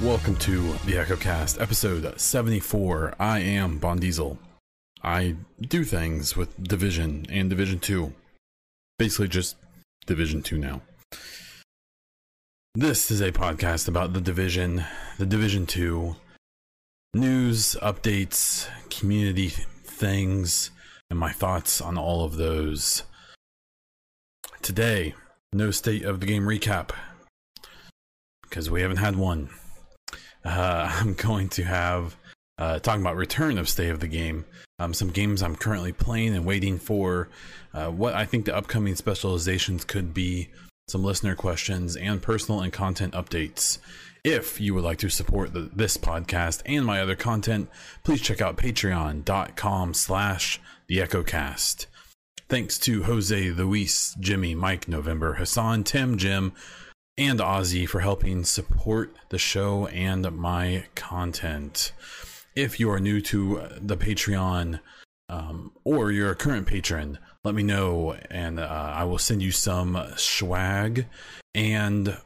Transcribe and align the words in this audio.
Welcome 0.00 0.36
to 0.36 0.72
the 0.86 0.94
EchoCast, 0.94 1.60
episode 1.60 2.18
74. 2.18 3.14
I 3.18 3.40
am 3.40 3.78
Bon 3.78 3.98
Diesel. 3.98 4.38
I 5.04 5.36
do 5.60 5.84
things 5.84 6.36
with 6.36 6.62
Division 6.62 7.26
and 7.30 7.48
Division 7.48 7.78
2. 7.78 8.12
Basically, 8.98 9.28
just 9.28 9.56
Division 10.06 10.42
2 10.42 10.58
now. 10.58 10.80
This 12.76 13.10
is 13.10 13.20
a 13.20 13.32
podcast 13.32 13.88
about 13.88 14.12
the 14.12 14.20
Division, 14.20 14.84
the 15.18 15.26
Division 15.26 15.66
2, 15.66 16.14
news, 17.14 17.76
updates, 17.82 18.68
community 18.90 19.48
things, 19.48 20.70
and 21.10 21.18
my 21.18 21.32
thoughts 21.32 21.80
on 21.80 21.98
all 21.98 22.24
of 22.24 22.36
those. 22.36 23.02
Today, 24.62 25.14
no 25.52 25.72
state 25.72 26.04
of 26.04 26.20
the 26.20 26.26
game 26.26 26.44
recap 26.44 26.90
because 28.42 28.70
we 28.70 28.82
haven't 28.82 28.98
had 28.98 29.16
one 29.16 29.50
uh, 30.44 30.88
I'm 31.00 31.14
going 31.14 31.48
to 31.50 31.64
have 31.64 32.16
uh, 32.56 32.78
talking 32.78 33.00
about 33.00 33.16
return 33.16 33.58
of 33.58 33.68
state 33.68 33.90
of 33.90 33.98
the 33.98 34.06
game. 34.06 34.44
Um, 34.78 34.94
some 34.94 35.10
games 35.10 35.42
I'm 35.42 35.56
currently 35.56 35.92
playing 35.92 36.36
and 36.36 36.44
waiting 36.44 36.78
for. 36.78 37.30
Uh, 37.74 37.88
what 37.90 38.14
I 38.14 38.26
think 38.26 38.44
the 38.44 38.56
upcoming 38.56 38.94
specializations 38.94 39.84
could 39.84 40.14
be. 40.14 40.50
Some 40.90 41.04
listener 41.04 41.36
questions 41.36 41.94
and 41.94 42.20
personal 42.20 42.62
and 42.62 42.72
content 42.72 43.12
updates. 43.14 43.78
If 44.24 44.60
you 44.60 44.74
would 44.74 44.82
like 44.82 44.98
to 44.98 45.08
support 45.08 45.52
the, 45.52 45.70
this 45.72 45.96
podcast 45.96 46.62
and 46.66 46.84
my 46.84 47.00
other 47.00 47.14
content, 47.14 47.70
please 48.02 48.20
check 48.20 48.40
out 48.40 48.56
patreon.com 48.56 49.94
slash 49.94 50.60
the 50.88 50.98
echocast. 50.98 51.86
Thanks 52.48 52.76
to 52.80 53.04
Jose, 53.04 53.50
Luis, 53.50 54.16
Jimmy, 54.18 54.56
Mike, 54.56 54.88
November, 54.88 55.34
Hassan, 55.34 55.84
Tim, 55.84 56.18
Jim, 56.18 56.54
and 57.16 57.38
Ozzy 57.38 57.88
for 57.88 58.00
helping 58.00 58.42
support 58.42 59.14
the 59.28 59.38
show 59.38 59.86
and 59.86 60.28
my 60.32 60.86
content. 60.96 61.92
If 62.56 62.80
you 62.80 62.90
are 62.90 62.98
new 62.98 63.20
to 63.20 63.62
the 63.80 63.96
Patreon 63.96 64.80
um, 65.28 65.70
or 65.84 66.10
you're 66.10 66.32
a 66.32 66.34
current 66.34 66.66
patron, 66.66 67.20
let 67.44 67.54
me 67.54 67.62
know 67.62 68.16
and 68.30 68.60
uh, 68.60 68.92
I 68.94 69.04
will 69.04 69.18
send 69.18 69.42
you 69.42 69.52
some 69.52 69.98
swag 70.16 71.06
and 71.54 72.08
uh, 72.08 72.16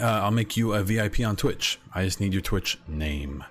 I'll 0.00 0.30
make 0.30 0.56
you 0.56 0.74
a 0.74 0.82
VIP 0.82 1.20
on 1.20 1.36
Twitch. 1.36 1.78
I 1.94 2.04
just 2.04 2.20
need 2.20 2.32
your 2.32 2.42
Twitch 2.42 2.78
name. 2.88 3.44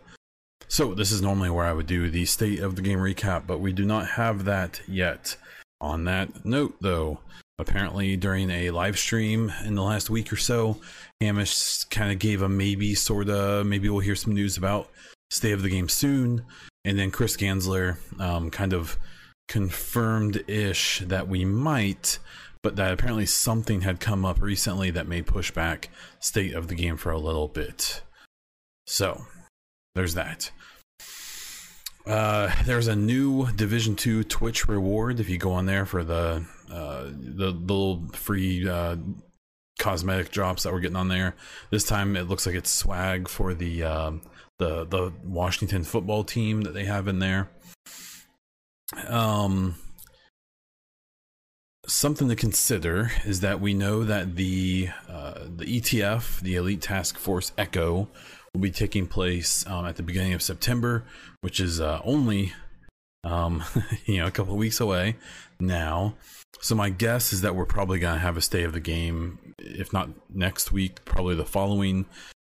So, 0.67 0.93
this 0.93 1.11
is 1.11 1.21
normally 1.21 1.49
where 1.49 1.65
I 1.65 1.73
would 1.73 1.85
do 1.85 2.09
the 2.09 2.25
state 2.25 2.59
of 2.59 2.75
the 2.75 2.81
game 2.81 2.97
recap, 2.97 3.45
but 3.45 3.59
we 3.59 3.71
do 3.73 3.85
not 3.85 4.07
have 4.07 4.45
that 4.45 4.81
yet. 4.87 5.35
On 5.79 6.05
that 6.05 6.45
note, 6.45 6.75
though, 6.81 7.19
apparently 7.59 8.17
during 8.17 8.49
a 8.49 8.71
live 8.71 8.97
stream 8.97 9.51
in 9.63 9.75
the 9.75 9.83
last 9.83 10.09
week 10.09 10.33
or 10.33 10.35
so 10.35 10.77
hamish 11.21 11.83
kind 11.85 12.11
of 12.11 12.17
gave 12.17 12.41
a 12.41 12.49
maybe 12.49 12.95
sort 12.95 13.29
of 13.29 13.65
maybe 13.65 13.89
we'll 13.89 13.99
hear 13.99 14.15
some 14.15 14.33
news 14.33 14.57
about 14.57 14.89
state 15.29 15.51
of 15.51 15.61
the 15.61 15.69
game 15.69 15.87
soon 15.87 16.43
and 16.83 16.97
then 16.97 17.11
chris 17.11 17.37
gansler 17.37 17.97
um, 18.19 18.49
kind 18.49 18.73
of 18.73 18.97
confirmed 19.47 20.43
ish 20.47 20.99
that 21.05 21.27
we 21.27 21.45
might 21.45 22.19
but 22.61 22.77
that 22.77 22.93
apparently 22.93 23.25
something 23.25 23.81
had 23.81 23.99
come 23.99 24.23
up 24.23 24.41
recently 24.41 24.89
that 24.89 25.07
may 25.07 25.21
push 25.21 25.51
back 25.51 25.89
state 26.19 26.53
of 26.53 26.69
the 26.69 26.75
game 26.75 26.95
for 26.95 27.11
a 27.11 27.19
little 27.19 27.47
bit 27.47 28.01
so 28.87 29.25
there's 29.95 30.13
that 30.13 30.51
uh, 32.05 32.51
there's 32.65 32.87
a 32.87 32.95
new 32.95 33.49
Division 33.53 33.95
Two 33.95 34.23
Twitch 34.23 34.67
reward 34.67 35.19
if 35.19 35.29
you 35.29 35.37
go 35.37 35.53
on 35.53 35.65
there 35.65 35.85
for 35.85 36.03
the 36.03 36.45
uh, 36.69 37.03
the, 37.03 37.51
the 37.51 37.51
little 37.51 38.03
free 38.11 38.67
uh, 38.67 38.97
cosmetic 39.79 40.31
drops 40.31 40.63
that 40.63 40.73
we're 40.73 40.81
getting 40.81 40.97
on 40.97 41.07
there. 41.07 41.35
This 41.69 41.85
time 41.85 42.17
it 42.17 42.27
looks 42.27 42.45
like 42.45 42.55
it's 42.55 42.69
swag 42.69 43.29
for 43.29 43.53
the 43.53 43.83
um, 43.83 44.21
the 44.59 44.85
the 44.85 45.13
Washington 45.23 45.83
football 45.83 46.23
team 46.25 46.61
that 46.63 46.73
they 46.73 46.85
have 46.85 47.07
in 47.07 47.19
there. 47.19 47.49
Um, 49.07 49.75
something 51.85 52.29
to 52.29 52.35
consider 52.35 53.11
is 53.25 53.41
that 53.41 53.59
we 53.59 53.73
know 53.73 54.03
that 54.03 54.35
the 54.35 54.89
uh, 55.09 55.45
the 55.55 55.65
ETF, 55.65 56.39
the 56.41 56.55
Elite 56.55 56.81
Task 56.81 57.17
Force 57.17 57.51
Echo, 57.57 58.07
will 58.53 58.61
be 58.61 58.71
taking 58.71 59.07
place 59.07 59.65
um, 59.67 59.85
at 59.85 59.95
the 59.95 60.03
beginning 60.03 60.33
of 60.33 60.41
September, 60.41 61.05
which 61.41 61.59
is 61.59 61.81
uh, 61.81 62.01
only 62.03 62.53
um, 63.23 63.63
you 64.05 64.17
know 64.17 64.27
a 64.27 64.31
couple 64.31 64.53
of 64.53 64.59
weeks 64.59 64.79
away 64.79 65.15
now. 65.59 66.15
So 66.61 66.75
my 66.75 66.89
guess 66.89 67.33
is 67.33 67.41
that 67.41 67.55
we're 67.55 67.65
probably 67.65 67.99
going 67.99 68.15
to 68.15 68.21
have 68.21 68.37
a 68.37 68.41
state 68.41 68.63
of 68.63 68.73
the 68.73 68.79
game, 68.79 69.53
if 69.59 69.91
not 69.91 70.09
next 70.33 70.71
week, 70.71 71.03
probably 71.03 71.35
the 71.35 71.45
following. 71.45 72.05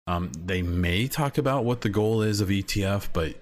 Um, 0.08 0.32
they 0.34 0.64
may 0.64 1.08
talk 1.08 1.38
about 1.38 1.66
what 1.66 1.82
the 1.82 1.90
goal 1.90 2.24
is 2.24 2.42
of 2.42 2.50
ETF, 2.50 3.10
but 3.14 3.36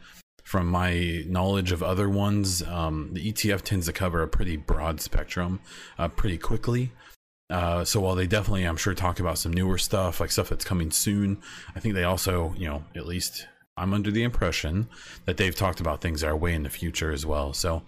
from 0.47 0.65
my 0.65 1.25
knowledge 1.27 1.73
of 1.73 1.83
other 1.83 2.09
ones, 2.09 2.63
um, 2.63 3.09
the 3.11 3.33
ETF 3.33 3.63
tends 3.63 3.85
to 3.85 3.91
cover 3.91 4.21
a 4.21 4.29
pretty 4.29 4.55
broad 4.55 5.01
spectrum 5.01 5.59
uh, 5.99 6.07
pretty 6.07 6.37
quickly. 6.37 6.89
Uh, 7.49 7.83
so 7.83 7.99
while 7.99 8.15
they 8.15 8.27
definitely, 8.27 8.63
I'm 8.63 8.77
sure, 8.77 8.93
talk 8.93 9.19
about 9.19 9.37
some 9.37 9.51
newer 9.51 9.77
stuff, 9.77 10.21
like 10.21 10.31
stuff 10.31 10.47
that's 10.47 10.63
coming 10.63 10.89
soon, 10.89 11.39
I 11.75 11.81
think 11.81 11.95
they 11.95 12.05
also, 12.05 12.53
you 12.57 12.65
know, 12.65 12.85
at 12.95 13.05
least 13.05 13.45
I'm 13.75 13.93
under 13.93 14.09
the 14.09 14.23
impression 14.23 14.87
that 15.25 15.35
they've 15.35 15.53
talked 15.53 15.81
about 15.81 15.99
things 15.99 16.21
that 16.21 16.29
are 16.29 16.37
way 16.37 16.53
in 16.53 16.63
the 16.63 16.69
future 16.69 17.11
as 17.11 17.25
well. 17.25 17.51
So 17.51 17.83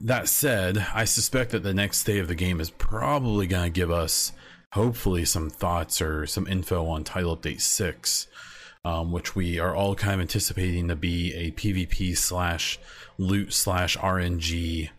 that 0.00 0.28
said, 0.28 0.84
I 0.92 1.04
suspect 1.04 1.52
that 1.52 1.62
the 1.62 1.72
next 1.72 2.02
day 2.02 2.18
of 2.18 2.26
the 2.26 2.34
game 2.34 2.60
is 2.60 2.70
probably 2.70 3.46
going 3.46 3.72
to 3.72 3.80
give 3.80 3.92
us, 3.92 4.32
hopefully, 4.72 5.24
some 5.24 5.50
thoughts 5.50 6.02
or 6.02 6.26
some 6.26 6.48
info 6.48 6.84
on 6.88 7.04
Title 7.04 7.36
Update 7.36 7.60
6, 7.60 8.26
um, 8.84 9.12
which 9.12 9.34
we 9.34 9.58
are 9.58 9.74
all 9.74 9.94
kind 9.94 10.14
of 10.14 10.20
anticipating 10.20 10.88
to 10.88 10.96
be 10.96 11.34
a 11.34 11.50
PvP 11.52 12.16
slash 12.16 12.78
loot 13.18 13.52
slash 13.52 13.96
RNG 13.96 14.90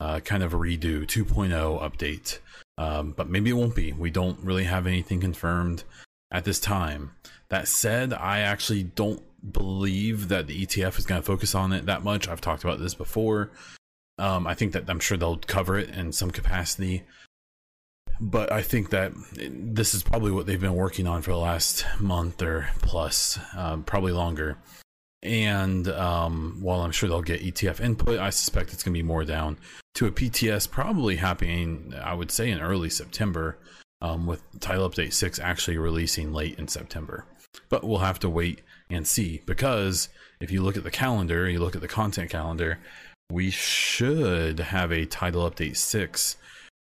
uh, 0.00 0.20
kind 0.20 0.42
of 0.42 0.52
redo 0.52 1.06
2.0 1.06 1.50
update. 1.80 2.38
Um, 2.78 3.12
but 3.12 3.28
maybe 3.28 3.50
it 3.50 3.54
won't 3.54 3.74
be. 3.74 3.92
We 3.92 4.10
don't 4.10 4.38
really 4.40 4.64
have 4.64 4.86
anything 4.86 5.20
confirmed 5.20 5.84
at 6.30 6.44
this 6.44 6.58
time. 6.58 7.12
That 7.50 7.68
said, 7.68 8.12
I 8.12 8.40
actually 8.40 8.84
don't 8.84 9.22
believe 9.52 10.28
that 10.28 10.46
the 10.46 10.66
ETF 10.66 10.98
is 10.98 11.06
going 11.06 11.20
to 11.20 11.26
focus 11.26 11.54
on 11.54 11.72
it 11.72 11.86
that 11.86 12.04
much. 12.04 12.28
I've 12.28 12.40
talked 12.40 12.64
about 12.64 12.78
this 12.78 12.94
before. 12.94 13.50
Um, 14.18 14.46
I 14.46 14.54
think 14.54 14.72
that 14.72 14.88
I'm 14.88 15.00
sure 15.00 15.16
they'll 15.16 15.38
cover 15.38 15.78
it 15.78 15.90
in 15.90 16.12
some 16.12 16.30
capacity. 16.30 17.02
But 18.20 18.52
I 18.52 18.60
think 18.60 18.90
that 18.90 19.12
this 19.32 19.94
is 19.94 20.02
probably 20.02 20.30
what 20.30 20.46
they've 20.46 20.60
been 20.60 20.74
working 20.74 21.06
on 21.06 21.22
for 21.22 21.30
the 21.30 21.38
last 21.38 21.86
month 21.98 22.42
or 22.42 22.68
plus, 22.82 23.38
um, 23.56 23.82
probably 23.82 24.12
longer. 24.12 24.58
And 25.22 25.88
um, 25.88 26.58
while 26.60 26.80
I'm 26.80 26.92
sure 26.92 27.08
they'll 27.08 27.22
get 27.22 27.42
ETF 27.42 27.80
input, 27.80 28.18
I 28.20 28.30
suspect 28.30 28.72
it's 28.72 28.82
going 28.82 28.94
to 28.94 28.98
be 28.98 29.06
more 29.06 29.24
down 29.24 29.58
to 29.94 30.06
a 30.06 30.10
PTS, 30.10 30.70
probably 30.70 31.16
happening, 31.16 31.94
I 32.02 32.14
would 32.14 32.30
say, 32.30 32.50
in 32.50 32.60
early 32.60 32.90
September, 32.90 33.58
um, 34.02 34.26
with 34.26 34.42
Title 34.60 34.88
Update 34.88 35.12
6 35.12 35.38
actually 35.38 35.78
releasing 35.78 36.32
late 36.32 36.58
in 36.58 36.68
September. 36.68 37.26
But 37.68 37.84
we'll 37.84 37.98
have 37.98 38.18
to 38.20 38.30
wait 38.30 38.62
and 38.88 39.06
see 39.06 39.42
because 39.46 40.08
if 40.40 40.50
you 40.50 40.62
look 40.62 40.76
at 40.76 40.84
the 40.84 40.90
calendar, 40.90 41.48
you 41.48 41.58
look 41.58 41.74
at 41.74 41.82
the 41.82 41.88
content 41.88 42.30
calendar, 42.30 42.78
we 43.30 43.50
should 43.50 44.58
have 44.58 44.90
a 44.90 45.06
Title 45.06 45.48
Update 45.48 45.76
6 45.76 46.36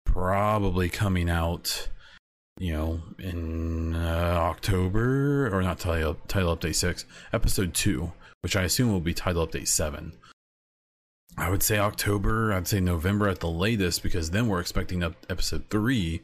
probably 0.05 0.89
coming 0.89 1.29
out 1.29 1.89
you 2.61 2.73
know, 2.73 3.01
in 3.17 3.95
uh, 3.95 4.37
October, 4.39 5.49
or 5.51 5.63
not 5.63 5.79
title, 5.79 6.15
title 6.27 6.55
update 6.55 6.75
6, 6.75 7.05
episode 7.33 7.73
2, 7.73 8.11
which 8.41 8.55
I 8.55 8.61
assume 8.61 8.91
will 8.91 8.99
be 8.99 9.15
title 9.15 9.47
update 9.47 9.67
7. 9.67 10.13
I 11.37 11.49
would 11.49 11.63
say 11.63 11.79
October, 11.79 12.53
I'd 12.53 12.67
say 12.67 12.79
November 12.79 13.27
at 13.29 13.39
the 13.39 13.49
latest, 13.49 14.03
because 14.03 14.29
then 14.29 14.47
we're 14.47 14.59
expecting 14.59 15.01
up 15.01 15.15
episode 15.27 15.63
3, 15.71 16.21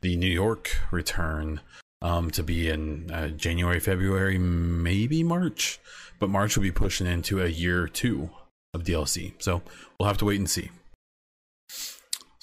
the 0.00 0.16
New 0.16 0.30
York 0.30 0.76
return, 0.92 1.60
um, 2.02 2.30
to 2.30 2.44
be 2.44 2.68
in 2.68 3.10
uh, 3.10 3.28
January, 3.28 3.80
February, 3.80 4.38
maybe 4.38 5.24
March. 5.24 5.80
But 6.20 6.30
March 6.30 6.56
will 6.56 6.62
be 6.62 6.70
pushing 6.70 7.08
into 7.08 7.42
a 7.42 7.48
year 7.48 7.88
two 7.88 8.30
of 8.74 8.84
DLC. 8.84 9.32
So 9.42 9.62
we'll 9.98 10.06
have 10.06 10.18
to 10.18 10.24
wait 10.24 10.38
and 10.38 10.48
see. 10.48 10.70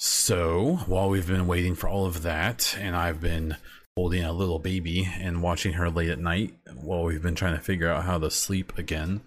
So 0.00 0.78
while 0.86 1.08
we've 1.08 1.26
been 1.26 1.48
waiting 1.48 1.74
for 1.74 1.88
all 1.88 2.06
of 2.06 2.22
that, 2.22 2.76
and 2.78 2.94
I've 2.94 3.20
been 3.20 3.56
holding 3.96 4.22
a 4.22 4.32
little 4.32 4.60
baby 4.60 5.08
and 5.18 5.42
watching 5.42 5.72
her 5.72 5.90
late 5.90 6.08
at 6.08 6.20
night 6.20 6.54
while 6.72 7.02
we've 7.02 7.20
been 7.20 7.34
trying 7.34 7.56
to 7.56 7.60
figure 7.60 7.90
out 7.90 8.04
how 8.04 8.16
to 8.18 8.30
sleep 8.30 8.78
again, 8.78 9.22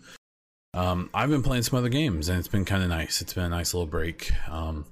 um, 0.74 1.10
I've 1.14 1.30
been 1.30 1.44
playing 1.44 1.64
some 1.64 1.78
other 1.78 1.90
games 1.90 2.30
and 2.30 2.40
it's 2.40 2.48
been 2.48 2.64
kind 2.64 2.84
of 2.84 2.88
nice. 2.88 3.22
It's 3.22 3.34
been 3.34 3.44
a 3.44 3.50
nice 3.50 3.74
little 3.74 3.86
break. 3.86 4.32
Um, 4.48 4.86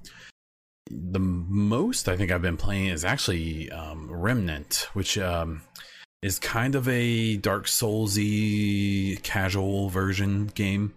the 0.90 1.18
most 1.18 2.10
I 2.10 2.16
think 2.16 2.30
I've 2.30 2.42
been 2.42 2.58
playing 2.58 2.88
is 2.88 3.02
actually 3.02 3.70
um, 3.70 4.12
Remnant, 4.12 4.86
which 4.92 5.16
um, 5.16 5.62
is 6.20 6.38
kind 6.38 6.74
of 6.74 6.86
a 6.88 7.38
Dark 7.38 7.64
Soulsy 7.64 9.22
casual 9.22 9.88
version 9.88 10.48
game. 10.48 10.92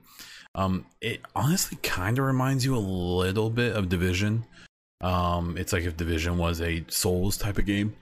Um, 0.56 0.88
it 1.00 1.22
honestly 1.38 1.78
kind 1.82 2.20
of 2.20 2.26
reminds 2.26 2.66
you 2.66 2.76
a 2.76 2.80
little 2.80 3.50
bit 3.50 3.78
of 3.78 3.88
Division. 3.88 4.46
Um, 5.04 5.58
it's 5.58 5.74
like 5.74 5.84
if 5.84 5.98
Division 5.98 6.38
was 6.38 6.62
a 6.62 6.84
Souls 6.88 7.38
type 7.38 7.58
of 7.58 7.66
game. 7.66 7.96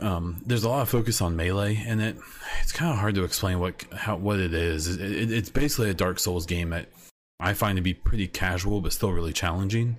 Um, 0.00 0.42
there's 0.44 0.64
a 0.64 0.68
lot 0.68 0.82
of 0.82 0.90
focus 0.90 1.22
on 1.22 1.36
melee 1.36 1.82
in 1.86 2.00
it. 2.00 2.16
It's 2.60 2.72
kind 2.72 2.92
of 2.92 2.98
hard 2.98 3.14
to 3.14 3.24
explain 3.24 3.58
what 3.58 3.82
how 3.94 4.16
what 4.16 4.38
it 4.38 4.52
is. 4.52 4.94
It, 4.94 5.00
it, 5.00 5.32
it's 5.32 5.48
basically 5.48 5.88
a 5.88 5.94
Dark 5.94 6.18
Souls 6.18 6.44
game 6.44 6.70
that 6.70 6.88
I 7.40 7.54
find 7.54 7.76
to 7.76 7.82
be 7.82 7.94
pretty 7.94 8.28
casual 8.28 8.82
but 8.82 8.92
still 8.92 9.12
really 9.12 9.32
challenging. 9.32 9.96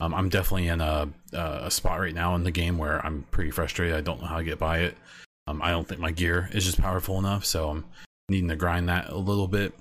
Um, 0.00 0.14
I'm 0.14 0.28
definitely 0.28 0.66
in 0.66 0.80
a 0.80 1.08
a 1.32 1.70
spot 1.70 2.00
right 2.00 2.14
now 2.14 2.34
in 2.34 2.42
the 2.42 2.50
game 2.50 2.76
where 2.76 3.04
I'm 3.06 3.24
pretty 3.30 3.52
frustrated. 3.52 3.94
I 3.94 4.00
don't 4.00 4.20
know 4.20 4.26
how 4.26 4.38
to 4.38 4.44
get 4.44 4.58
by 4.58 4.80
it. 4.80 4.96
Um, 5.46 5.62
I 5.62 5.70
don't 5.70 5.86
think 5.86 6.00
my 6.00 6.10
gear 6.10 6.50
is 6.52 6.64
just 6.64 6.80
powerful 6.80 7.20
enough, 7.20 7.44
so 7.44 7.70
I'm 7.70 7.84
needing 8.28 8.48
to 8.48 8.56
grind 8.56 8.88
that 8.88 9.10
a 9.10 9.16
little 9.16 9.46
bit. 9.46 9.72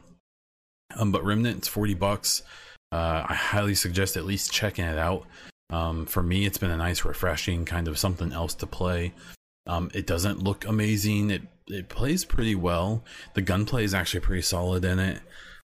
Um, 0.96 1.12
but 1.12 1.26
Remnant, 1.26 1.58
it's 1.58 1.68
40 1.68 1.96
bucks. 1.96 2.44
Uh, 2.92 3.26
I 3.28 3.34
highly 3.34 3.74
suggest 3.74 4.16
at 4.16 4.26
least 4.26 4.52
checking 4.52 4.86
it 4.86 5.00
out. 5.00 5.26
Um, 5.70 6.06
for 6.06 6.22
me, 6.22 6.46
it's 6.46 6.58
been 6.58 6.72
a 6.72 6.78
nice, 6.78 7.06
refreshing 7.06 7.66
kind 7.66 7.88
of 7.88 7.98
something 7.98 8.32
else 8.32 8.54
to 8.56 8.68
play. 8.68 9.14
Um, 9.68 9.90
it 9.94 10.06
doesn't 10.06 10.44
look 10.44 10.66
amazing. 10.66 11.32
It 11.32 11.42
it 11.68 11.90
plays 11.90 12.24
pretty 12.24 12.56
well. 12.56 13.04
The 13.34 13.42
gunplay 13.42 13.84
is 13.84 13.94
actually 13.94 14.20
pretty 14.20 14.44
solid 14.44 14.86
in 14.86 15.00
it. 15.00 15.20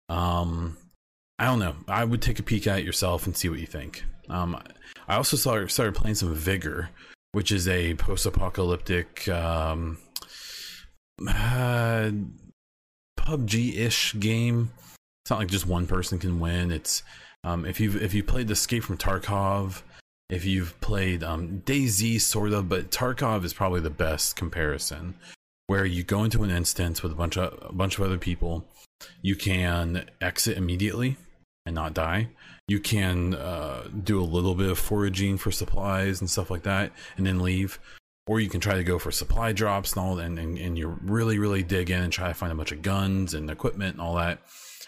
Um, 0.10 0.78
I 1.38 1.46
don't 1.46 1.60
know. 1.60 1.76
I 1.88 2.04
would 2.04 2.22
take 2.22 2.40
a 2.40 2.44
peek 2.44 2.68
at 2.68 2.80
it 2.80 2.86
yourself 2.86 3.26
and 3.26 3.38
see 3.38 3.50
what 3.50 3.60
you 3.60 3.68
think. 3.68 4.04
Um, 4.30 4.62
I 5.08 5.16
also 5.16 5.38
started, 5.38 5.70
started 5.72 5.96
playing 5.96 6.16
some 6.16 6.34
Vigor, 6.34 6.90
which 7.34 7.52
is 7.52 7.68
a 7.68 7.94
post-apocalyptic 7.96 9.28
um, 9.30 9.98
uh, 11.28 12.12
PUBG-ish 13.20 14.20
game. 14.20 14.72
It's 15.24 15.30
not 15.30 15.40
like 15.40 15.50
just 15.50 15.68
one 15.68 15.86
person 15.86 16.20
can 16.20 16.40
win. 16.40 16.72
It's 16.72 17.04
um, 17.44 17.66
if 17.66 17.80
you've 17.80 18.02
if 18.02 18.14
you 18.14 18.24
played 18.24 18.50
Escape 18.50 18.84
from 18.84 18.98
Tarkov, 18.98 19.82
if 20.32 20.46
you've 20.46 20.80
played 20.80 21.24
um, 21.24 21.62
DayZ, 21.66 22.22
sort 22.22 22.54
of, 22.54 22.70
but 22.70 22.90
Tarkov 22.90 23.44
is 23.44 23.54
probably 23.54 23.82
the 23.82 23.90
best 23.90 24.38
comparison, 24.38 25.16
where 25.68 25.86
you 25.86 26.04
go 26.04 26.24
into 26.24 26.44
an 26.44 26.50
instance 26.50 27.04
with 27.04 27.12
a 27.12 27.16
bunch 27.16 27.38
of 27.38 27.54
a 27.62 27.74
bunch 27.74 27.98
of 27.98 28.06
other 28.06 28.18
people, 28.18 28.66
you 29.22 29.36
can 29.36 30.10
exit 30.22 30.58
immediately 30.58 31.18
and 31.66 31.76
not 31.76 31.94
die. 31.94 32.30
You 32.68 32.80
can 32.80 33.36
uh, 33.36 33.90
do 34.04 34.22
a 34.22 34.24
little 34.24 34.56
bit 34.56 34.70
of 34.70 34.80
foraging 34.80 35.38
for 35.38 35.52
supplies 35.52 36.22
and 36.22 36.30
stuff 36.30 36.50
like 36.50 36.64
that, 36.64 36.94
and 37.18 37.28
then 37.28 37.40
leave. 37.40 37.78
Or 38.28 38.40
you 38.40 38.50
can 38.50 38.62
try 38.62 38.76
to 38.76 38.84
go 38.84 39.00
for 39.00 39.12
supply 39.12 39.52
drops 39.52 39.94
and 39.94 40.06
all, 40.06 40.20
and, 40.20 40.40
and, 40.40 40.58
and 40.58 40.78
you 40.78 40.98
really, 41.02 41.40
really 41.40 41.64
dig 41.64 41.90
in 41.90 42.02
and 42.02 42.14
try 42.14 42.30
to 42.30 42.34
find 42.34 42.52
a 42.52 42.56
bunch 42.56 42.72
of 42.72 42.82
guns 42.82 43.34
and 43.34 43.50
equipment 43.50 43.94
and 43.96 44.02
all 44.02 44.16
that. 44.16 44.40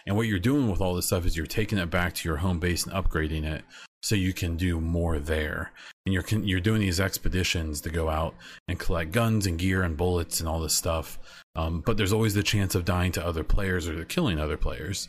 And 0.05 0.15
what 0.15 0.27
you're 0.27 0.39
doing 0.39 0.69
with 0.69 0.79
all 0.79 0.95
this 0.95 1.07
stuff 1.07 1.25
is 1.25 1.35
you're 1.35 1.45
taking 1.45 1.79
it 1.79 1.89
back 1.89 2.13
to 2.13 2.29
your 2.29 2.37
home 2.37 2.59
base 2.59 2.85
and 2.85 2.93
upgrading 2.93 3.43
it 3.43 3.63
so 4.03 4.15
you 4.15 4.33
can 4.33 4.57
do 4.57 4.79
more 4.79 5.17
there. 5.17 5.71
And 6.05 6.13
you're 6.13 6.25
you're 6.41 6.59
doing 6.59 6.81
these 6.81 6.99
expeditions 6.99 7.81
to 7.81 7.89
go 7.89 8.09
out 8.09 8.35
and 8.67 8.77
collect 8.77 9.11
guns 9.11 9.47
and 9.47 9.57
gear 9.57 9.81
and 9.81 9.97
bullets 9.97 10.39
and 10.39 10.49
all 10.49 10.59
this 10.59 10.75
stuff. 10.75 11.17
Um, 11.55 11.81
but 11.85 11.97
there's 11.97 12.13
always 12.13 12.33
the 12.33 12.43
chance 12.43 12.75
of 12.75 12.85
dying 12.85 13.13
to 13.13 13.25
other 13.25 13.43
players 13.43 13.87
or 13.87 14.03
killing 14.05 14.39
other 14.39 14.57
players. 14.57 15.07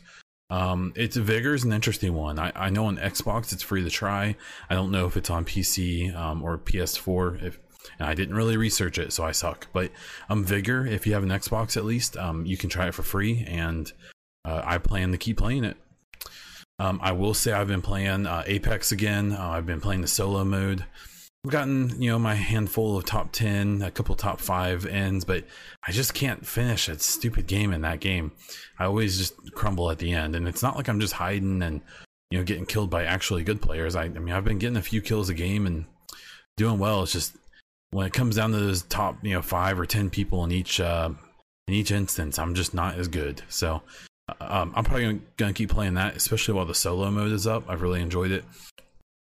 Um, 0.49 0.93
it's 0.95 1.17
Vigor 1.17 1.55
is 1.55 1.63
an 1.63 1.73
interesting 1.73 2.13
one. 2.13 2.39
I, 2.39 2.51
I 2.55 2.69
know 2.69 2.85
on 2.85 2.97
Xbox 2.97 3.51
it's 3.51 3.63
free 3.63 3.83
to 3.83 3.89
try. 3.89 4.35
I 4.69 4.75
don't 4.75 4.91
know 4.91 5.07
if 5.07 5.17
it's 5.17 5.29
on 5.29 5.43
PC 5.43 6.15
um, 6.15 6.43
or 6.43 6.57
PS4. 6.57 7.43
If 7.43 7.59
I 7.99 8.13
didn't 8.13 8.35
really 8.35 8.55
research 8.55 8.97
it, 8.97 9.11
so 9.11 9.25
I 9.25 9.31
suck. 9.31 9.67
But 9.73 9.91
um, 10.29 10.45
Vigor, 10.45 10.85
if 10.85 11.05
you 11.05 11.13
have 11.13 11.23
an 11.23 11.29
Xbox 11.29 11.75
at 11.75 11.83
least, 11.83 12.15
um, 12.15 12.45
you 12.45 12.57
can 12.57 12.69
try 12.69 12.87
it 12.87 12.93
for 12.93 13.03
free, 13.03 13.43
and 13.47 13.91
uh, 14.45 14.61
I 14.63 14.77
plan 14.77 15.11
to 15.11 15.17
keep 15.17 15.37
playing 15.37 15.65
it. 15.65 15.77
Um, 16.79 16.99
I 17.01 17.11
will 17.13 17.33
say 17.33 17.53
I've 17.53 17.67
been 17.67 17.81
playing 17.81 18.25
uh, 18.25 18.43
Apex 18.45 18.91
again. 18.91 19.31
Uh, 19.31 19.49
I've 19.49 19.65
been 19.65 19.81
playing 19.81 20.01
the 20.01 20.07
solo 20.07 20.43
mode. 20.43 20.85
I've 21.45 21.51
gotten 21.51 22.01
you 22.01 22.09
know 22.09 22.17
my 22.17 22.33
handful 22.33 22.97
of 22.97 23.05
top 23.05 23.31
ten, 23.31 23.81
a 23.81 23.91
couple 23.91 24.15
top 24.15 24.39
five 24.39 24.85
ends, 24.85 25.23
but 25.23 25.45
I 25.87 25.91
just 25.91 26.13
can't 26.13 26.45
finish 26.45 26.89
a 26.89 26.97
stupid 26.97 27.47
game 27.47 27.71
in 27.71 27.81
that 27.81 27.99
game. 27.99 28.31
I 28.79 28.85
always 28.85 29.17
just 29.17 29.53
crumble 29.53 29.91
at 29.91 29.99
the 29.99 30.11
end, 30.11 30.35
and 30.35 30.47
it's 30.47 30.63
not 30.63 30.75
like 30.75 30.87
I'm 30.87 30.99
just 30.99 31.13
hiding 31.13 31.61
and 31.61 31.81
you 32.31 32.39
know 32.39 32.43
getting 32.43 32.65
killed 32.65 32.89
by 32.89 33.05
actually 33.05 33.43
good 33.43 33.61
players. 33.61 33.95
I, 33.95 34.05
I 34.05 34.09
mean 34.09 34.33
I've 34.33 34.43
been 34.43 34.57
getting 34.57 34.77
a 34.77 34.81
few 34.81 35.01
kills 35.01 35.29
a 35.29 35.35
game 35.35 35.67
and 35.67 35.85
doing 36.57 36.79
well. 36.79 37.03
It's 37.03 37.13
just 37.13 37.37
when 37.91 38.07
it 38.07 38.13
comes 38.13 38.37
down 38.37 38.51
to 38.51 38.59
those 38.59 38.81
top 38.81 39.23
you 39.23 39.33
know 39.33 39.41
five 39.43 39.79
or 39.79 39.85
ten 39.85 40.09
people 40.09 40.43
in 40.43 40.51
each 40.51 40.79
uh, 40.79 41.11
in 41.67 41.73
each 41.73 41.91
instance, 41.91 42.39
I'm 42.39 42.55
just 42.55 42.73
not 42.73 42.95
as 42.95 43.07
good. 43.07 43.43
So 43.49 43.83
um, 44.39 44.73
I'm 44.75 44.83
probably 44.83 45.21
gonna, 45.37 45.53
keep 45.53 45.69
playing 45.69 45.95
that, 45.95 46.15
especially 46.15 46.55
while 46.55 46.65
the 46.65 46.73
solo 46.73 47.11
mode 47.11 47.31
is 47.31 47.45
up. 47.45 47.69
I've 47.69 47.81
really 47.81 48.01
enjoyed 48.01 48.31
it. 48.31 48.43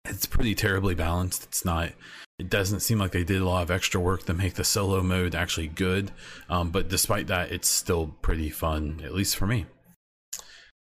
It's 0.05 0.25
pretty 0.25 0.55
terribly 0.55 0.95
balanced. 0.95 1.43
It's 1.45 1.65
not. 1.65 1.91
It 2.39 2.49
doesn't 2.49 2.81
seem 2.81 2.99
like 2.99 3.11
they 3.11 3.23
did 3.23 3.41
a 3.41 3.49
lot 3.49 3.63
of 3.63 3.71
extra 3.71 3.99
work 3.99 4.25
to 4.25 4.33
make 4.33 4.53
the 4.53 4.63
solo 4.63 5.01
mode 5.01 5.35
actually 5.35 5.67
good. 5.67 6.11
Um, 6.49 6.69
but 6.69 6.87
despite 6.87 7.27
that, 7.27 7.51
it's 7.51 7.67
still 7.67 8.15
pretty 8.21 8.49
fun, 8.49 9.01
at 9.03 9.13
least 9.13 9.35
for 9.35 9.47
me. 9.47 9.65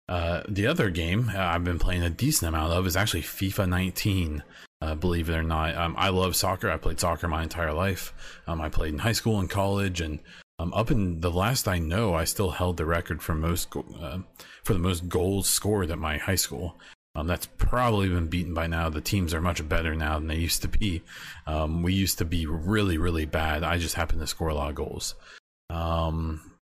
Uh, 0.09 0.43
the 0.49 0.67
other 0.67 0.91
game 0.91 1.33
I've 1.35 1.65
been 1.65 1.81
playing 1.81 2.03
a 2.03 2.11
decent 2.11 2.49
amount 2.49 2.73
of 2.73 2.87
is 2.87 2.97
actually 2.97 3.23
FIFA 3.23 3.69
19. 3.69 4.43
Uh, 4.83 4.95
believe 4.95 5.31
it 5.31 5.35
or 5.35 5.43
not, 5.43 5.75
um, 5.75 5.95
I 5.99 6.11
love 6.11 6.37
soccer. 6.37 6.71
I 6.71 6.77
played 6.77 7.01
soccer 7.01 7.27
my 7.27 7.43
entire 7.43 7.73
life. 7.73 8.13
Um, 8.47 8.61
I 8.61 8.69
played 8.69 8.93
in 8.93 9.01
high 9.01 9.13
school 9.13 9.41
and 9.41 9.49
college, 9.49 10.01
and 10.01 10.21
um, 10.59 10.73
up 10.75 10.91
in 10.91 11.21
the 11.21 11.31
last 11.31 11.69
I 11.69 11.79
know, 11.79 12.15
I 12.15 12.25
still 12.25 12.51
held 12.51 12.77
the 12.77 12.87
record 12.87 13.23
for 13.23 13.35
most 13.35 13.75
uh, 13.77 14.19
for 14.65 14.73
the 14.73 14.79
most 14.79 15.09
goals 15.09 15.49
scored 15.49 15.91
at 15.91 15.99
my 15.99 16.17
high 16.19 16.37
school. 16.37 16.79
Um, 17.15 17.27
that's 17.27 17.47
probably 17.47 18.09
been 18.09 18.29
beaten 18.29 18.53
by 18.53 18.67
now. 18.67 18.91
The 18.91 19.01
teams 19.01 19.33
are 19.33 19.41
much 19.41 19.67
better 19.67 19.95
now 19.95 20.19
than 20.19 20.29
they 20.29 20.37
used 20.37 20.63
to 20.63 20.69
be. 20.69 21.03
Um, 21.47 21.83
we 21.83 21.95
used 21.95 22.19
to 22.19 22.27
be 22.27 22.45
really, 22.45 22.99
really 22.99 23.25
bad. 23.25 23.65
I 23.65 23.79
just 23.79 23.95
happen 23.95 24.19
to 24.19 24.27
score 24.27 24.49
a 24.49 24.55
lot 24.55 24.69
of 24.69 24.75
goals. 24.75 25.15
Um, 25.71 26.56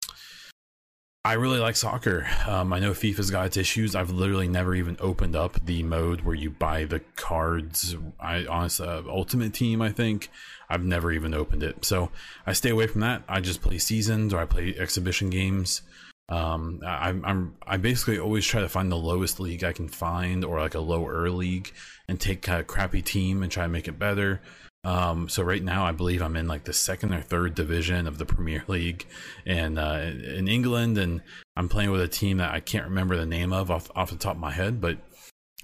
I 1.24 1.34
really 1.34 1.60
like 1.60 1.76
soccer. 1.76 2.26
Um, 2.48 2.72
I 2.72 2.80
know 2.80 2.90
FIFA's 2.90 3.30
got 3.30 3.46
its 3.46 3.56
issues. 3.56 3.94
I've 3.94 4.10
literally 4.10 4.48
never 4.48 4.74
even 4.74 4.96
opened 4.98 5.36
up 5.36 5.64
the 5.64 5.84
mode 5.84 6.22
where 6.22 6.34
you 6.34 6.50
buy 6.50 6.84
the 6.84 6.98
cards. 7.14 7.94
I 8.18 8.44
honestly, 8.46 8.88
uh, 8.88 9.02
Ultimate 9.06 9.54
Team, 9.54 9.80
I 9.80 9.92
think. 9.92 10.30
I've 10.68 10.82
never 10.82 11.12
even 11.12 11.32
opened 11.32 11.62
it. 11.62 11.84
So 11.84 12.10
I 12.44 12.54
stay 12.54 12.70
away 12.70 12.88
from 12.88 13.02
that. 13.02 13.22
I 13.28 13.40
just 13.40 13.62
play 13.62 13.78
seasons 13.78 14.34
or 14.34 14.40
I 14.40 14.46
play 14.46 14.74
exhibition 14.76 15.30
games. 15.30 15.82
Um, 16.28 16.80
I, 16.84 17.10
I'm 17.10 17.56
I 17.64 17.76
basically 17.76 18.18
always 18.18 18.44
try 18.44 18.62
to 18.62 18.68
find 18.68 18.90
the 18.90 18.96
lowest 18.96 19.38
league 19.38 19.62
I 19.62 19.72
can 19.72 19.88
find 19.88 20.44
or 20.44 20.58
like 20.58 20.74
a 20.74 20.80
lower 20.80 21.28
league 21.30 21.72
and 22.08 22.18
take 22.18 22.48
a 22.48 22.64
crappy 22.64 23.02
team 23.02 23.44
and 23.44 23.52
try 23.52 23.64
to 23.64 23.68
make 23.68 23.86
it 23.86 23.98
better. 23.98 24.40
Um, 24.84 25.28
so 25.28 25.42
right 25.42 25.62
now, 25.62 25.84
I 25.84 25.92
believe 25.92 26.22
I'm 26.22 26.36
in 26.36 26.48
like 26.48 26.64
the 26.64 26.72
second 26.72 27.14
or 27.14 27.20
third 27.20 27.54
division 27.54 28.06
of 28.06 28.18
the 28.18 28.26
Premier 28.26 28.64
League, 28.68 29.06
and 29.46 29.78
uh, 29.78 30.00
in 30.02 30.48
England, 30.48 30.98
and 30.98 31.22
I'm 31.56 31.68
playing 31.68 31.90
with 31.90 32.00
a 32.00 32.08
team 32.08 32.38
that 32.38 32.52
I 32.52 32.60
can't 32.60 32.84
remember 32.86 33.16
the 33.16 33.26
name 33.26 33.52
of 33.52 33.70
off 33.70 33.90
off 33.94 34.10
the 34.10 34.16
top 34.16 34.34
of 34.34 34.40
my 34.40 34.50
head, 34.50 34.80
but 34.80 34.98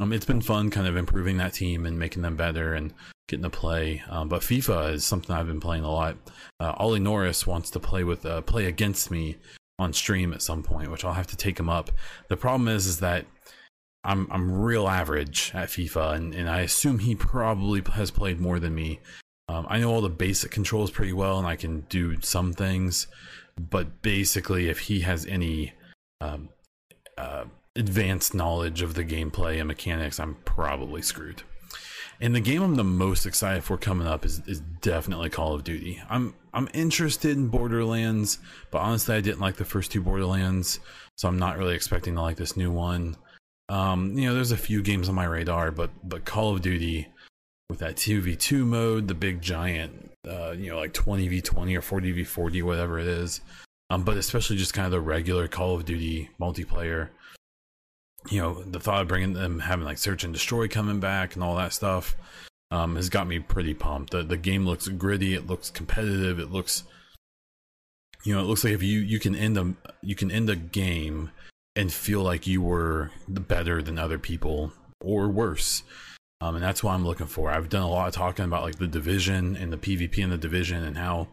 um, 0.00 0.12
it's 0.12 0.24
been 0.24 0.40
fun, 0.40 0.70
kind 0.70 0.86
of 0.86 0.96
improving 0.96 1.38
that 1.38 1.54
team 1.54 1.84
and 1.84 1.98
making 1.98 2.22
them 2.22 2.36
better 2.36 2.74
and 2.74 2.94
getting 3.28 3.42
to 3.42 3.50
play. 3.50 4.02
Um, 4.08 4.28
but 4.28 4.42
FIFA 4.42 4.94
is 4.94 5.04
something 5.04 5.34
I've 5.34 5.48
been 5.48 5.60
playing 5.60 5.84
a 5.84 5.90
lot. 5.90 6.16
Uh, 6.60 6.74
Ollie 6.76 7.00
Norris 7.00 7.46
wants 7.46 7.70
to 7.70 7.80
play 7.80 8.04
with 8.04 8.24
uh, 8.24 8.42
play 8.42 8.66
against 8.66 9.10
me 9.10 9.36
on 9.80 9.92
stream 9.92 10.32
at 10.32 10.42
some 10.42 10.62
point, 10.62 10.90
which 10.90 11.04
I'll 11.04 11.12
have 11.12 11.26
to 11.28 11.36
take 11.36 11.58
him 11.58 11.68
up. 11.68 11.90
The 12.28 12.36
problem 12.36 12.68
is, 12.68 12.86
is 12.86 13.00
that 13.00 13.26
I'm 14.04 14.28
I'm 14.30 14.50
real 14.50 14.88
average 14.88 15.52
at 15.54 15.68
FIFA, 15.68 16.14
and, 16.14 16.34
and 16.34 16.48
I 16.48 16.60
assume 16.60 17.00
he 17.00 17.14
probably 17.14 17.82
has 17.92 18.10
played 18.10 18.40
more 18.40 18.58
than 18.58 18.74
me. 18.74 19.00
Um, 19.48 19.66
I 19.68 19.78
know 19.78 19.90
all 19.90 20.00
the 20.00 20.08
basic 20.08 20.50
controls 20.50 20.90
pretty 20.90 21.12
well, 21.12 21.38
and 21.38 21.46
I 21.46 21.56
can 21.56 21.80
do 21.88 22.20
some 22.20 22.52
things, 22.52 23.06
but 23.58 24.02
basically, 24.02 24.68
if 24.68 24.80
he 24.80 25.00
has 25.00 25.26
any 25.26 25.72
um, 26.20 26.50
uh, 27.16 27.44
advanced 27.74 28.34
knowledge 28.34 28.82
of 28.82 28.94
the 28.94 29.04
gameplay 29.04 29.58
and 29.58 29.68
mechanics, 29.68 30.20
I'm 30.20 30.36
probably 30.44 31.02
screwed. 31.02 31.42
And 32.20 32.34
the 32.34 32.40
game 32.40 32.62
I'm 32.62 32.74
the 32.74 32.84
most 32.84 33.26
excited 33.26 33.62
for 33.62 33.78
coming 33.78 34.08
up 34.08 34.24
is, 34.24 34.42
is 34.46 34.60
definitely 34.80 35.30
Call 35.30 35.54
of 35.54 35.64
Duty. 35.64 36.02
I'm 36.10 36.34
I'm 36.52 36.68
interested 36.74 37.36
in 37.36 37.48
Borderlands, 37.48 38.38
but 38.70 38.78
honestly, 38.78 39.14
I 39.14 39.20
didn't 39.20 39.40
like 39.40 39.56
the 39.56 39.64
first 39.64 39.92
two 39.92 40.02
Borderlands, 40.02 40.80
so 41.16 41.28
I'm 41.28 41.38
not 41.38 41.58
really 41.58 41.76
expecting 41.76 42.16
to 42.16 42.22
like 42.22 42.36
this 42.36 42.56
new 42.56 42.72
one. 42.72 43.16
Um, 43.68 44.16
you 44.16 44.26
know, 44.26 44.34
there's 44.34 44.52
a 44.52 44.56
few 44.56 44.82
games 44.82 45.08
on 45.08 45.14
my 45.14 45.24
radar, 45.24 45.70
but 45.70 45.90
but 46.02 46.24
Call 46.24 46.54
of 46.54 46.62
Duty 46.62 47.08
with 47.68 47.80
that 47.80 47.96
2v2 47.96 48.64
mode, 48.64 49.08
the 49.08 49.14
big 49.14 49.42
giant, 49.42 50.10
uh, 50.26 50.52
you 50.52 50.70
know, 50.70 50.78
like 50.78 50.94
20v20 50.94 51.76
or 51.76 52.00
40v40, 52.00 52.62
whatever 52.62 52.98
it 52.98 53.06
is. 53.06 53.42
Um, 53.90 54.04
but 54.04 54.16
especially 54.16 54.56
just 54.56 54.74
kind 54.74 54.86
of 54.86 54.92
the 54.92 55.00
regular 55.00 55.48
Call 55.48 55.74
of 55.74 55.84
Duty 55.84 56.30
multiplayer. 56.40 57.08
You 58.30 58.40
know, 58.40 58.62
the 58.62 58.80
thought 58.80 59.02
of 59.02 59.08
bringing 59.08 59.34
them 59.34 59.60
having 59.60 59.84
like 59.84 59.98
search 59.98 60.24
and 60.24 60.32
destroy 60.32 60.68
coming 60.68 61.00
back 61.00 61.34
and 61.34 61.44
all 61.44 61.56
that 61.56 61.72
stuff 61.72 62.16
um, 62.70 62.96
has 62.96 63.08
got 63.08 63.26
me 63.26 63.38
pretty 63.38 63.74
pumped. 63.74 64.10
The 64.10 64.22
the 64.22 64.36
game 64.36 64.66
looks 64.66 64.88
gritty, 64.88 65.34
it 65.34 65.46
looks 65.46 65.70
competitive, 65.70 66.38
it 66.38 66.50
looks 66.50 66.84
you 68.24 68.34
know, 68.34 68.40
it 68.40 68.44
looks 68.44 68.64
like 68.64 68.74
if 68.74 68.82
you 68.82 68.98
you 69.00 69.18
can 69.18 69.34
end 69.34 69.56
a 69.56 69.74
you 70.02 70.14
can 70.14 70.30
end 70.30 70.50
a 70.50 70.56
game 70.56 71.30
and 71.78 71.92
feel 71.92 72.22
like 72.22 72.44
you 72.44 72.60
were 72.60 73.12
better 73.28 73.80
than 73.80 74.00
other 74.00 74.18
people 74.18 74.72
or 75.00 75.28
worse. 75.28 75.84
Um, 76.40 76.56
and 76.56 76.64
that's 76.64 76.82
what 76.82 76.90
I'm 76.92 77.06
looking 77.06 77.28
for. 77.28 77.52
I've 77.52 77.68
done 77.68 77.82
a 77.82 77.88
lot 77.88 78.08
of 78.08 78.14
talking 78.14 78.44
about 78.44 78.64
like 78.64 78.78
the 78.78 78.88
division 78.88 79.56
and 79.56 79.72
the 79.72 79.76
PvP 79.76 80.18
in 80.18 80.30
the 80.30 80.36
division 80.36 80.82
and 80.82 80.98
how 80.98 81.28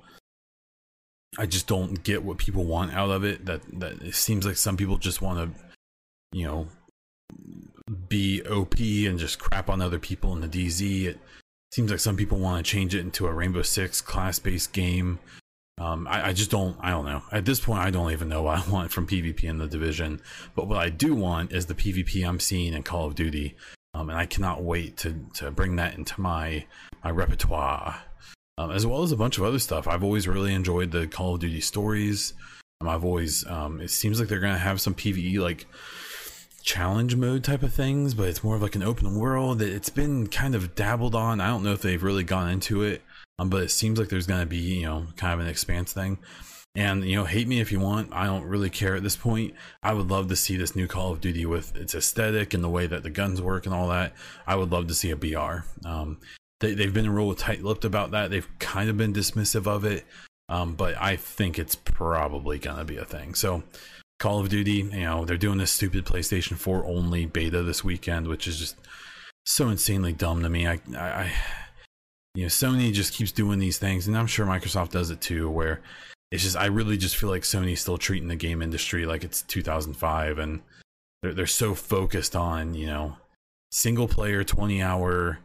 I 1.39 1.47
just 1.47 1.65
don't 1.65 2.03
get 2.03 2.23
what 2.23 2.37
people 2.37 2.63
want 2.63 2.93
out 2.93 3.09
of 3.09 3.23
it. 3.23 3.45
That 3.47 3.61
that 3.79 4.03
it 4.03 4.13
seems 4.13 4.45
like 4.45 4.57
some 4.57 4.77
people 4.77 4.97
just 4.97 5.19
want 5.19 5.55
to, 5.55 5.61
you 6.31 6.45
know, 6.45 6.67
be 8.07 8.43
OP 8.43 8.79
and 8.79 9.17
just 9.17 9.39
crap 9.39 9.67
on 9.67 9.81
other 9.81 9.99
people 9.99 10.31
in 10.33 10.41
the 10.41 10.47
DZ. 10.47 11.05
It 11.05 11.19
seems 11.71 11.89
like 11.89 11.99
some 11.99 12.17
people 12.17 12.37
want 12.37 12.63
to 12.63 12.71
change 12.71 12.93
it 12.93 12.99
into 12.99 13.25
a 13.25 13.33
Rainbow 13.33 13.63
Six 13.63 13.99
class 13.99 14.37
based 14.37 14.73
game. 14.73 15.17
Um, 15.77 16.07
I, 16.07 16.27
I, 16.27 16.33
just 16.33 16.51
don't. 16.51 16.77
I 16.79 16.91
don't 16.91 17.05
know. 17.05 17.21
At 17.31 17.43
this 17.43 17.59
point, 17.59 17.81
I 17.81 17.91
don't 17.91 18.11
even 18.11 18.29
know 18.29 18.43
what 18.43 18.65
I 18.65 18.69
want 18.71 18.91
from 18.91 19.07
PvP 19.07 19.43
in 19.43 19.57
the 19.57 19.67
division. 19.67 20.21
But 20.55 20.67
what 20.67 20.77
I 20.77 20.89
do 20.89 21.13
want 21.13 21.51
is 21.51 21.65
the 21.65 21.75
PvP 21.75 22.25
I'm 22.25 22.39
seeing 22.39 22.73
in 22.73 22.83
Call 22.83 23.07
of 23.07 23.15
Duty, 23.15 23.55
um, 23.93 24.09
and 24.09 24.17
I 24.17 24.25
cannot 24.25 24.63
wait 24.63 24.97
to 24.97 25.25
to 25.35 25.51
bring 25.51 25.75
that 25.75 25.97
into 25.97 26.19
my 26.21 26.65
my 27.03 27.11
repertoire, 27.11 28.03
um, 28.57 28.71
as 28.71 28.85
well 28.85 29.03
as 29.03 29.11
a 29.11 29.17
bunch 29.17 29.37
of 29.37 29.43
other 29.43 29.59
stuff. 29.59 29.87
I've 29.87 30.03
always 30.03 30.27
really 30.27 30.53
enjoyed 30.53 30.91
the 30.91 31.07
Call 31.07 31.35
of 31.35 31.41
Duty 31.41 31.61
stories. 31.61 32.33
Um, 32.79 32.87
I've 32.87 33.03
always. 33.03 33.45
Um, 33.45 33.81
it 33.81 33.89
seems 33.89 34.19
like 34.19 34.29
they're 34.29 34.39
gonna 34.39 34.57
have 34.57 34.79
some 34.79 34.95
PVE 34.95 35.39
like 35.39 35.67
challenge 36.65 37.17
mode 37.17 37.43
type 37.43 37.63
of 37.63 37.73
things, 37.73 38.13
but 38.13 38.29
it's 38.29 38.43
more 38.43 38.55
of 38.55 38.61
like 38.61 38.75
an 38.75 38.83
open 38.83 39.15
world. 39.15 39.61
It's 39.61 39.89
been 39.89 40.27
kind 40.27 40.55
of 40.55 40.73
dabbled 40.73 41.15
on. 41.15 41.41
I 41.41 41.47
don't 41.47 41.63
know 41.63 41.73
if 41.73 41.81
they've 41.81 42.01
really 42.01 42.23
gone 42.23 42.49
into 42.49 42.81
it, 42.81 43.01
um, 43.39 43.49
but 43.49 43.63
it 43.63 43.71
seems 43.71 43.99
like 43.99 44.09
there's 44.09 44.27
going 44.27 44.41
to 44.41 44.45
be, 44.45 44.57
you 44.57 44.85
know, 44.85 45.07
kind 45.17 45.33
of 45.33 45.39
an 45.39 45.47
expanse 45.47 45.93
thing. 45.93 46.17
And, 46.77 47.05
you 47.05 47.15
know, 47.15 47.23
hate 47.23 47.47
me 47.47 47.61
if 47.61 47.71
you 47.71 47.79
want. 47.79 48.09
I 48.11 48.25
don't 48.25 48.43
really 48.43 48.69
care 48.69 48.95
at 48.95 49.03
this 49.03 49.15
point. 49.15 49.53
I 49.81 49.93
would 49.93 50.09
love 50.09 50.27
to 50.27 50.35
see 50.35 50.57
this 50.57 50.75
new 50.75 50.87
Call 50.87 51.11
of 51.13 51.21
Duty 51.21 51.45
with 51.45 51.75
its 51.75 51.95
aesthetic 51.95 52.53
and 52.53 52.63
the 52.63 52.69
way 52.69 52.85
that 52.85 53.03
the 53.03 53.09
guns 53.09 53.41
work 53.41 53.65
and 53.65 53.73
all 53.73 53.87
that. 53.89 54.13
I 54.45 54.55
would 54.55 54.71
love 54.71 54.87
to 54.87 54.93
see 54.93 55.11
a 55.11 55.15
BR. 55.15 55.63
Um, 55.87 56.19
they, 56.59 56.73
they've 56.73 56.93
been 56.93 57.09
real 57.09 57.33
tight 57.33 57.63
lipped 57.63 57.85
about 57.85 58.11
that. 58.11 58.29
They've 58.29 58.47
kind 58.59 58.89
of 58.89 58.97
been 58.97 59.13
dismissive 59.13 59.67
of 59.67 59.85
it. 59.85 60.05
Um, 60.49 60.75
but 60.75 60.95
I 61.01 61.15
think 61.15 61.57
it's 61.57 61.75
probably 61.75 62.59
going 62.59 62.77
to 62.77 62.85
be 62.85 62.97
a 62.97 63.05
thing. 63.05 63.35
So, 63.35 63.63
Call 64.19 64.39
of 64.39 64.49
Duty, 64.49 64.71
you 64.71 65.01
know, 65.01 65.25
they're 65.25 65.37
doing 65.37 65.57
this 65.57 65.71
stupid 65.71 66.05
PlayStation 66.05 66.55
4 66.55 66.85
only 66.85 67.25
beta 67.25 67.63
this 67.63 67.83
weekend, 67.83 68.27
which 68.27 68.47
is 68.47 68.59
just 68.59 68.75
so 69.45 69.69
insanely 69.69 70.13
dumb 70.13 70.43
to 70.43 70.49
me. 70.49 70.67
I, 70.67 70.79
I, 70.95 71.31
you 72.35 72.43
know, 72.43 72.49
Sony 72.49 72.93
just 72.93 73.13
keeps 73.13 73.31
doing 73.31 73.59
these 73.59 73.77
things, 73.77 74.07
and 74.07 74.17
I'm 74.17 74.27
sure 74.27 74.45
Microsoft 74.45 74.91
does 74.91 75.09
it 75.09 75.21
too, 75.21 75.49
where 75.49 75.81
it's 76.31 76.43
just, 76.43 76.57
I 76.57 76.65
really 76.65 76.97
just 76.97 77.15
feel 77.15 77.29
like 77.29 77.43
Sony's 77.43 77.81
still 77.81 77.97
treating 77.97 78.27
the 78.27 78.35
game 78.35 78.61
industry 78.61 79.05
like 79.05 79.23
it's 79.23 79.41
2005, 79.43 80.37
and 80.37 80.61
they're, 81.23 81.33
they're 81.33 81.47
so 81.47 81.73
focused 81.73 82.35
on, 82.35 82.73
you 82.73 82.87
know, 82.87 83.15
single 83.71 84.07
player, 84.07 84.43
20 84.43 84.81
hour, 84.81 85.39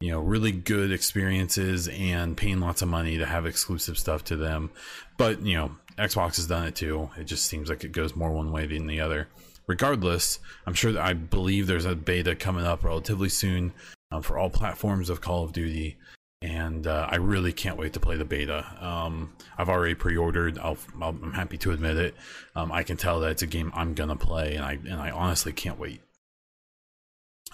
you 0.00 0.10
know, 0.10 0.20
really 0.20 0.52
good 0.52 0.92
experiences 0.92 1.88
and 1.88 2.36
paying 2.36 2.60
lots 2.60 2.82
of 2.82 2.88
money 2.88 3.16
to 3.16 3.26
have 3.26 3.46
exclusive 3.46 3.96
stuff 3.96 4.24
to 4.24 4.36
them. 4.36 4.70
But, 5.16 5.40
you 5.42 5.56
know, 5.56 5.76
Xbox 5.96 6.36
has 6.36 6.46
done 6.46 6.66
it 6.66 6.74
too. 6.74 7.10
It 7.16 7.24
just 7.24 7.46
seems 7.46 7.68
like 7.68 7.84
it 7.84 7.92
goes 7.92 8.16
more 8.16 8.32
one 8.32 8.52
way 8.52 8.66
than 8.66 8.86
the 8.86 9.00
other. 9.00 9.28
Regardless, 9.66 10.40
I'm 10.66 10.74
sure 10.74 10.92
that 10.92 11.02
I 11.02 11.14
believe 11.14 11.66
there's 11.66 11.84
a 11.84 11.94
beta 11.94 12.34
coming 12.34 12.66
up 12.66 12.84
relatively 12.84 13.28
soon 13.28 13.72
um, 14.10 14.22
for 14.22 14.36
all 14.36 14.50
platforms 14.50 15.08
of 15.08 15.20
Call 15.20 15.44
of 15.44 15.52
Duty, 15.52 15.96
and 16.44 16.86
uh, 16.86 17.08
I 17.10 17.16
really 17.16 17.52
can't 17.52 17.78
wait 17.78 17.94
to 17.94 18.00
play 18.00 18.16
the 18.16 18.24
beta. 18.26 18.66
Um, 18.78 19.32
I've 19.56 19.70
already 19.70 19.94
pre-ordered. 19.94 20.58
i 20.58 20.76
am 21.00 21.32
happy 21.32 21.56
to 21.58 21.70
admit 21.72 21.96
it. 21.96 22.14
Um, 22.54 22.70
I 22.70 22.82
can 22.82 22.98
tell 22.98 23.20
that 23.20 23.30
it's 23.30 23.42
a 23.42 23.46
game 23.46 23.72
I'm 23.74 23.94
gonna 23.94 24.16
play, 24.16 24.54
and 24.54 24.64
I 24.64 24.72
and 24.72 25.00
I 25.00 25.10
honestly 25.10 25.52
can't 25.52 25.78
wait. 25.78 26.02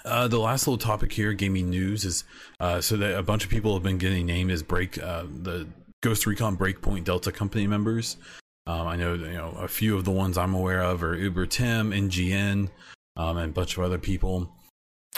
Uh, 0.04 0.26
the 0.26 0.40
last 0.40 0.66
little 0.66 0.78
topic 0.78 1.12
here, 1.12 1.32
gaming 1.34 1.70
news, 1.70 2.04
is 2.04 2.24
uh, 2.58 2.80
so 2.80 2.96
that 2.96 3.16
a 3.16 3.22
bunch 3.22 3.44
of 3.44 3.50
people 3.50 3.74
have 3.74 3.82
been 3.84 3.98
getting 3.98 4.26
named 4.26 4.50
as 4.50 4.62
break 4.62 5.00
uh, 5.00 5.24
the 5.42 5.68
Ghost 6.02 6.26
Recon 6.26 6.56
Breakpoint 6.56 7.04
Delta 7.04 7.30
Company 7.30 7.68
members. 7.68 8.16
Um, 8.66 8.88
I 8.88 8.96
know 8.96 9.14
you 9.14 9.34
know 9.34 9.54
a 9.60 9.68
few 9.68 9.96
of 9.96 10.04
the 10.04 10.10
ones 10.10 10.36
I'm 10.36 10.54
aware 10.54 10.82
of 10.82 11.04
are 11.04 11.14
Uber 11.14 11.46
Tim, 11.46 11.92
NGN, 11.92 12.68
um, 13.16 13.36
and 13.36 13.50
a 13.50 13.52
bunch 13.52 13.76
of 13.76 13.84
other 13.84 13.98
people. 13.98 14.52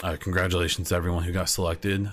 Uh, 0.03 0.15
congratulations 0.19 0.89
to 0.89 0.95
everyone 0.95 1.23
who 1.23 1.31
got 1.31 1.49
selected. 1.49 2.07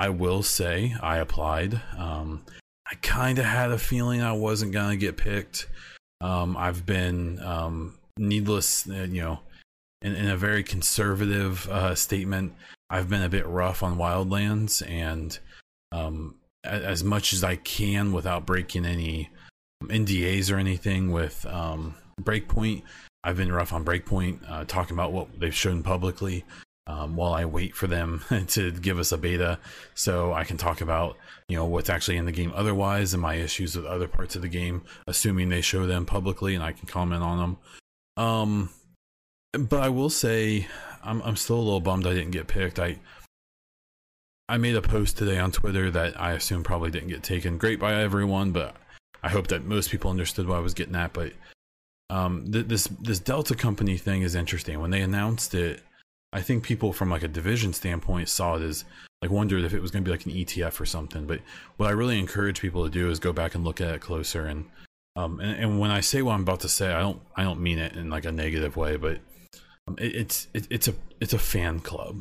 Um, 0.00 0.06
I 0.06 0.08
will 0.08 0.42
say 0.42 0.94
I 1.02 1.18
applied. 1.18 1.80
Um, 1.96 2.44
I 2.90 2.94
kind 3.02 3.38
of 3.38 3.44
had 3.44 3.70
a 3.70 3.78
feeling 3.78 4.22
I 4.22 4.32
wasn't 4.32 4.72
gonna 4.72 4.96
get 4.96 5.16
picked. 5.16 5.68
Um, 6.20 6.56
I've 6.56 6.84
been 6.86 7.38
um, 7.40 7.98
needless, 8.18 8.88
uh, 8.88 9.06
you 9.10 9.22
know, 9.22 9.40
in, 10.02 10.14
in, 10.14 10.28
a 10.28 10.36
very 10.36 10.62
conservative 10.62 11.68
uh, 11.68 11.94
statement. 11.94 12.54
I've 12.90 13.08
been 13.08 13.22
a 13.22 13.28
bit 13.28 13.46
rough 13.46 13.82
on 13.82 13.96
Wildlands, 13.96 14.86
and 14.88 15.38
um, 15.92 16.36
as 16.64 17.02
much 17.04 17.32
as 17.32 17.44
I 17.44 17.56
can 17.56 18.12
without 18.12 18.44
breaking 18.44 18.84
any 18.84 19.30
NDAs 19.84 20.52
or 20.52 20.56
anything 20.56 21.10
with 21.10 21.46
um, 21.46 21.94
Breakpoint. 22.20 22.82
I've 23.22 23.36
been 23.36 23.52
rough 23.52 23.72
on 23.72 23.84
Breakpoint, 23.84 24.40
uh, 24.48 24.64
talking 24.64 24.94
about 24.94 25.12
what 25.12 25.38
they've 25.38 25.54
shown 25.54 25.82
publicly 25.82 26.44
um, 26.90 27.14
while 27.14 27.32
I 27.32 27.44
wait 27.44 27.76
for 27.76 27.86
them 27.86 28.24
to 28.48 28.72
give 28.72 28.98
us 28.98 29.12
a 29.12 29.18
beta, 29.18 29.58
so 29.94 30.32
I 30.32 30.42
can 30.44 30.56
talk 30.56 30.80
about 30.80 31.16
you 31.48 31.56
know 31.56 31.64
what's 31.64 31.88
actually 31.88 32.16
in 32.16 32.26
the 32.26 32.32
game 32.32 32.52
otherwise 32.54 33.14
and 33.14 33.22
my 33.22 33.34
issues 33.34 33.76
with 33.76 33.86
other 33.86 34.08
parts 34.08 34.34
of 34.34 34.42
the 34.42 34.48
game, 34.48 34.82
assuming 35.06 35.48
they 35.48 35.60
show 35.60 35.86
them 35.86 36.04
publicly 36.04 36.54
and 36.54 36.64
I 36.64 36.72
can 36.72 36.86
comment 36.86 37.22
on 37.22 37.38
them. 37.38 37.58
Um, 38.16 38.70
but 39.52 39.80
I 39.80 39.88
will 39.88 40.10
say 40.10 40.66
I'm 41.04 41.22
I'm 41.22 41.36
still 41.36 41.56
a 41.56 41.62
little 41.62 41.80
bummed 41.80 42.06
I 42.06 42.14
didn't 42.14 42.32
get 42.32 42.48
picked. 42.48 42.80
I 42.80 42.98
I 44.48 44.58
made 44.58 44.74
a 44.74 44.82
post 44.82 45.16
today 45.16 45.38
on 45.38 45.52
Twitter 45.52 45.92
that 45.92 46.20
I 46.20 46.32
assume 46.32 46.64
probably 46.64 46.90
didn't 46.90 47.08
get 47.08 47.22
taken 47.22 47.56
great 47.56 47.78
by 47.78 47.94
everyone, 47.94 48.50
but 48.50 48.74
I 49.22 49.28
hope 49.28 49.46
that 49.48 49.64
most 49.64 49.90
people 49.90 50.10
understood 50.10 50.48
what 50.48 50.56
I 50.56 50.60
was 50.60 50.74
getting 50.74 50.96
at. 50.96 51.12
But 51.12 51.34
um, 52.08 52.50
th- 52.50 52.66
this 52.66 52.88
this 53.00 53.20
Delta 53.20 53.54
company 53.54 53.96
thing 53.96 54.22
is 54.22 54.34
interesting. 54.34 54.80
When 54.80 54.90
they 54.90 55.02
announced 55.02 55.54
it, 55.54 55.82
I 56.32 56.40
think 56.40 56.64
people 56.64 56.92
from 56.92 57.10
like 57.10 57.22
a 57.22 57.28
division 57.28 57.72
standpoint 57.72 58.28
saw 58.28 58.56
it 58.56 58.62
as 58.62 58.84
like 59.22 59.30
wondered 59.30 59.64
if 59.64 59.74
it 59.74 59.82
was 59.82 59.90
going 59.90 60.04
to 60.04 60.08
be 60.08 60.16
like 60.16 60.26
an 60.26 60.32
ETF 60.32 60.80
or 60.80 60.86
something. 60.86 61.26
But 61.26 61.40
what 61.76 61.88
I 61.88 61.92
really 61.92 62.18
encourage 62.18 62.60
people 62.60 62.84
to 62.84 62.90
do 62.90 63.10
is 63.10 63.18
go 63.18 63.32
back 63.32 63.54
and 63.54 63.64
look 63.64 63.80
at 63.80 63.94
it 63.94 64.00
closer. 64.00 64.46
And 64.46 64.66
um, 65.16 65.40
and, 65.40 65.58
and 65.58 65.80
when 65.80 65.90
I 65.90 66.00
say 66.00 66.22
what 66.22 66.34
I'm 66.34 66.42
about 66.42 66.60
to 66.60 66.68
say, 66.68 66.92
I 66.92 67.00
don't 67.00 67.20
I 67.36 67.42
don't 67.42 67.60
mean 67.60 67.78
it 67.78 67.96
in 67.96 68.10
like 68.10 68.24
a 68.24 68.32
negative 68.32 68.76
way, 68.76 68.96
but 68.96 69.20
um, 69.88 69.96
it, 69.98 70.14
it's 70.14 70.48
it, 70.54 70.66
it's 70.70 70.88
a 70.88 70.94
it's 71.20 71.32
a 71.32 71.38
fan 71.38 71.80
club 71.80 72.16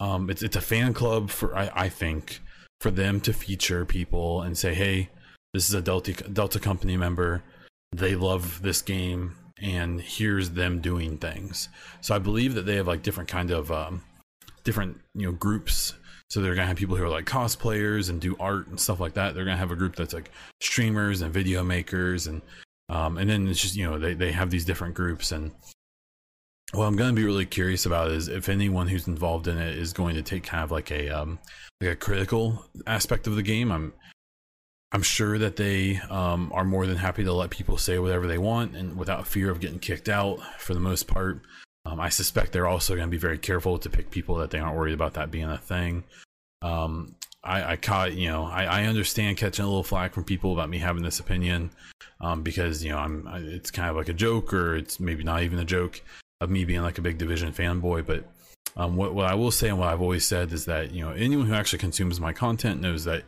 um, 0.00 0.30
it's 0.30 0.42
it's 0.42 0.56
a 0.56 0.60
fan 0.60 0.94
club 0.94 1.30
for 1.30 1.56
I, 1.56 1.70
I 1.74 1.88
think 1.88 2.40
for 2.80 2.90
them 2.90 3.20
to 3.22 3.32
feature 3.32 3.84
people 3.84 4.42
and 4.42 4.56
say, 4.56 4.74
hey, 4.74 5.10
this 5.52 5.68
is 5.68 5.74
a 5.74 5.80
Delta 5.80 6.12
Delta 6.12 6.60
company 6.60 6.96
member. 6.96 7.42
They 7.92 8.14
love 8.14 8.62
this 8.62 8.82
game, 8.82 9.34
and 9.62 10.00
here's 10.00 10.50
them 10.50 10.80
doing 10.80 11.18
things. 11.18 11.68
So 12.00 12.14
I 12.14 12.18
believe 12.18 12.54
that 12.54 12.66
they 12.66 12.76
have 12.76 12.86
like 12.86 13.02
different 13.02 13.28
kind 13.28 13.50
of 13.50 13.70
um, 13.70 14.02
different 14.64 14.98
you 15.14 15.26
know 15.26 15.32
groups. 15.32 15.94
So 16.30 16.40
they're 16.40 16.54
gonna 16.54 16.66
have 16.66 16.76
people 16.76 16.96
who 16.96 17.04
are 17.04 17.08
like 17.08 17.24
cosplayers 17.24 18.10
and 18.10 18.20
do 18.20 18.36
art 18.38 18.68
and 18.68 18.78
stuff 18.78 19.00
like 19.00 19.14
that. 19.14 19.34
They're 19.34 19.44
gonna 19.44 19.56
have 19.56 19.72
a 19.72 19.76
group 19.76 19.96
that's 19.96 20.14
like 20.14 20.30
streamers 20.60 21.22
and 21.22 21.32
video 21.32 21.62
makers 21.62 22.26
and 22.26 22.42
um, 22.90 23.18
and 23.18 23.28
then 23.28 23.48
it's 23.48 23.60
just 23.60 23.76
you 23.76 23.88
know 23.88 23.98
they, 23.98 24.14
they 24.14 24.32
have 24.32 24.50
these 24.50 24.64
different 24.64 24.94
groups 24.94 25.32
and 25.32 25.52
what 26.72 26.84
I'm 26.84 26.96
going 26.96 27.08
to 27.08 27.16
be 27.16 27.24
really 27.24 27.46
curious 27.46 27.86
about 27.86 28.10
is 28.10 28.28
if 28.28 28.48
anyone 28.50 28.88
who's 28.88 29.06
involved 29.08 29.48
in 29.48 29.56
it 29.56 29.76
is 29.78 29.94
going 29.94 30.16
to 30.16 30.22
take 30.22 30.42
kind 30.42 30.62
of 30.62 30.70
like 30.70 30.90
a 30.90 31.08
um, 31.08 31.38
like 31.80 31.90
a 31.90 31.96
critical 31.96 32.64
aspect 32.86 33.26
of 33.26 33.36
the 33.36 33.42
game. 33.42 33.70
I'm 33.70 33.92
I'm 34.92 35.02
sure 35.02 35.38
that 35.38 35.56
they 35.56 36.00
um, 36.08 36.50
are 36.54 36.64
more 36.64 36.86
than 36.86 36.96
happy 36.96 37.22
to 37.24 37.32
let 37.32 37.50
people 37.50 37.76
say 37.76 37.98
whatever 37.98 38.26
they 38.26 38.38
want 38.38 38.74
and 38.74 38.96
without 38.96 39.26
fear 39.26 39.50
of 39.50 39.60
getting 39.60 39.78
kicked 39.78 40.08
out 40.08 40.40
for 40.58 40.72
the 40.72 40.80
most 40.80 41.06
part. 41.06 41.42
Um, 41.84 42.00
I 42.00 42.08
suspect 42.08 42.52
they're 42.52 42.66
also 42.66 42.94
going 42.94 43.06
to 43.06 43.10
be 43.10 43.18
very 43.18 43.38
careful 43.38 43.78
to 43.78 43.90
pick 43.90 44.10
people 44.10 44.36
that 44.36 44.50
they 44.50 44.58
aren't 44.58 44.76
worried 44.76 44.94
about 44.94 45.14
that 45.14 45.30
being 45.30 45.48
a 45.48 45.58
thing. 45.58 46.04
Um, 46.62 47.14
I, 47.44 47.72
I 47.72 47.76
caught, 47.76 48.14
you 48.14 48.28
know, 48.28 48.44
I, 48.44 48.64
I 48.64 48.84
understand 48.84 49.36
catching 49.36 49.64
a 49.64 49.68
little 49.68 49.84
flack 49.84 50.12
from 50.14 50.24
people 50.24 50.52
about 50.52 50.70
me 50.70 50.78
having 50.78 51.02
this 51.02 51.20
opinion 51.20 51.70
um, 52.20 52.42
because, 52.42 52.82
you 52.82 52.90
know, 52.90 52.98
I'm, 52.98 53.26
it's 53.28 53.70
kind 53.70 53.90
of 53.90 53.96
like 53.96 54.08
a 54.08 54.14
joke 54.14 54.52
or 54.52 54.76
it's 54.76 54.98
maybe 54.98 55.22
not 55.22 55.42
even 55.42 55.58
a 55.58 55.64
joke 55.64 56.02
of 56.40 56.50
me 56.50 56.64
being 56.64 56.82
like 56.82 56.98
a 56.98 57.02
big 57.02 57.18
division 57.18 57.52
fanboy, 57.52 58.06
but 58.06 58.24
um, 58.76 58.96
what, 58.96 59.14
what 59.14 59.26
I 59.26 59.34
will 59.34 59.50
say 59.50 59.68
and 59.68 59.78
what 59.78 59.88
I've 59.88 60.00
always 60.00 60.26
said 60.26 60.52
is 60.52 60.64
that 60.66 60.92
you 60.92 61.04
know 61.04 61.10
anyone 61.12 61.46
who 61.46 61.54
actually 61.54 61.80
consumes 61.80 62.20
my 62.20 62.32
content 62.32 62.80
knows 62.80 63.04
that 63.04 63.24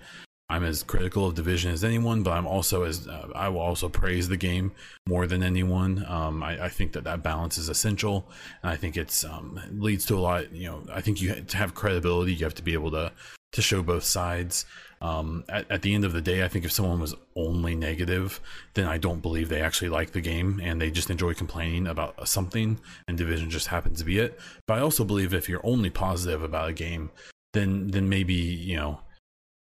I'm 0.50 0.64
as 0.64 0.82
critical 0.82 1.26
of 1.26 1.36
division 1.36 1.70
as 1.70 1.84
anyone, 1.84 2.24
but 2.24 2.32
I'm 2.32 2.46
also 2.46 2.82
as 2.82 3.06
uh, 3.06 3.28
I 3.36 3.48
will 3.48 3.60
also 3.60 3.88
praise 3.88 4.28
the 4.28 4.36
game 4.36 4.72
more 5.08 5.28
than 5.28 5.44
anyone. 5.44 6.04
Um, 6.08 6.42
I, 6.42 6.64
I, 6.64 6.68
think 6.68 6.92
that 6.92 7.04
that 7.04 7.22
balance 7.22 7.56
is 7.56 7.68
essential, 7.68 8.28
and 8.64 8.72
I 8.72 8.74
think 8.74 8.96
it's 8.96 9.24
um, 9.24 9.60
leads 9.70 10.04
to 10.06 10.18
a 10.18 10.20
lot. 10.20 10.52
You 10.52 10.66
know, 10.66 10.82
I 10.92 11.02
think 11.02 11.22
you 11.22 11.34
to 11.34 11.56
have 11.56 11.74
credibility, 11.74 12.34
you 12.34 12.44
have 12.44 12.56
to 12.56 12.64
be 12.64 12.72
able 12.72 12.90
to 12.90 13.12
to 13.52 13.62
show 13.62 13.80
both 13.80 14.02
sides. 14.02 14.66
Um, 15.00 15.44
at, 15.48 15.70
at 15.70 15.82
the 15.82 15.94
end 15.94 16.04
of 16.04 16.12
the 16.12 16.20
day, 16.20 16.42
I 16.44 16.48
think 16.48 16.64
if 16.64 16.72
someone 16.72 17.00
was 17.00 17.14
only 17.36 17.76
negative, 17.76 18.40
then 18.74 18.86
I 18.86 18.98
don't 18.98 19.22
believe 19.22 19.48
they 19.48 19.62
actually 19.62 19.88
like 19.88 20.10
the 20.10 20.20
game 20.20 20.60
and 20.62 20.80
they 20.80 20.90
just 20.90 21.10
enjoy 21.10 21.32
complaining 21.32 21.86
about 21.86 22.28
something, 22.28 22.80
and 23.06 23.16
Division 23.16 23.50
just 23.50 23.68
happens 23.68 24.00
to 24.00 24.04
be 24.04 24.18
it. 24.18 24.40
But 24.66 24.78
I 24.78 24.80
also 24.80 25.04
believe 25.04 25.32
if 25.32 25.48
you're 25.48 25.64
only 25.64 25.90
positive 25.90 26.42
about 26.42 26.70
a 26.70 26.72
game, 26.72 27.12
then 27.52 27.86
then 27.86 28.08
maybe 28.08 28.34
you 28.34 28.76
know. 28.76 29.00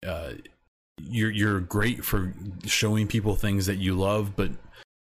Uh, 0.06 0.32
you're 1.00 1.30
you're 1.30 1.60
great 1.60 2.04
for 2.04 2.32
showing 2.66 3.06
people 3.06 3.34
things 3.36 3.66
that 3.66 3.76
you 3.76 3.94
love, 3.94 4.36
but 4.36 4.50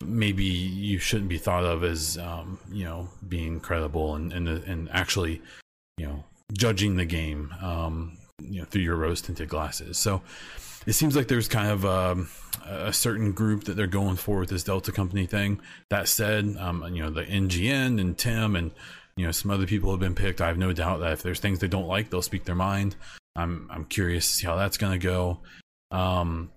maybe 0.04 0.44
you 0.44 0.98
shouldn't 0.98 1.28
be 1.28 1.38
thought 1.38 1.64
of 1.64 1.84
as 1.84 2.18
um, 2.18 2.58
you 2.70 2.84
know 2.84 3.08
being 3.28 3.60
credible 3.60 4.14
and 4.14 4.32
and 4.32 4.48
and 4.48 4.88
actually 4.90 5.40
you 5.96 6.06
know 6.06 6.24
judging 6.52 6.96
the 6.96 7.04
game 7.04 7.52
um, 7.62 8.16
you 8.42 8.60
know 8.60 8.64
through 8.66 8.82
your 8.82 8.96
rose 8.96 9.22
tinted 9.22 9.48
glasses. 9.48 9.98
So 9.98 10.22
it 10.86 10.92
seems 10.92 11.16
like 11.16 11.28
there's 11.28 11.48
kind 11.48 11.70
of 11.70 11.86
um, 11.86 12.28
a 12.66 12.92
certain 12.92 13.32
group 13.32 13.64
that 13.64 13.74
they're 13.74 13.86
going 13.86 14.16
for 14.16 14.40
with 14.40 14.50
this 14.50 14.64
Delta 14.64 14.92
Company 14.92 15.26
thing. 15.26 15.60
That 15.90 16.08
said, 16.08 16.56
um, 16.58 16.84
you 16.94 17.02
know 17.02 17.10
the 17.10 17.24
NGN 17.24 18.00
and 18.00 18.16
Tim 18.16 18.56
and 18.56 18.70
you 19.16 19.24
know 19.24 19.32
some 19.32 19.50
other 19.50 19.66
people 19.66 19.90
have 19.90 20.00
been 20.00 20.14
picked. 20.14 20.40
I 20.40 20.48
have 20.48 20.58
no 20.58 20.72
doubt 20.72 21.00
that 21.00 21.12
if 21.12 21.22
there's 21.22 21.40
things 21.40 21.58
they 21.58 21.68
don't 21.68 21.88
like, 21.88 22.10
they'll 22.10 22.22
speak 22.22 22.44
their 22.44 22.54
mind. 22.54 22.96
I'm 23.36 23.68
I'm 23.70 23.84
curious 23.86 24.28
to 24.28 24.34
see 24.34 24.46
how 24.46 24.56
that's 24.56 24.76
going 24.76 24.92
to 24.92 25.04
go. 25.04 25.40
Um, 25.90 26.50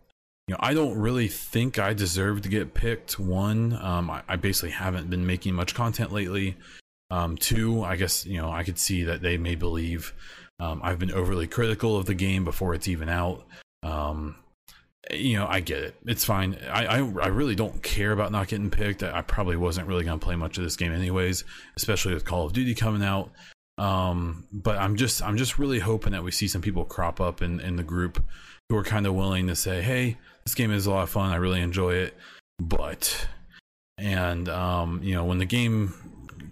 you 0.48 0.54
know, 0.54 0.60
I 0.62 0.74
don't 0.74 0.98
really 0.98 1.28
think 1.28 1.78
I 1.78 1.94
deserve 1.94 2.42
to 2.44 2.50
get 2.50 2.74
picked. 2.74 3.20
One, 3.20 3.78
um, 3.82 4.10
I, 4.10 4.24
I, 4.28 4.36
basically 4.38 4.72
haven't 4.72 5.10
been 5.10 5.26
making 5.26 5.54
much 5.54 5.76
content 5.76 6.12
lately. 6.12 6.56
Um, 7.12 7.38
two, 7.38 7.84
I 7.84 7.98
guess 7.98 8.26
you 8.26 8.38
know 8.38 8.50
I 8.50 8.64
could 8.64 8.80
see 8.80 9.04
that 9.04 9.22
they 9.22 9.38
may 9.38 9.56
believe 9.56 10.14
um, 10.60 10.82
I've 10.84 11.00
been 11.00 11.12
overly 11.12 11.48
critical 11.48 11.98
of 11.98 12.06
the 12.06 12.16
game 12.16 12.44
before 12.44 12.74
it's 12.74 12.88
even 12.88 13.10
out. 13.10 13.46
Um, 13.84 14.36
you 15.12 15.38
know, 15.38 15.48
I 15.48 15.60
get 15.60 15.80
it. 15.80 15.96
It's 16.06 16.26
fine. 16.26 16.58
I, 16.70 16.86
I, 16.86 16.98
I 16.98 17.28
really 17.28 17.56
don't 17.56 17.82
care 17.84 18.12
about 18.12 18.32
not 18.32 18.48
getting 18.48 18.70
picked. 18.70 19.04
I 19.04 19.22
probably 19.22 19.56
wasn't 19.56 19.88
really 19.88 20.04
going 20.04 20.20
to 20.20 20.26
play 20.26 20.36
much 20.36 20.58
of 20.58 20.64
this 20.64 20.76
game 20.76 20.92
anyways, 20.92 21.44
especially 21.76 22.14
with 22.14 22.26
Call 22.26 22.46
of 22.46 22.54
Duty 22.54 22.76
coming 22.76 23.04
out. 23.04 23.32
Um, 23.78 24.46
but 24.52 24.78
I'm 24.78 24.96
just 24.96 25.22
I'm 25.22 25.38
just 25.38 25.60
really 25.60 25.80
hoping 25.80 26.14
that 26.14 26.24
we 26.24 26.32
see 26.32 26.48
some 26.48 26.62
people 26.62 26.86
crop 26.86 27.22
up 27.22 27.42
in 27.42 27.60
in 27.60 27.76
the 27.76 27.84
group 27.84 28.24
who 28.70 28.78
are 28.78 28.84
kind 28.84 29.06
of 29.06 29.14
willing 29.14 29.48
to 29.48 29.56
say, 29.56 29.82
"Hey, 29.82 30.18
this 30.44 30.56
game 30.56 30.72
is 30.72 30.86
a 30.86 30.92
lot 30.92 31.04
of 31.04 31.10
fun. 31.10 31.32
I 31.32 31.36
really 31.36 31.62
enjoy 31.62 31.94
it." 31.94 32.16
But 32.60 33.28
and 33.98 34.50
um, 34.50 35.02
you 35.04 35.14
know, 35.14 35.26
when 35.26 35.38
the 35.38 35.46
game 35.46 35.94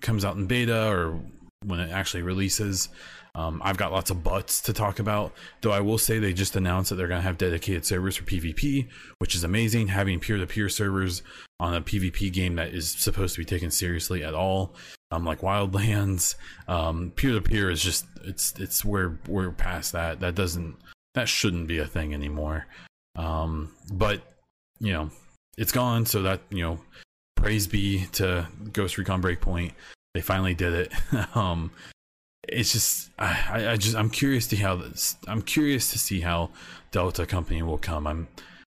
comes 0.01 0.23
out 0.23 0.35
in 0.35 0.45
beta 0.45 0.87
or 0.87 1.19
when 1.65 1.79
it 1.79 1.91
actually 1.91 2.21
releases, 2.21 2.89
um, 3.35 3.61
I've 3.63 3.77
got 3.77 3.91
lots 3.91 4.09
of 4.09 4.23
buts 4.23 4.61
to 4.61 4.73
talk 4.73 4.99
about. 4.99 5.33
Though 5.61 5.73
I 5.73 5.81
will 5.81 5.97
say 5.97 6.19
they 6.19 6.33
just 6.33 6.55
announced 6.55 6.89
that 6.89 6.95
they're 6.95 7.09
going 7.09 7.19
to 7.19 7.27
have 7.27 7.37
dedicated 7.37 7.85
servers 7.85 8.15
for 8.15 8.23
PvP, 8.23 8.87
which 9.19 9.35
is 9.35 9.43
amazing. 9.43 9.89
Having 9.89 10.21
peer-to-peer 10.21 10.69
servers 10.69 11.21
on 11.59 11.73
a 11.73 11.81
PvP 11.81 12.31
game 12.31 12.55
that 12.55 12.73
is 12.73 12.89
supposed 12.89 13.35
to 13.35 13.41
be 13.41 13.45
taken 13.45 13.71
seriously 13.71 14.23
at 14.23 14.33
all, 14.33 14.73
um, 15.11 15.25
like 15.25 15.41
Wildlands, 15.41 16.35
um, 16.69 17.11
peer-to-peer 17.15 17.69
is 17.69 17.83
just 17.83 18.05
it's 18.23 18.53
it's 18.57 18.85
where 18.85 19.19
we're 19.27 19.51
past 19.51 19.91
that. 19.91 20.21
That 20.21 20.35
doesn't 20.35 20.77
that 21.13 21.27
shouldn't 21.27 21.67
be 21.67 21.79
a 21.79 21.85
thing 21.85 22.13
anymore. 22.13 22.65
Um, 23.17 23.73
but 23.91 24.21
you 24.79 24.93
know, 24.93 25.09
it's 25.57 25.73
gone. 25.73 26.05
So 26.05 26.21
that 26.21 26.39
you 26.49 26.61
know, 26.61 26.79
praise 27.35 27.67
be 27.67 28.05
to 28.13 28.47
Ghost 28.71 28.97
Recon 28.97 29.21
Breakpoint. 29.21 29.73
They 30.13 30.21
finally 30.21 30.53
did 30.53 30.73
it. 30.73 30.93
um, 31.35 31.71
it's 32.47 32.71
just 32.71 33.11
I, 33.17 33.71
I 33.71 33.77
just 33.77 33.95
I'm 33.95 34.09
curious 34.09 34.47
to 34.47 34.55
how 34.57 34.75
this 34.75 35.17
I'm 35.27 35.41
curious 35.41 35.91
to 35.91 35.99
see 35.99 36.21
how 36.21 36.49
Delta 36.91 37.25
Company 37.25 37.61
will 37.61 37.77
come. 37.77 38.07
I'm 38.07 38.27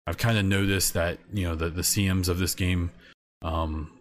I've 0.06 0.18
kind 0.18 0.38
of 0.38 0.46
noticed 0.46 0.94
that 0.94 1.20
you 1.34 1.46
know 1.46 1.56
the 1.56 1.70
the 1.70 1.82
CMs 1.82 2.28
of 2.28 2.40
this 2.40 2.56
game 2.56 2.92
um, 3.42 3.92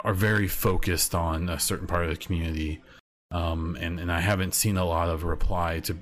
are 0.00 0.14
very 0.14 0.48
focused 0.48 1.14
on 1.14 1.48
a 1.48 1.58
certain 1.58 1.86
part 1.86 2.04
of 2.04 2.10
the 2.10 2.16
community, 2.16 2.82
um, 3.30 3.76
and 3.80 4.00
and 4.00 4.10
I 4.10 4.20
haven't 4.20 4.54
seen 4.54 4.76
a 4.76 4.84
lot 4.84 5.08
of 5.08 5.24
reply 5.24 5.80
to 5.80 5.96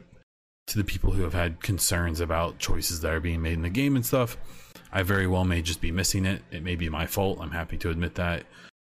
to 0.68 0.78
the 0.78 0.84
people 0.84 1.12
who 1.12 1.22
have 1.22 1.34
had 1.34 1.60
concerns 1.60 2.20
about 2.20 2.58
choices 2.58 3.00
that 3.00 3.12
are 3.12 3.20
being 3.20 3.42
made 3.42 3.54
in 3.54 3.62
the 3.62 3.68
game 3.68 3.96
and 3.96 4.06
stuff. 4.06 4.36
I 4.92 5.02
very 5.02 5.26
well 5.26 5.44
may 5.44 5.62
just 5.62 5.80
be 5.80 5.90
missing 5.90 6.24
it. 6.24 6.42
It 6.50 6.62
may 6.62 6.76
be 6.76 6.88
my 6.88 7.06
fault. 7.06 7.38
I'm 7.40 7.50
happy 7.50 7.76
to 7.78 7.90
admit 7.90 8.14
that. 8.16 8.44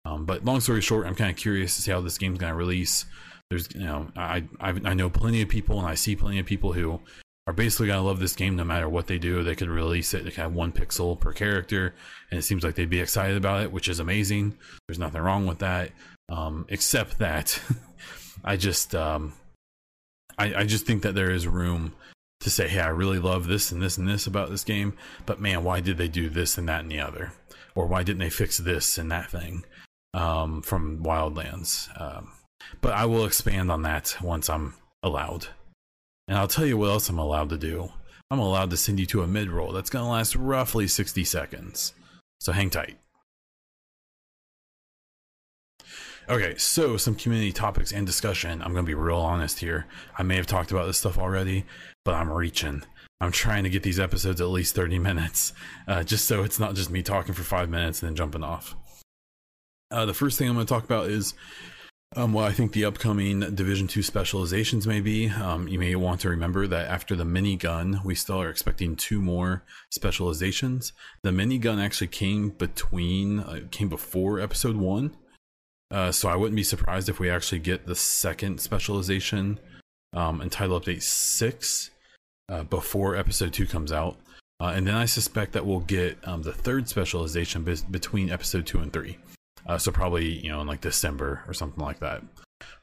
Um, 0.06 0.24
but 0.24 0.44
long 0.44 0.60
story 0.60 0.80
short, 0.80 1.06
I'm 1.06 1.16
kind 1.16 1.30
of 1.30 1.36
curious 1.36 1.74
to 1.76 1.82
see 1.82 1.90
how 1.90 2.00
this 2.00 2.18
game's 2.18 2.38
going 2.38 2.52
to 2.52 2.56
release. 2.56 3.06
There's, 3.50 3.68
you 3.74 3.84
know, 3.84 4.08
I, 4.16 4.44
I 4.60 4.70
I 4.84 4.94
know 4.94 5.10
plenty 5.10 5.42
of 5.42 5.48
people, 5.48 5.78
and 5.78 5.88
I 5.88 5.94
see 5.94 6.14
plenty 6.14 6.38
of 6.38 6.46
people 6.46 6.72
who 6.72 7.00
are 7.48 7.52
basically 7.52 7.88
going 7.88 7.98
to 7.98 8.06
love 8.06 8.20
this 8.20 8.36
game 8.36 8.56
no 8.56 8.64
matter 8.64 8.88
what 8.88 9.08
they 9.08 9.18
do. 9.18 9.42
They 9.42 9.54
could 9.56 9.68
release 9.68 10.14
it, 10.14 10.24
they 10.24 10.30
could 10.30 10.42
have 10.42 10.54
one 10.54 10.72
pixel 10.72 11.18
per 11.18 11.32
character, 11.32 11.94
and 12.30 12.38
it 12.38 12.42
seems 12.42 12.62
like 12.62 12.76
they'd 12.76 12.90
be 12.90 13.00
excited 13.00 13.36
about 13.36 13.62
it, 13.62 13.72
which 13.72 13.88
is 13.88 13.98
amazing. 13.98 14.56
There's 14.86 14.98
nothing 14.98 15.22
wrong 15.22 15.46
with 15.46 15.58
that, 15.58 15.90
um, 16.28 16.66
except 16.68 17.18
that 17.18 17.60
I 18.44 18.56
just 18.56 18.94
um, 18.94 19.32
I, 20.38 20.54
I 20.54 20.64
just 20.64 20.86
think 20.86 21.02
that 21.02 21.16
there 21.16 21.30
is 21.32 21.48
room 21.48 21.94
to 22.40 22.50
say, 22.50 22.68
hey, 22.68 22.80
I 22.80 22.88
really 22.88 23.18
love 23.18 23.48
this 23.48 23.72
and 23.72 23.82
this 23.82 23.98
and 23.98 24.06
this 24.06 24.28
about 24.28 24.50
this 24.50 24.62
game, 24.62 24.96
but 25.24 25.40
man, 25.40 25.64
why 25.64 25.80
did 25.80 25.98
they 25.98 26.08
do 26.08 26.28
this 26.28 26.58
and 26.58 26.68
that 26.68 26.82
and 26.82 26.92
the 26.92 27.00
other? 27.00 27.32
Or 27.74 27.86
why 27.86 28.04
didn't 28.04 28.20
they 28.20 28.30
fix 28.30 28.56
this 28.56 28.98
and 28.98 29.10
that 29.10 29.30
thing 29.30 29.64
um, 30.16 30.62
from 30.62 31.02
Wildlands? 31.02 31.88
Um, 32.00 32.32
but 32.80 32.92
I 32.92 33.04
will 33.04 33.26
expand 33.26 33.70
on 33.70 33.82
that 33.82 34.16
once 34.22 34.48
I'm 34.50 34.74
allowed. 35.02 35.48
And 36.28 36.36
I'll 36.36 36.48
tell 36.48 36.66
you 36.66 36.76
what 36.76 36.90
else 36.90 37.08
I'm 37.08 37.18
allowed 37.18 37.50
to 37.50 37.58
do. 37.58 37.90
I'm 38.30 38.40
allowed 38.40 38.70
to 38.70 38.76
send 38.76 38.98
you 38.98 39.06
to 39.06 39.22
a 39.22 39.28
mid 39.28 39.50
roll 39.50 39.72
that's 39.72 39.90
going 39.90 40.04
to 40.04 40.10
last 40.10 40.34
roughly 40.34 40.88
60 40.88 41.22
seconds. 41.24 41.92
So 42.40 42.52
hang 42.52 42.70
tight. 42.70 42.98
Okay, 46.28 46.56
so 46.56 46.96
some 46.96 47.14
community 47.14 47.52
topics 47.52 47.92
and 47.92 48.04
discussion. 48.04 48.60
I'm 48.60 48.72
going 48.72 48.84
to 48.84 48.90
be 48.90 48.94
real 48.94 49.18
honest 49.18 49.60
here. 49.60 49.86
I 50.18 50.24
may 50.24 50.34
have 50.34 50.48
talked 50.48 50.72
about 50.72 50.86
this 50.86 50.98
stuff 50.98 51.18
already, 51.18 51.64
but 52.04 52.16
I'm 52.16 52.32
reaching. 52.32 52.82
I'm 53.20 53.30
trying 53.30 53.62
to 53.62 53.70
get 53.70 53.84
these 53.84 54.00
episodes 54.00 54.40
at 54.40 54.48
least 54.48 54.74
30 54.74 54.98
minutes, 54.98 55.52
uh, 55.86 56.02
just 56.02 56.26
so 56.26 56.42
it's 56.42 56.58
not 56.58 56.74
just 56.74 56.90
me 56.90 57.02
talking 57.04 57.32
for 57.32 57.44
five 57.44 57.70
minutes 57.70 58.02
and 58.02 58.08
then 58.08 58.16
jumping 58.16 58.42
off. 58.42 58.74
Uh, 59.90 60.04
the 60.04 60.14
first 60.14 60.38
thing 60.38 60.48
I'm 60.48 60.54
going 60.54 60.66
to 60.66 60.72
talk 60.72 60.84
about 60.84 61.08
is 61.08 61.34
um, 62.14 62.36
I 62.36 62.52
think 62.52 62.72
the 62.72 62.84
upcoming 62.84 63.40
Division 63.54 63.88
Two 63.88 64.02
specializations 64.02 64.86
may 64.86 65.00
be. 65.00 65.28
Um, 65.28 65.68
you 65.68 65.78
may 65.78 65.94
want 65.96 66.20
to 66.22 66.30
remember 66.30 66.66
that 66.66 66.88
after 66.88 67.14
the 67.14 67.24
minigun, 67.24 68.04
we 68.04 68.14
still 68.14 68.40
are 68.40 68.48
expecting 68.48 68.96
two 68.96 69.20
more 69.20 69.64
specializations. 69.90 70.92
The 71.22 71.30
minigun 71.30 71.82
actually 71.82 72.06
came 72.06 72.50
between, 72.50 73.40
uh, 73.40 73.60
came 73.70 73.88
before 73.88 74.40
Episode 74.40 74.76
One, 74.76 75.16
uh, 75.90 76.12
so 76.12 76.28
I 76.28 76.36
wouldn't 76.36 76.56
be 76.56 76.62
surprised 76.62 77.08
if 77.08 77.20
we 77.20 77.28
actually 77.28 77.58
get 77.58 77.86
the 77.86 77.96
second 77.96 78.60
specialization 78.60 79.60
um, 80.12 80.40
in 80.40 80.48
Title 80.48 80.80
Update 80.80 81.02
Six 81.02 81.90
uh, 82.48 82.62
before 82.62 83.16
Episode 83.16 83.52
Two 83.52 83.66
comes 83.66 83.92
out, 83.92 84.16
uh, 84.60 84.72
and 84.74 84.86
then 84.86 84.94
I 84.94 85.04
suspect 85.04 85.52
that 85.52 85.66
we'll 85.66 85.80
get 85.80 86.16
um, 86.26 86.42
the 86.42 86.52
third 86.52 86.88
specialization 86.88 87.62
be- 87.62 87.76
between 87.90 88.30
Episode 88.30 88.66
Two 88.66 88.78
and 88.78 88.92
Three. 88.92 89.18
Uh, 89.68 89.78
so 89.78 89.90
probably 89.90 90.44
you 90.44 90.50
know 90.50 90.60
in 90.60 90.66
like 90.66 90.80
December 90.80 91.42
or 91.46 91.54
something 91.54 91.82
like 91.82 92.00
that. 92.00 92.22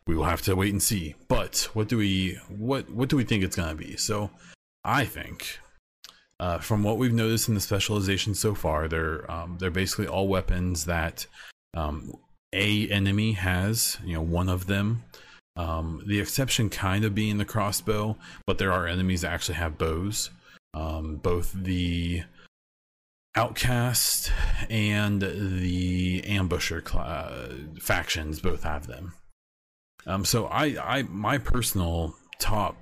We 0.05 0.15
will 0.15 0.25
have 0.25 0.41
to 0.43 0.55
wait 0.55 0.73
and 0.73 0.83
see. 0.83 1.15
But 1.27 1.69
what 1.73 1.87
do 1.87 1.97
we 1.97 2.37
what 2.49 2.89
what 2.89 3.09
do 3.09 3.17
we 3.17 3.23
think 3.23 3.43
it's 3.43 3.55
gonna 3.55 3.75
be? 3.75 3.95
So 3.95 4.29
I 4.83 5.05
think 5.05 5.59
uh, 6.39 6.57
from 6.59 6.83
what 6.83 6.97
we've 6.97 7.13
noticed 7.13 7.47
in 7.47 7.55
the 7.55 7.61
specialization 7.61 8.35
so 8.35 8.53
far, 8.53 8.87
they're 8.87 9.29
um, 9.31 9.57
they're 9.59 9.71
basically 9.71 10.07
all 10.07 10.27
weapons 10.27 10.85
that 10.85 11.25
um, 11.73 12.13
a 12.51 12.89
enemy 12.89 13.33
has. 13.33 13.97
You 14.03 14.15
know, 14.15 14.21
one 14.21 14.49
of 14.49 14.67
them. 14.67 15.03
Um, 15.55 16.03
the 16.07 16.19
exception 16.19 16.69
kind 16.69 17.05
of 17.05 17.13
being 17.13 17.37
the 17.37 17.45
crossbow, 17.45 18.17
but 18.47 18.57
there 18.57 18.73
are 18.73 18.87
enemies 18.87 19.21
that 19.21 19.31
actually 19.31 19.55
have 19.55 19.77
bows. 19.77 20.31
Um, 20.73 21.17
both 21.17 21.53
the 21.53 22.23
Outcast 23.35 24.31
and 24.69 25.21
the 25.21 26.21
Ambusher 26.21 26.87
cl- 26.87 27.79
factions 27.79 28.39
both 28.39 28.63
have 28.63 28.87
them. 28.87 29.13
Um, 30.05 30.25
so 30.25 30.45
I, 30.47 30.75
I, 30.81 31.03
my 31.03 31.37
personal 31.37 32.15
top 32.39 32.77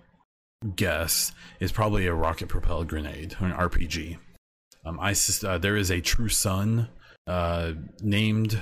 guess 0.75 1.31
is 1.59 1.71
probably 1.71 2.07
a 2.07 2.13
rocket 2.13 2.49
propelled 2.49 2.87
grenade 2.87 3.35
or 3.39 3.47
an 3.47 3.53
RPG. 3.53 4.17
Um, 4.85 4.99
I, 4.99 5.15
uh, 5.45 5.57
there 5.57 5.77
is 5.77 5.91
a 5.91 6.01
True 6.01 6.29
Sun 6.29 6.89
uh, 7.27 7.73
named 8.01 8.61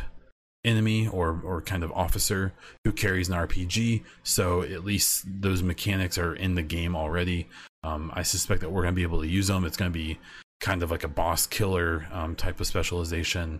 enemy 0.65 1.07
or 1.07 1.41
or 1.43 1.61
kind 1.61 1.83
of 1.83 1.91
officer 1.93 2.53
who 2.83 2.91
carries 2.91 3.29
an 3.29 3.35
RPG. 3.35 4.03
So 4.23 4.61
at 4.61 4.83
least 4.83 5.23
those 5.25 5.63
mechanics 5.63 6.17
are 6.17 6.35
in 6.35 6.55
the 6.55 6.61
game 6.61 6.95
already. 6.95 7.47
Um, 7.83 8.11
I 8.13 8.23
suspect 8.23 8.61
that 8.61 8.69
we're 8.69 8.81
going 8.81 8.93
to 8.93 8.97
be 8.97 9.03
able 9.03 9.21
to 9.21 9.27
use 9.27 9.47
them. 9.47 9.63
It's 9.63 9.77
going 9.77 9.91
to 9.91 9.97
be 9.97 10.19
kind 10.59 10.83
of 10.83 10.91
like 10.91 11.03
a 11.03 11.09
boss 11.09 11.47
killer 11.47 12.07
um, 12.11 12.35
type 12.35 12.59
of 12.59 12.67
specialization. 12.67 13.59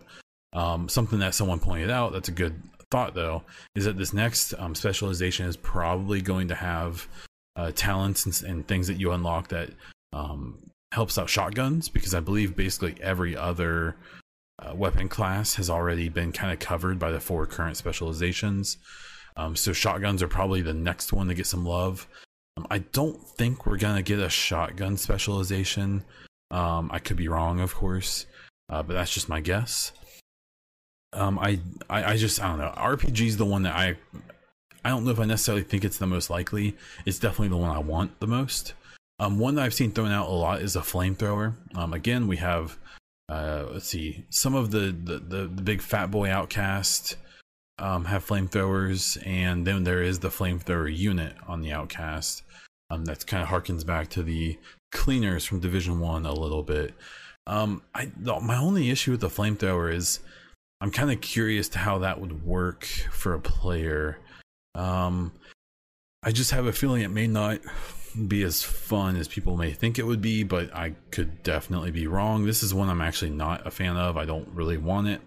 Um, 0.52 0.88
something 0.88 1.20
that 1.20 1.34
someone 1.34 1.60
pointed 1.60 1.90
out 1.90 2.12
that's 2.12 2.28
a 2.28 2.32
good 2.32 2.60
thought 2.90 3.14
though 3.14 3.44
is 3.76 3.84
that 3.84 3.96
this 3.96 4.12
next 4.12 4.52
um, 4.58 4.74
specialization 4.74 5.46
is 5.46 5.56
probably 5.56 6.20
going 6.20 6.48
to 6.48 6.56
have 6.56 7.06
uh, 7.56 7.70
talents 7.74 8.26
and, 8.26 8.50
and, 8.50 8.66
things 8.66 8.88
that 8.88 8.98
you 8.98 9.12
unlock 9.12 9.48
that 9.48 9.70
um, 10.12 10.58
helps 10.92 11.18
out 11.18 11.28
shotguns 11.28 11.88
because 11.88 12.14
I 12.14 12.20
believe 12.20 12.56
basically 12.56 12.96
every 13.00 13.36
other 13.36 13.96
uh, 14.60 14.74
weapon 14.74 15.08
class 15.08 15.54
has 15.54 15.70
already 15.70 16.08
been 16.08 16.32
kind 16.32 16.52
of 16.52 16.58
covered 16.58 16.98
by 16.98 17.10
the 17.10 17.20
four 17.20 17.46
current 17.46 17.76
specializations. 17.76 18.78
Um, 19.36 19.56
so 19.56 19.72
shotguns 19.72 20.22
are 20.22 20.28
probably 20.28 20.62
the 20.62 20.74
next 20.74 21.12
one 21.12 21.28
to 21.28 21.34
get 21.34 21.46
some 21.46 21.64
love. 21.64 22.06
Um, 22.56 22.66
I 22.70 22.78
don't 22.78 23.22
think 23.22 23.66
we're 23.66 23.78
gonna 23.78 24.02
get 24.02 24.18
a 24.18 24.28
shotgun 24.28 24.96
specialization. 24.96 26.04
Um, 26.50 26.90
I 26.92 26.98
could 26.98 27.16
be 27.16 27.28
wrong, 27.28 27.60
of 27.60 27.74
course, 27.74 28.26
uh, 28.68 28.82
but 28.82 28.94
that's 28.94 29.12
just 29.12 29.28
my 29.28 29.40
guess. 29.40 29.92
Um, 31.12 31.38
I, 31.38 31.60
I, 31.88 32.12
I 32.12 32.16
just 32.16 32.42
I 32.42 32.48
don't 32.48 32.58
know. 32.58 32.72
RPG 32.76 33.26
is 33.26 33.36
the 33.36 33.44
one 33.44 33.62
that 33.64 33.74
I, 33.74 33.96
I 34.84 34.90
don't 34.90 35.04
know 35.04 35.10
if 35.10 35.20
I 35.20 35.24
necessarily 35.24 35.64
think 35.64 35.84
it's 35.84 35.98
the 35.98 36.06
most 36.06 36.30
likely. 36.30 36.76
It's 37.04 37.18
definitely 37.18 37.48
the 37.48 37.56
one 37.56 37.70
I 37.70 37.78
want 37.80 38.18
the 38.20 38.26
most. 38.26 38.74
Um, 39.18 39.38
one 39.38 39.54
that 39.56 39.64
I've 39.64 39.74
seen 39.74 39.92
thrown 39.92 40.12
out 40.12 40.28
a 40.28 40.32
lot 40.32 40.62
is 40.62 40.76
a 40.76 40.80
flamethrower. 40.80 41.54
Um, 41.74 41.92
again, 41.92 42.26
we 42.26 42.38
have, 42.38 42.78
uh, 43.28 43.64
let's 43.70 43.86
see, 43.86 44.24
some 44.30 44.54
of 44.54 44.70
the 44.70 44.96
the, 45.04 45.18
the, 45.18 45.42
the 45.46 45.62
big 45.62 45.82
fat 45.82 46.10
boy 46.10 46.30
outcast 46.30 47.16
um, 47.78 48.04
have 48.04 48.26
flamethrowers, 48.26 49.20
and 49.26 49.66
then 49.66 49.84
there 49.84 50.02
is 50.02 50.20
the 50.20 50.28
flamethrower 50.28 50.94
unit 50.94 51.34
on 51.46 51.60
the 51.60 51.72
outcast. 51.72 52.42
Um, 52.90 53.04
that's 53.04 53.24
kind 53.24 53.42
of 53.42 53.48
harkens 53.48 53.84
back 53.84 54.08
to 54.10 54.22
the 54.22 54.58
cleaners 54.90 55.44
from 55.44 55.60
Division 55.60 56.00
One 56.00 56.26
a 56.26 56.32
little 56.32 56.62
bit. 56.62 56.94
Um, 57.46 57.82
I 57.94 58.10
my 58.16 58.56
only 58.56 58.90
issue 58.90 59.12
with 59.12 59.20
the 59.20 59.28
flamethrower 59.28 59.92
is 59.92 60.20
I'm 60.80 60.90
kind 60.90 61.10
of 61.10 61.20
curious 61.20 61.68
to 61.70 61.78
how 61.78 61.98
that 61.98 62.20
would 62.20 62.44
work 62.44 62.84
for 62.84 63.34
a 63.34 63.40
player. 63.40 64.18
Um, 64.74 65.32
I 66.22 66.32
just 66.32 66.50
have 66.52 66.66
a 66.66 66.72
feeling 66.72 67.02
it 67.02 67.10
may 67.10 67.26
not 67.26 67.60
be 68.28 68.42
as 68.42 68.62
fun 68.62 69.16
as 69.16 69.28
people 69.28 69.56
may 69.56 69.72
think 69.72 69.98
it 69.98 70.06
would 70.06 70.20
be, 70.20 70.42
but 70.42 70.74
I 70.74 70.94
could 71.10 71.42
definitely 71.42 71.90
be 71.90 72.06
wrong. 72.06 72.44
This 72.44 72.62
is 72.62 72.74
one 72.74 72.88
I'm 72.88 73.00
actually 73.00 73.30
not 73.30 73.66
a 73.66 73.70
fan 73.70 73.96
of. 73.96 74.16
I 74.16 74.24
don't 74.24 74.48
really 74.48 74.78
want 74.78 75.08
it, 75.08 75.20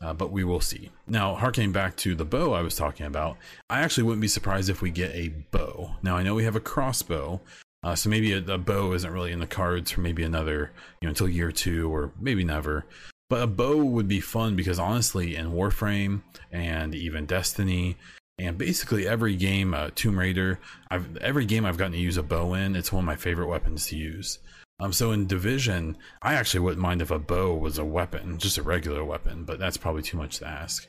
uh, 0.00 0.14
but 0.14 0.32
we 0.32 0.44
will 0.44 0.60
see. 0.60 0.90
Now, 1.06 1.34
harkening 1.34 1.72
back 1.72 1.96
to 1.98 2.14
the 2.14 2.24
bow 2.24 2.52
I 2.52 2.62
was 2.62 2.76
talking 2.76 3.06
about, 3.06 3.36
I 3.68 3.80
actually 3.80 4.04
wouldn't 4.04 4.22
be 4.22 4.28
surprised 4.28 4.70
if 4.70 4.80
we 4.80 4.90
get 4.90 5.14
a 5.14 5.28
bow. 5.50 5.96
Now, 6.02 6.16
I 6.16 6.22
know 6.22 6.34
we 6.34 6.44
have 6.44 6.56
a 6.56 6.60
crossbow, 6.60 7.40
uh, 7.82 7.94
so 7.94 8.10
maybe 8.10 8.32
a, 8.32 8.38
a, 8.38 8.58
bow 8.58 8.92
isn't 8.92 9.12
really 9.12 9.32
in 9.32 9.38
the 9.38 9.46
cards 9.46 9.90
for 9.90 10.00
maybe 10.00 10.22
another, 10.22 10.72
you 11.00 11.06
know, 11.06 11.10
until 11.10 11.28
year 11.28 11.52
two 11.52 11.92
or 11.92 12.12
maybe 12.20 12.44
never. 12.44 12.84
But 13.30 13.42
a 13.42 13.46
bow 13.46 13.76
would 13.84 14.08
be 14.08 14.20
fun 14.20 14.56
because 14.56 14.78
honestly, 14.78 15.36
in 15.36 15.52
Warframe 15.52 16.22
and 16.50 16.94
even 16.94 17.26
Destiny, 17.26 17.96
and 18.38 18.56
basically 18.56 19.06
every 19.06 19.36
game, 19.36 19.74
uh, 19.74 19.90
Tomb 19.94 20.18
Raider, 20.18 20.60
I've 20.90 21.16
every 21.18 21.44
game 21.44 21.64
I've 21.64 21.76
gotten 21.76 21.92
to 21.92 21.98
use 21.98 22.16
a 22.16 22.22
bow 22.22 22.54
in. 22.54 22.74
It's 22.74 22.92
one 22.92 23.04
of 23.04 23.06
my 23.06 23.16
favorite 23.16 23.48
weapons 23.48 23.88
to 23.88 23.96
use. 23.96 24.38
Um, 24.80 24.92
so 24.92 25.10
in 25.10 25.26
Division, 25.26 25.96
I 26.22 26.34
actually 26.34 26.60
wouldn't 26.60 26.80
mind 26.80 27.02
if 27.02 27.10
a 27.10 27.18
bow 27.18 27.54
was 27.54 27.78
a 27.78 27.84
weapon, 27.84 28.38
just 28.38 28.58
a 28.58 28.62
regular 28.62 29.04
weapon, 29.04 29.44
but 29.44 29.58
that's 29.58 29.76
probably 29.76 30.02
too 30.02 30.16
much 30.16 30.38
to 30.38 30.46
ask. 30.46 30.86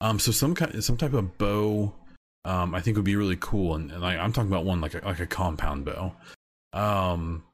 Um, 0.00 0.18
so 0.18 0.30
some 0.32 0.54
kind, 0.54 0.82
some 0.82 0.96
type 0.96 1.12
of 1.12 1.38
bow, 1.38 1.92
um, 2.44 2.74
I 2.74 2.80
think 2.80 2.96
it 2.96 2.98
would 2.98 3.04
be 3.04 3.16
really 3.16 3.38
cool, 3.40 3.74
and, 3.74 3.90
and 3.90 4.00
like 4.00 4.18
I'm 4.18 4.32
talking 4.32 4.50
about 4.50 4.64
one 4.64 4.80
like 4.80 4.94
a, 4.94 5.00
like 5.04 5.20
a 5.20 5.26
compound 5.26 5.84
bow. 5.84 6.14
Um, 6.72 7.44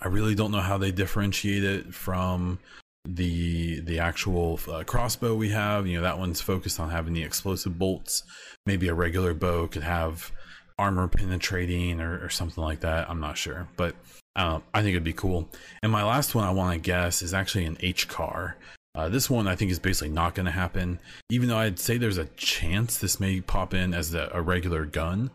I 0.00 0.08
really 0.08 0.34
don't 0.34 0.52
know 0.52 0.60
how 0.60 0.78
they 0.78 0.90
differentiate 0.92 1.64
it 1.64 1.94
from 1.94 2.58
the 3.06 3.80
the 3.80 3.98
actual 3.98 4.58
uh, 4.70 4.84
crossbow 4.84 5.34
we 5.34 5.50
have. 5.50 5.86
You 5.86 5.96
know 5.96 6.02
that 6.02 6.18
one's 6.18 6.40
focused 6.40 6.80
on 6.80 6.90
having 6.90 7.14
the 7.14 7.22
explosive 7.22 7.78
bolts. 7.78 8.22
Maybe 8.66 8.88
a 8.88 8.94
regular 8.94 9.34
bow 9.34 9.68
could 9.68 9.82
have 9.82 10.32
armor 10.78 11.08
penetrating 11.08 12.00
or, 12.00 12.24
or 12.24 12.30
something 12.30 12.64
like 12.64 12.80
that. 12.80 13.08
I'm 13.08 13.20
not 13.20 13.36
sure 13.36 13.68
but 13.76 13.94
uh, 14.36 14.60
i 14.72 14.80
think 14.80 14.92
it'd 14.92 15.04
be 15.04 15.12
cool. 15.12 15.48
And 15.82 15.92
my 15.92 16.04
last 16.04 16.34
one 16.34 16.44
i 16.44 16.50
want 16.50 16.74
to 16.74 16.80
guess 16.80 17.22
is 17.22 17.34
actually 17.34 17.66
an 17.66 17.76
HCAR 17.76 18.54
uh, 18.94 19.08
this 19.08 19.30
one 19.30 19.46
i 19.46 19.54
think 19.54 19.70
is 19.70 19.78
basically 19.78 20.12
not 20.12 20.34
going 20.34 20.46
to 20.46 20.52
happen 20.52 20.98
even 21.30 21.48
though 21.48 21.58
i'd 21.58 21.78
say 21.78 21.96
there's 21.96 22.18
a 22.18 22.26
chance 22.36 22.98
this 22.98 23.20
may 23.20 23.40
pop 23.40 23.74
in 23.74 23.94
as 23.94 24.14
a, 24.14 24.30
a 24.32 24.42
regular 24.42 24.84
gun 24.84 25.30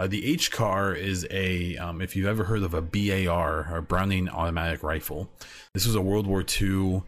uh, 0.00 0.06
the 0.06 0.34
HCAR 0.34 0.96
is 0.96 1.26
a, 1.30 1.76
um, 1.76 2.00
if 2.00 2.16
you've 2.16 2.26
ever 2.26 2.44
heard 2.44 2.62
of 2.62 2.72
a 2.72 2.80
BAR, 2.80 3.68
or 3.70 3.82
Browning 3.82 4.30
automatic 4.30 4.82
rifle. 4.82 5.28
This 5.74 5.84
was 5.84 5.94
a 5.94 6.00
World 6.00 6.26
War 6.26 6.42
II. 6.42 7.02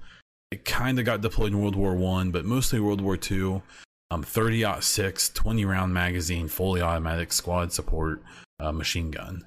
It 0.50 0.66
kind 0.66 0.98
of 0.98 1.06
got 1.06 1.22
deployed 1.22 1.52
in 1.52 1.62
World 1.62 1.74
War 1.74 1.94
One, 1.94 2.30
but 2.30 2.44
mostly 2.44 2.80
World 2.80 3.00
War 3.00 3.16
II. 3.30 3.62
Um, 4.10 4.22
30 4.22 4.82
6, 4.82 5.30
20 5.30 5.64
round 5.64 5.94
magazine, 5.94 6.48
fully 6.48 6.82
automatic 6.82 7.32
squad 7.32 7.72
support 7.72 8.22
uh, 8.60 8.72
machine 8.72 9.10
gun. 9.10 9.46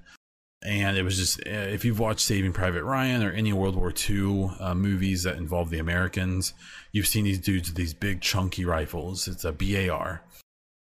And 0.65 0.97
it 0.97 1.03
was 1.03 1.17
just, 1.17 1.39
uh, 1.45 1.51
if 1.51 1.85
you've 1.85 1.99
watched 1.99 2.21
Saving 2.21 2.51
Private 2.51 2.83
Ryan 2.83 3.23
or 3.23 3.31
any 3.31 3.53
World 3.53 3.75
War 3.75 3.93
II 4.09 4.49
uh, 4.59 4.73
movies 4.73 5.21
that 5.23 5.37
involve 5.37 5.69
the 5.69 5.77
Americans, 5.77 6.53
you've 6.91 7.07
seen 7.07 7.25
these 7.25 7.39
dudes 7.39 7.69
with 7.69 7.77
these 7.77 7.93
big 7.93 8.21
chunky 8.21 8.65
rifles. 8.65 9.27
It's 9.27 9.45
a 9.45 9.51
BAR. 9.51 10.23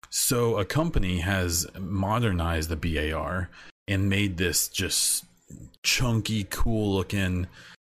So 0.10 0.58
a 0.58 0.66
company 0.66 1.20
has 1.20 1.68
modernized 1.78 2.70
the 2.70 2.78
BAR 2.78 3.50
and 3.86 4.10
made 4.10 4.38
this 4.38 4.70
just 4.70 5.26
chunky, 5.84 6.46
cool 6.50 6.96
looking, 6.96 7.48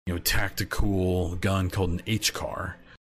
you 0.07 0.15
know, 0.15 0.19
tactical 0.19 1.37
gun 1.37 1.71
called 1.71 1.91
an 1.91 2.03
HCAR. 2.07 2.75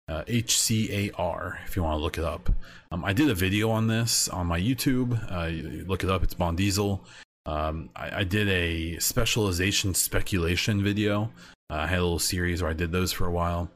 Uh, 0.08 0.24
HCAR, 0.26 1.58
if 1.66 1.76
you 1.76 1.84
want 1.84 1.98
to 1.98 2.04
look 2.04 2.18
it 2.18 2.26
up. 2.26 2.54
Um, 2.92 3.04
I 3.06 3.14
did 3.14 3.30
a 3.30 3.34
video 3.34 3.72
on 3.72 3.88
this 3.88 4.28
on 4.28 4.46
my 4.46 4.60
YouTube. 4.60 5.18
Uh, 5.32 5.88
look 5.88 6.04
it 6.04 6.12
up. 6.12 6.22
It's 6.22 6.34
Bond 6.34 6.58
Diesel. 6.58 7.04
Um, 7.46 7.90
I, 7.96 8.20
I, 8.20 8.24
did 8.24 8.48
a 8.50 9.00
specialization 9.00 9.96
speculation 9.96 10.84
video. 10.84 11.32
Uh, 11.72 11.76
I 11.76 11.88
had 11.88 12.00
a 12.00 12.04
little 12.04 12.20
series 12.20 12.62
where 12.62 12.70
I 12.70 12.76
did 12.76 12.92
those 12.92 13.12
for 13.12 13.26
a 13.26 13.32
while 13.32 13.72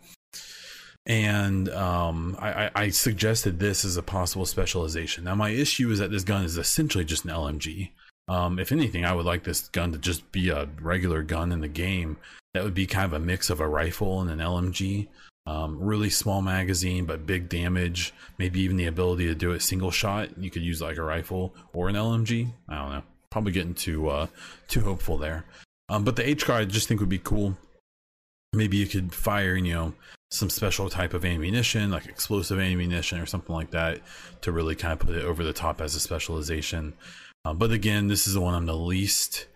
and 1.07 1.69
um, 1.69 2.35
I, 2.39 2.71
I, 2.75 2.89
suggested 2.89 3.59
this 3.59 3.85
as 3.85 3.97
a 3.97 4.01
possible 4.01 4.45
specialization. 4.45 5.25
Now, 5.25 5.35
my 5.35 5.49
issue 5.49 5.91
is 5.91 5.99
that 5.99 6.09
this 6.09 6.23
gun 6.23 6.43
is 6.43 6.57
essentially 6.57 7.05
just 7.05 7.25
an 7.25 7.31
LMG. 7.31 7.91
Um, 8.27 8.57
if 8.57 8.71
anything, 8.71 9.05
I 9.05 9.13
would 9.13 9.25
like 9.25 9.43
this 9.43 9.69
gun 9.69 9.91
to 9.91 9.99
just 9.99 10.31
be 10.31 10.49
a 10.49 10.67
regular 10.81 11.21
gun 11.21 11.51
in 11.51 11.61
the 11.61 11.67
game. 11.67 12.17
That 12.55 12.63
would 12.63 12.73
be 12.73 12.87
kind 12.87 13.05
of 13.05 13.13
a 13.13 13.23
mix 13.23 13.51
of 13.51 13.59
a 13.59 13.67
rifle 13.67 14.21
and 14.21 14.31
an 14.31 14.39
LMG. 14.39 15.07
Um, 15.45 15.77
really 15.79 16.09
small 16.09 16.41
magazine, 16.41 17.05
but 17.05 17.27
big 17.27 17.49
damage. 17.49 18.11
Maybe 18.39 18.61
even 18.61 18.77
the 18.77 18.87
ability 18.87 19.27
to 19.27 19.35
do 19.35 19.51
it 19.51 19.61
single 19.61 19.91
shot. 19.91 20.35
You 20.39 20.49
could 20.49 20.63
use 20.63 20.81
like 20.81 20.97
a 20.97 21.03
rifle 21.03 21.53
or 21.71 21.87
an 21.87 21.95
LMG. 21.95 22.51
I 22.67 22.75
don't 22.75 22.89
know. 22.89 23.03
Probably 23.35 23.51
getting 23.51 23.73
too 23.73 24.07
uh, 24.07 24.27
too 24.69 24.79
hopeful 24.79 25.17
there. 25.17 25.43
Um, 25.89 26.05
but 26.05 26.15
the 26.15 26.23
HCAR 26.23 26.53
I 26.53 26.63
just 26.63 26.87
think 26.87 27.01
would 27.01 27.09
be 27.09 27.19
cool. 27.19 27.57
Maybe 28.53 28.77
you 28.77 28.87
could 28.87 29.13
fire, 29.13 29.57
you 29.57 29.73
know, 29.73 29.93
some 30.31 30.49
special 30.49 30.89
type 30.89 31.13
of 31.13 31.25
ammunition, 31.25 31.91
like 31.91 32.05
explosive 32.05 32.61
ammunition 32.61 33.19
or 33.19 33.25
something 33.25 33.53
like 33.53 33.71
that, 33.71 33.99
to 34.39 34.53
really 34.53 34.73
kind 34.73 34.93
of 34.93 34.99
put 34.99 35.17
it 35.17 35.25
over 35.25 35.43
the 35.43 35.51
top 35.51 35.81
as 35.81 35.95
a 35.95 35.99
specialization. 35.99 36.93
Um, 37.43 37.57
but 37.57 37.73
again, 37.73 38.07
this 38.07 38.25
is 38.25 38.35
the 38.35 38.39
one 38.39 38.53
I'm 38.53 38.67
the 38.67 38.73
least. 38.73 39.47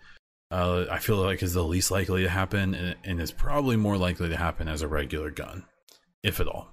Uh, 0.50 0.84
I 0.90 0.98
feel 0.98 1.16
like 1.16 1.42
is 1.42 1.54
the 1.54 1.64
least 1.64 1.90
likely 1.90 2.22
to 2.24 2.28
happen, 2.28 2.74
and, 2.74 2.96
and 3.02 3.18
is 3.18 3.32
probably 3.32 3.76
more 3.76 3.96
likely 3.96 4.28
to 4.28 4.36
happen 4.36 4.68
as 4.68 4.82
a 4.82 4.88
regular 4.88 5.30
gun, 5.30 5.64
if 6.22 6.38
at 6.38 6.48
all. 6.48 6.68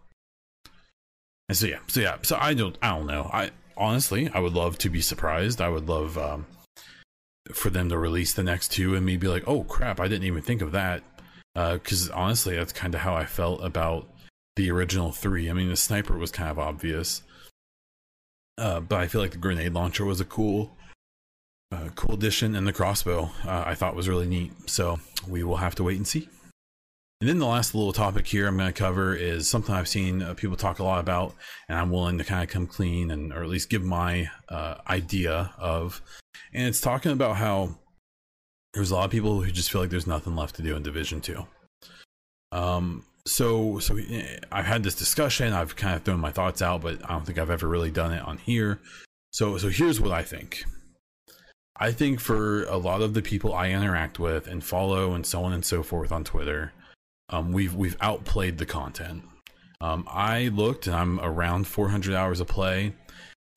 And 1.47 1.57
so 1.57 1.67
yeah, 1.67 1.79
so 1.87 2.01
yeah, 2.01 2.17
so 2.21 2.37
I 2.37 2.53
don't, 2.53 2.77
I 2.81 2.97
don't 2.97 3.07
know. 3.07 3.29
I 3.31 3.51
honestly, 3.77 4.29
I 4.33 4.41
would 4.41 4.55
love 4.55 4.77
to 4.79 4.89
be 4.89 4.99
surprised. 4.99 5.61
I 5.61 5.69
would 5.69 5.87
love 5.87 6.17
um, 6.17 6.45
for 7.53 7.69
them 7.69 7.89
to 7.89 7.97
release 7.97 8.33
the 8.33 8.43
next 8.43 8.71
two 8.71 8.95
and 8.95 9.05
me 9.05 9.17
be 9.17 9.27
like, 9.27 9.43
oh 9.47 9.63
crap, 9.63 9.99
I 9.99 10.07
didn't 10.07 10.25
even 10.25 10.41
think 10.41 10.61
of 10.61 10.71
that 10.73 11.03
because 11.55 12.09
uh, 12.09 12.13
honestly, 12.13 12.55
that's 12.55 12.73
kind 12.73 12.93
of 12.93 13.01
how 13.01 13.15
I 13.15 13.25
felt 13.25 13.63
about 13.63 14.07
the 14.55 14.69
original 14.71 15.11
three. 15.11 15.49
I 15.49 15.53
mean, 15.53 15.69
the 15.69 15.75
sniper 15.75 16.17
was 16.17 16.31
kind 16.31 16.51
of 16.51 16.59
obvious, 16.59 17.23
uh, 18.57 18.79
but 18.79 18.99
I 18.99 19.07
feel 19.07 19.21
like 19.21 19.31
the 19.31 19.37
grenade 19.37 19.73
launcher 19.73 20.05
was 20.05 20.21
a 20.21 20.25
cool, 20.25 20.77
uh, 21.71 21.89
cool 21.95 22.15
addition, 22.15 22.55
and 22.55 22.67
the 22.67 22.73
crossbow 22.73 23.31
uh, 23.45 23.63
I 23.65 23.75
thought 23.75 23.95
was 23.95 24.07
really 24.07 24.27
neat. 24.27 24.69
So 24.69 24.99
we 25.27 25.43
will 25.43 25.57
have 25.57 25.75
to 25.75 25.83
wait 25.83 25.97
and 25.97 26.07
see. 26.07 26.29
And 27.19 27.27
then 27.27 27.39
the 27.39 27.47
last 27.47 27.73
little 27.73 27.93
topic 27.93 28.27
here 28.27 28.47
I'm 28.47 28.57
going 28.57 28.71
to 28.71 28.79
cover 28.79 29.15
is 29.15 29.49
something 29.49 29.73
I've 29.73 29.87
seen 29.87 30.21
uh, 30.21 30.35
people 30.35 30.55
talk 30.55 30.77
a 30.77 30.83
lot 30.83 30.99
about, 30.99 31.33
and 31.67 31.77
I'm 31.77 31.89
willing 31.89 32.19
to 32.19 32.23
kind 32.23 32.43
of 32.43 32.49
come 32.49 32.67
clean 32.67 33.09
and 33.09 33.33
or 33.33 33.41
at 33.41 33.49
least 33.49 33.71
give 33.71 33.83
my 33.83 34.29
uh, 34.49 34.75
idea 34.87 35.51
of. 35.57 36.01
And 36.53 36.67
it's 36.67 36.79
talking 36.79 37.11
about 37.11 37.37
how 37.37 37.79
there's 38.73 38.91
a 38.91 38.95
lot 38.95 39.05
of 39.05 39.11
people 39.11 39.41
who 39.41 39.51
just 39.51 39.71
feel 39.71 39.81
like 39.81 39.89
there's 39.89 40.05
nothing 40.05 40.35
left 40.35 40.55
to 40.57 40.61
do 40.61 40.75
in 40.75 40.83
Division 40.83 41.21
Two. 41.21 41.47
Um, 42.51 43.03
so 43.25 43.79
so 43.79 43.97
eh, 43.97 44.37
I've 44.51 44.65
had 44.65 44.83
this 44.83 44.95
discussion. 44.95 45.53
I've 45.53 45.75
kind 45.75 45.95
of 45.95 46.03
thrown 46.03 46.19
my 46.19 46.31
thoughts 46.31 46.61
out, 46.61 46.81
but 46.81 47.03
I 47.03 47.13
don't 47.13 47.25
think 47.25 47.39
I've 47.39 47.49
ever 47.49 47.67
really 47.67 47.91
done 47.91 48.13
it 48.13 48.21
on 48.21 48.37
here. 48.37 48.79
So 49.31 49.57
so 49.57 49.69
here's 49.69 49.99
what 49.99 50.11
I 50.11 50.21
think. 50.21 50.63
I 51.79 51.91
think 51.91 52.19
for 52.19 52.63
a 52.65 52.77
lot 52.77 53.01
of 53.01 53.15
the 53.15 53.23
people 53.23 53.55
I 53.55 53.69
interact 53.69 54.19
with 54.19 54.47
and 54.47 54.63
follow 54.63 55.13
and 55.13 55.25
so 55.25 55.43
on 55.43 55.53
and 55.53 55.65
so 55.65 55.81
forth 55.81 56.11
on 56.11 56.23
Twitter, 56.23 56.73
um, 57.29 57.51
we've 57.51 57.75
we've 57.75 57.97
outplayed 58.01 58.57
the 58.57 58.65
content. 58.65 59.23
Um, 59.81 60.07
I 60.09 60.47
looked 60.49 60.87
and 60.87 60.95
I'm 60.95 61.19
around 61.19 61.67
400 61.67 62.15
hours 62.15 62.39
of 62.39 62.47
play. 62.47 62.93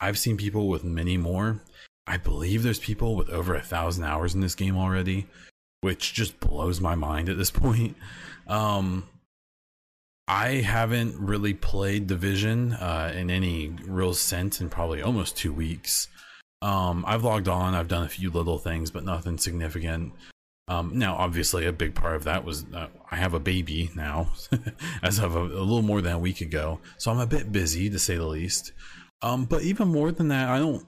I've 0.01 0.19
seen 0.19 0.37
people 0.37 0.69
with 0.69 0.85
many 0.85 1.17
more. 1.17 1.61
I 2.07 2.17
believe 2.17 2.63
there's 2.63 2.79
people 2.79 3.17
with 3.17 3.31
over 3.31 3.55
a 3.55 3.63
thousand 3.63 4.05
hours 4.05 4.35
in 4.35 4.41
this 4.41 4.55
game 4.55 4.77
already. 4.77 5.27
which 5.81 6.13
just 6.13 6.39
blows 6.41 6.81
my 6.81 6.95
mind 6.95 7.29
at 7.29 7.39
this 7.39 7.51
point. 7.65 7.97
Um, 8.47 9.09
I 10.29 10.57
haven't 10.57 11.17
really 11.19 11.55
played 11.55 12.07
Division 12.07 12.73
uh, 12.75 13.13
in 13.15 13.31
any 13.31 13.69
real 13.85 14.15
sense 14.15 14.61
in 14.61 14.69
probably 14.69 15.03
almost 15.03 15.37
two 15.37 15.53
weeks. 15.53 16.09
Um, 16.63 17.05
I've 17.07 17.25
logged 17.25 17.49
on, 17.49 17.75
I've 17.75 17.89
done 17.89 18.05
a 18.05 18.09
few 18.09 18.31
little 18.31 18.59
things, 18.59 18.91
but 18.91 19.05
nothing 19.05 19.39
significant. 19.39 20.13
Um, 20.71 20.93
now, 20.95 21.17
obviously, 21.17 21.67
a 21.67 21.73
big 21.73 21.97
part 21.97 22.15
of 22.15 22.23
that 22.25 22.45
was 22.45 22.65
uh, 22.73 22.87
I 23.11 23.17
have 23.17 23.35
a 23.35 23.41
baby 23.41 23.91
now, 23.97 24.29
as 25.03 25.19
of 25.19 25.35
a, 25.35 25.41
a, 25.41 25.43
little 25.43 25.83
more 25.83 26.01
than 26.01 26.13
a 26.13 26.19
week 26.19 26.41
ago, 26.41 26.79
so 26.97 27.11
I'm 27.11 27.19
a 27.19 27.27
bit 27.27 27.51
busy 27.51 27.91
to 27.91 27.99
say 27.99 28.15
the 28.15 28.25
least. 28.25 28.71
Um, 29.21 29.47
but 29.47 29.63
even 29.63 29.89
more 29.89 30.13
than 30.13 30.29
that, 30.29 30.49
I 30.49 30.61
don't, 30.61 30.87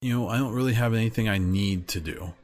you 0.00 0.18
know, 0.18 0.28
I 0.28 0.36
don't 0.36 0.52
really 0.52 0.72
have 0.72 0.94
anything 0.94 1.28
I 1.28 1.38
need 1.38 1.86
to 1.88 2.00
do. 2.00 2.34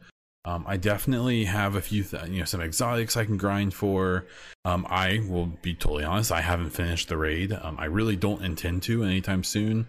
Um, 0.44 0.64
I 0.64 0.76
definitely 0.76 1.46
have 1.46 1.74
a 1.74 1.80
few, 1.80 2.04
th- 2.04 2.28
you 2.28 2.38
know, 2.38 2.44
some 2.44 2.60
exotics 2.60 3.16
I 3.16 3.24
can 3.24 3.36
grind 3.36 3.74
for. 3.74 4.24
Um, 4.64 4.86
I 4.88 5.24
will 5.28 5.46
be 5.46 5.74
totally 5.74 6.04
honest, 6.04 6.30
I 6.30 6.40
haven't 6.40 6.70
finished 6.70 7.08
the 7.08 7.16
raid. 7.16 7.52
Um, 7.52 7.76
I 7.80 7.86
really 7.86 8.14
don't 8.14 8.44
intend 8.44 8.84
to 8.84 9.02
anytime 9.02 9.42
soon. 9.42 9.88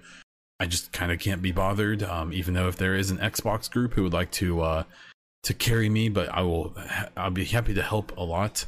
I 0.59 0.65
just 0.65 0.91
kind 0.93 1.11
of 1.11 1.19
can't 1.19 1.43
be 1.43 1.51
bothered. 1.51 2.01
Um, 2.01 2.33
even 2.33 2.55
though 2.55 2.67
if 2.67 2.77
there 2.77 2.95
is 2.95 3.11
an 3.11 3.19
Xbox 3.19 3.69
group 3.69 3.93
who 3.93 4.01
would 4.01 4.13
like 4.13 4.31
to 4.31 4.61
uh, 4.61 4.83
to 5.43 5.53
carry 5.53 5.89
me, 5.89 6.09
but 6.09 6.29
I 6.29 6.41
will, 6.41 6.75
I'll 7.15 7.31
be 7.31 7.45
happy 7.45 7.73
to 7.75 7.81
help 7.81 8.17
a 8.17 8.23
lot. 8.23 8.65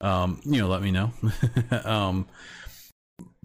Um, 0.00 0.40
you 0.44 0.60
know, 0.60 0.68
let 0.68 0.82
me 0.82 0.90
know. 0.90 1.12
um, 1.84 2.26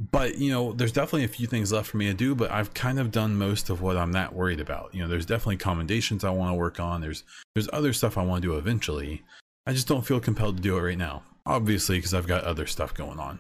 but 0.10 0.38
you 0.38 0.52
know 0.52 0.74
there's 0.74 0.92
definitely 0.92 1.24
a 1.24 1.30
few 1.30 1.46
things 1.46 1.72
left 1.72 1.90
for 1.90 1.98
me 1.98 2.08
to 2.08 2.14
do 2.14 2.34
but 2.34 2.50
i've 2.52 2.74
kind 2.74 3.00
of 3.00 3.12
done 3.12 3.36
most 3.36 3.70
of 3.70 3.82
what 3.82 3.98
i'm 3.98 4.12
not 4.12 4.34
worried 4.34 4.60
about. 4.60 4.94
You 4.94 5.02
know 5.02 5.08
there's 5.08 5.26
definitely 5.26 5.58
commendations 5.58 6.24
i 6.24 6.30
want 6.30 6.52
to 6.52 6.56
work 6.56 6.80
on. 6.80 7.02
There's 7.02 7.24
there's 7.54 7.70
other 7.72 7.94
stuff 7.94 8.18
i 8.18 8.24
want 8.24 8.42
to 8.42 8.48
do 8.48 8.58
eventually. 8.58 9.24
I 9.68 9.74
just 9.74 9.88
don't 9.88 10.06
feel 10.06 10.20
compelled 10.20 10.58
to 10.58 10.64
do 10.64 10.78
it 10.78 10.82
right 10.82 10.98
now 10.98 11.24
obviously 11.46 11.98
because 11.98 12.14
i've 12.14 12.28
got 12.28 12.44
other 12.44 12.66
stuff 12.66 12.94
going 12.94 13.20
on. 13.20 13.40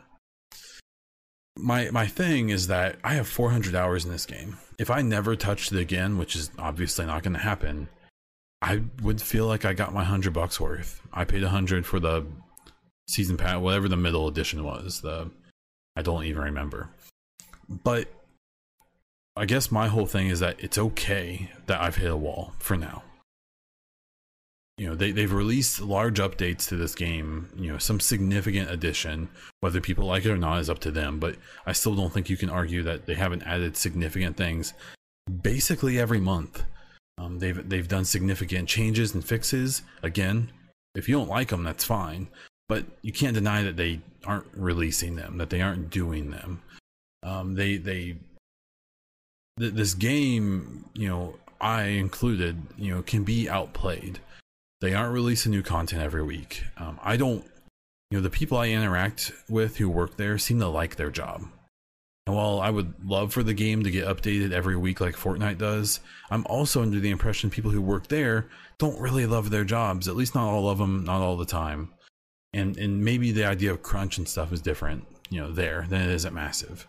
My 1.57 1.89
my 1.91 2.07
thing 2.07 2.49
is 2.49 2.67
that 2.67 2.97
i 3.03 3.15
have 3.15 3.27
400 3.27 3.73
hours 3.75 4.05
in 4.05 4.11
this 4.11 4.25
game. 4.25 4.57
If 4.77 4.91
i 4.91 5.01
never 5.01 5.35
touched 5.35 5.71
it 5.71 5.79
again 5.79 6.17
which 6.17 6.35
is 6.35 6.51
obviously 6.59 7.05
not 7.05 7.23
going 7.23 7.33
to 7.33 7.39
happen 7.39 7.89
i 8.61 8.81
would 9.01 9.21
feel 9.21 9.45
like 9.45 9.65
i 9.65 9.73
got 9.73 9.93
my 9.93 10.01
100 10.01 10.33
bucks 10.33 10.59
worth 10.59 11.01
i 11.13 11.23
paid 11.23 11.41
a 11.41 11.47
100 11.47 11.85
for 11.85 11.99
the 11.99 12.25
season 13.07 13.37
pass 13.37 13.59
whatever 13.59 13.87
the 13.87 13.97
middle 13.97 14.27
edition 14.27 14.63
was 14.63 15.01
the 15.01 15.29
I 15.95 16.01
don't 16.01 16.23
even 16.25 16.43
remember. 16.43 16.89
But 17.67 18.07
I 19.35 19.45
guess 19.45 19.71
my 19.71 19.87
whole 19.87 20.05
thing 20.05 20.27
is 20.27 20.39
that 20.39 20.57
it's 20.59 20.77
okay 20.77 21.51
that 21.67 21.81
I've 21.81 21.97
hit 21.97 22.11
a 22.11 22.17
wall 22.17 22.53
for 22.59 22.77
now. 22.77 23.03
You 24.77 24.87
know, 24.87 24.95
they, 24.95 25.11
they've 25.11 25.31
released 25.31 25.79
large 25.81 26.17
updates 26.17 26.67
to 26.69 26.75
this 26.75 26.95
game, 26.95 27.49
you 27.55 27.71
know, 27.71 27.77
some 27.77 27.99
significant 27.99 28.71
addition. 28.71 29.29
Whether 29.59 29.79
people 29.79 30.05
like 30.05 30.25
it 30.25 30.31
or 30.31 30.37
not 30.37 30.59
is 30.59 30.69
up 30.69 30.79
to 30.79 30.91
them, 30.91 31.19
but 31.19 31.35
I 31.65 31.73
still 31.73 31.95
don't 31.95 32.11
think 32.11 32.29
you 32.29 32.37
can 32.37 32.49
argue 32.49 32.81
that 32.83 33.05
they 33.05 33.13
haven't 33.13 33.43
added 33.43 33.77
significant 33.77 34.37
things 34.37 34.73
basically 35.41 35.99
every 35.99 36.19
month. 36.19 36.63
Um, 37.21 37.39
they've 37.39 37.69
they've 37.69 37.87
done 37.87 38.05
significant 38.05 38.67
changes 38.67 39.13
and 39.13 39.23
fixes. 39.23 39.83
Again, 40.01 40.51
if 40.95 41.07
you 41.07 41.17
don't 41.17 41.29
like 41.29 41.49
them, 41.49 41.63
that's 41.63 41.83
fine 41.83 42.27
but 42.71 42.85
you 43.01 43.11
can't 43.11 43.33
deny 43.33 43.63
that 43.63 43.75
they 43.75 43.99
aren't 44.25 44.47
releasing 44.55 45.17
them, 45.17 45.39
that 45.39 45.49
they 45.49 45.59
aren't 45.59 45.89
doing 45.89 46.31
them. 46.31 46.61
Um, 47.21 47.55
they 47.55 47.75
they 47.75 48.15
th- 49.59 49.73
this 49.73 49.93
game, 49.93 50.85
you 50.93 51.09
know, 51.09 51.35
I 51.59 51.83
included, 51.87 52.61
you 52.77 52.95
know, 52.95 53.01
can 53.01 53.25
be 53.25 53.49
outplayed. 53.49 54.19
They 54.79 54.93
aren't 54.93 55.13
releasing 55.13 55.51
new 55.51 55.63
content 55.63 56.01
every 56.01 56.23
week. 56.23 56.63
Um, 56.77 56.97
I 57.03 57.17
don't, 57.17 57.43
you 58.09 58.17
know, 58.17 58.21
the 58.21 58.29
people 58.29 58.57
I 58.57 58.69
interact 58.69 59.33
with 59.49 59.75
who 59.75 59.89
work 59.89 60.15
there 60.15 60.37
seem 60.37 60.61
to 60.61 60.69
like 60.69 60.95
their 60.95 61.11
job. 61.11 61.43
And 62.27 62.35
while 62.35 62.61
I 62.61 62.69
would 62.69 62.93
love 63.03 63.33
for 63.33 63.43
the 63.43 63.53
game 63.53 63.83
to 63.83 63.91
get 63.91 64.07
updated 64.07 64.51
every 64.51 64.77
week 64.77 65.01
like 65.01 65.15
Fortnite 65.15 65.57
does, 65.57 65.99
I'm 66.29 66.45
also 66.47 66.81
under 66.81 66.99
the 66.99 67.09
impression 67.09 67.49
people 67.49 67.71
who 67.71 67.81
work 67.81 68.07
there 68.07 68.47
don't 68.77 68.99
really 68.99 69.25
love 69.25 69.49
their 69.49 69.63
jobs, 69.63 70.07
at 70.07 70.15
least 70.15 70.35
not 70.35 70.47
all 70.47 70.69
of 70.69 70.77
them, 70.77 71.03
not 71.03 71.21
all 71.21 71.37
the 71.37 71.45
time. 71.45 71.89
And 72.53 72.77
and 72.77 73.03
maybe 73.03 73.31
the 73.31 73.45
idea 73.45 73.71
of 73.71 73.81
crunch 73.81 74.17
and 74.17 74.27
stuff 74.27 74.51
is 74.51 74.61
different 74.61 75.05
you 75.31 75.39
know 75.39 75.51
there 75.51 75.87
than 75.89 76.01
it 76.01 76.09
is 76.09 76.25
at 76.25 76.33
massive. 76.33 76.87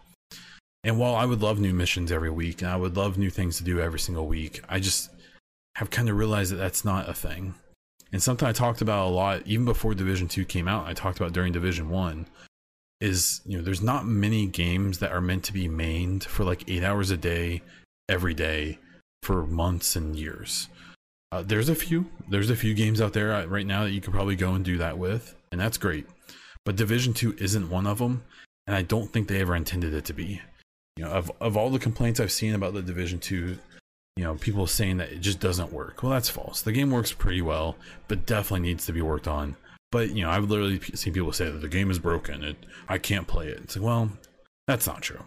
And 0.84 0.98
while 0.98 1.14
i 1.14 1.24
would 1.24 1.40
love 1.40 1.60
new 1.60 1.72
missions 1.72 2.12
every 2.12 2.30
week 2.30 2.60
and 2.60 2.70
i 2.70 2.76
would 2.76 2.96
love 2.96 3.16
new 3.16 3.30
things 3.30 3.56
to 3.56 3.64
do 3.64 3.80
every 3.80 4.00
single 4.00 4.26
week 4.26 4.60
i 4.68 4.80
just 4.80 5.10
have 5.76 5.88
kind 5.88 6.10
of 6.10 6.18
realized 6.18 6.52
that 6.52 6.56
that's 6.56 6.84
not 6.84 7.08
a 7.08 7.14
thing. 7.14 7.54
And 8.12 8.22
something 8.22 8.46
i 8.46 8.52
talked 8.52 8.82
about 8.82 9.06
a 9.06 9.10
lot 9.10 9.42
even 9.46 9.64
before 9.64 9.94
division 9.94 10.28
2 10.28 10.44
came 10.44 10.68
out 10.68 10.86
i 10.86 10.92
talked 10.92 11.18
about 11.18 11.32
during 11.32 11.52
division 11.52 11.88
1 11.88 12.26
is 13.02 13.40
you 13.44 13.56
know 13.56 13.62
there's 13.62 13.82
not 13.82 14.06
many 14.06 14.46
games 14.46 14.98
that 14.98 15.12
are 15.12 15.20
meant 15.20 15.44
to 15.44 15.52
be 15.52 15.68
mained 15.68 16.24
for 16.24 16.44
like 16.44 16.68
eight 16.68 16.84
hours 16.84 17.10
a 17.10 17.16
day 17.16 17.60
every 18.08 18.34
day 18.34 18.78
for 19.22 19.46
months 19.46 19.96
and 19.96 20.16
years 20.16 20.68
uh, 21.32 21.42
there's 21.42 21.68
a 21.68 21.74
few 21.74 22.06
there's 22.28 22.50
a 22.50 22.56
few 22.56 22.74
games 22.74 23.00
out 23.00 23.12
there 23.12 23.32
uh, 23.32 23.44
right 23.46 23.66
now 23.66 23.84
that 23.84 23.92
you 23.92 24.00
could 24.00 24.12
probably 24.12 24.36
go 24.36 24.52
and 24.54 24.64
do 24.64 24.78
that 24.78 24.98
with 24.98 25.34
and 25.52 25.60
that's 25.60 25.78
great. 25.78 26.06
But 26.64 26.76
Division 26.76 27.12
2 27.12 27.36
isn't 27.38 27.70
one 27.70 27.86
of 27.86 27.98
them, 27.98 28.24
and 28.66 28.74
I 28.74 28.82
don't 28.82 29.12
think 29.12 29.28
they 29.28 29.40
ever 29.40 29.54
intended 29.54 29.94
it 29.94 30.06
to 30.06 30.12
be. 30.12 30.40
You 30.96 31.04
know, 31.04 31.10
of 31.10 31.30
of 31.40 31.56
all 31.56 31.70
the 31.70 31.78
complaints 31.78 32.18
I've 32.18 32.32
seen 32.32 32.54
about 32.54 32.74
the 32.74 32.82
Division 32.82 33.20
2, 33.20 33.58
you 34.16 34.24
know, 34.24 34.34
people 34.34 34.66
saying 34.66 34.96
that 34.96 35.12
it 35.12 35.20
just 35.20 35.40
doesn't 35.40 35.72
work. 35.72 36.02
Well, 36.02 36.12
that's 36.12 36.28
false. 36.28 36.62
The 36.62 36.72
game 36.72 36.90
works 36.90 37.12
pretty 37.12 37.42
well, 37.42 37.76
but 38.08 38.26
definitely 38.26 38.68
needs 38.68 38.86
to 38.86 38.92
be 38.92 39.02
worked 39.02 39.28
on. 39.28 39.56
But, 39.92 40.10
you 40.10 40.24
know, 40.24 40.30
I've 40.30 40.48
literally 40.48 40.80
seen 40.94 41.12
people 41.12 41.32
say 41.32 41.50
that 41.50 41.60
the 41.60 41.68
game 41.68 41.90
is 41.90 41.98
broken. 41.98 42.42
It 42.42 42.56
I 42.88 42.96
can't 42.98 43.28
play 43.28 43.48
it. 43.48 43.60
It's 43.62 43.76
like, 43.76 43.84
well, 43.84 44.10
that's 44.66 44.86
not 44.86 45.02
true. 45.02 45.20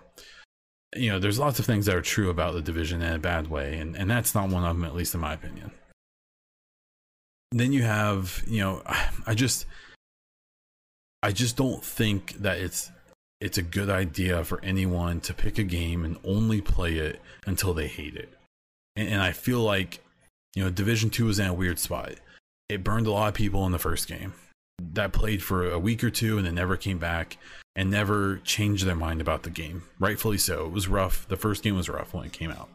You 0.96 1.12
know, 1.12 1.20
there's 1.20 1.40
lots 1.40 1.60
of 1.60 1.66
things 1.66 1.86
that 1.86 1.96
are 1.96 2.02
true 2.02 2.32
about 2.32 2.56
the 2.56 2.62
division 2.62 3.02
in 3.02 3.14
a 3.14 3.20
bad 3.20 3.48
way, 3.48 3.78
and, 3.78 3.96
and 3.96 4.10
that's 4.10 4.34
not 4.34 4.50
one 4.50 4.64
of 4.64 4.76
them, 4.76 4.84
at 4.84 4.96
least 4.96 5.14
in 5.14 5.22
my 5.22 5.34
opinion. 5.34 5.72
Then 7.52 7.74
you 7.74 7.84
have, 7.84 8.44
you 8.48 8.60
know, 8.60 8.82
I 9.28 9.36
just 9.36 9.68
I 11.22 11.32
just 11.32 11.56
don't 11.58 11.84
think 11.84 12.34
that 12.40 12.58
it's 12.58 12.92
it's 13.40 13.60
a 13.60 13.64
good 13.64 13.90
idea 13.90 14.44
for 14.44 14.64
anyone 14.64 15.20
to 15.22 15.34
pick 15.34 15.60
a 15.60 15.64
game 15.64 16.04
and 16.04 16.18
only 16.24 16.60
play 16.60 16.96
it 16.96 17.22
until 17.46 17.74
they 17.74 17.88
hate 17.88 18.16
it. 18.16 18.34
And, 18.96 19.10
and 19.10 19.22
I 19.22 19.32
feel 19.32 19.60
like 19.60 20.00
you 20.56 20.64
know 20.64 20.72
Division 20.72 21.12
Two 21.12 21.26
was 21.26 21.38
in 21.38 21.46
a 21.46 21.54
weird 21.54 21.78
spot. 21.78 22.14
It 22.68 22.84
burned 22.84 23.06
a 23.06 23.12
lot 23.12 23.28
of 23.28 23.36
people 23.36 23.64
in 23.68 23.72
the 23.72 23.78
first 23.78 24.08
game 24.08 24.34
that 24.80 25.14
played 25.14 25.44
for 25.44 25.70
a 25.70 25.80
week 25.80 26.04
or 26.04 26.10
two 26.10 26.38
and 26.38 26.46
then 26.46 26.56
never 26.56 26.78
came 26.78 26.98
back 26.98 27.38
and 27.76 27.92
never 27.92 28.38
changed 28.38 28.86
their 28.86 28.96
mind 28.96 29.22
about 29.22 29.44
the 29.44 29.50
game. 29.50 29.84
Rightfully 30.00 30.38
so. 30.38 30.66
It 30.66 30.72
was 30.72 30.88
rough. 30.88 31.28
The 31.28 31.38
first 31.38 31.64
game 31.64 31.76
was 31.76 31.90
rough 31.90 32.14
when 32.14 32.26
it 32.26 32.32
came 32.32 32.52
out. 32.52 32.70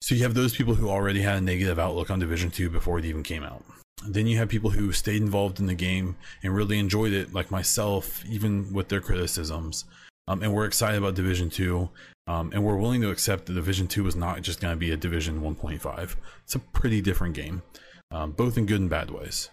So 0.00 0.14
you 0.14 0.22
have 0.22 0.34
those 0.34 0.56
people 0.56 0.74
who 0.74 0.88
already 0.88 1.22
had 1.22 1.36
a 1.36 1.40
negative 1.40 1.78
outlook 1.78 2.10
on 2.10 2.18
Division 2.18 2.50
2 2.50 2.70
before 2.70 2.98
it 2.98 3.04
even 3.04 3.22
came 3.22 3.44
out. 3.44 3.64
Then 4.06 4.26
you 4.26 4.36
have 4.38 4.48
people 4.48 4.70
who 4.70 4.90
stayed 4.92 5.22
involved 5.22 5.60
in 5.60 5.66
the 5.66 5.74
game 5.74 6.16
and 6.42 6.54
really 6.54 6.78
enjoyed 6.78 7.12
it, 7.12 7.32
like 7.32 7.52
myself, 7.52 8.24
even 8.26 8.72
with 8.72 8.88
their 8.88 9.00
criticisms. 9.00 9.84
Um, 10.26 10.42
and 10.42 10.52
we're 10.52 10.64
excited 10.64 10.98
about 10.98 11.14
Division 11.14 11.50
2. 11.50 11.88
Um, 12.26 12.50
and 12.52 12.64
we're 12.64 12.76
willing 12.76 13.00
to 13.02 13.10
accept 13.10 13.46
that 13.46 13.54
Division 13.54 13.86
2 13.86 14.06
is 14.08 14.16
not 14.16 14.42
just 14.42 14.60
going 14.60 14.72
to 14.72 14.78
be 14.78 14.90
a 14.90 14.96
Division 14.96 15.40
1.5. 15.40 16.16
It's 16.44 16.54
a 16.54 16.60
pretty 16.60 17.00
different 17.00 17.34
game, 17.34 17.62
um, 18.10 18.32
both 18.32 18.58
in 18.58 18.66
good 18.66 18.80
and 18.80 18.90
bad 18.90 19.10
ways. 19.10 19.50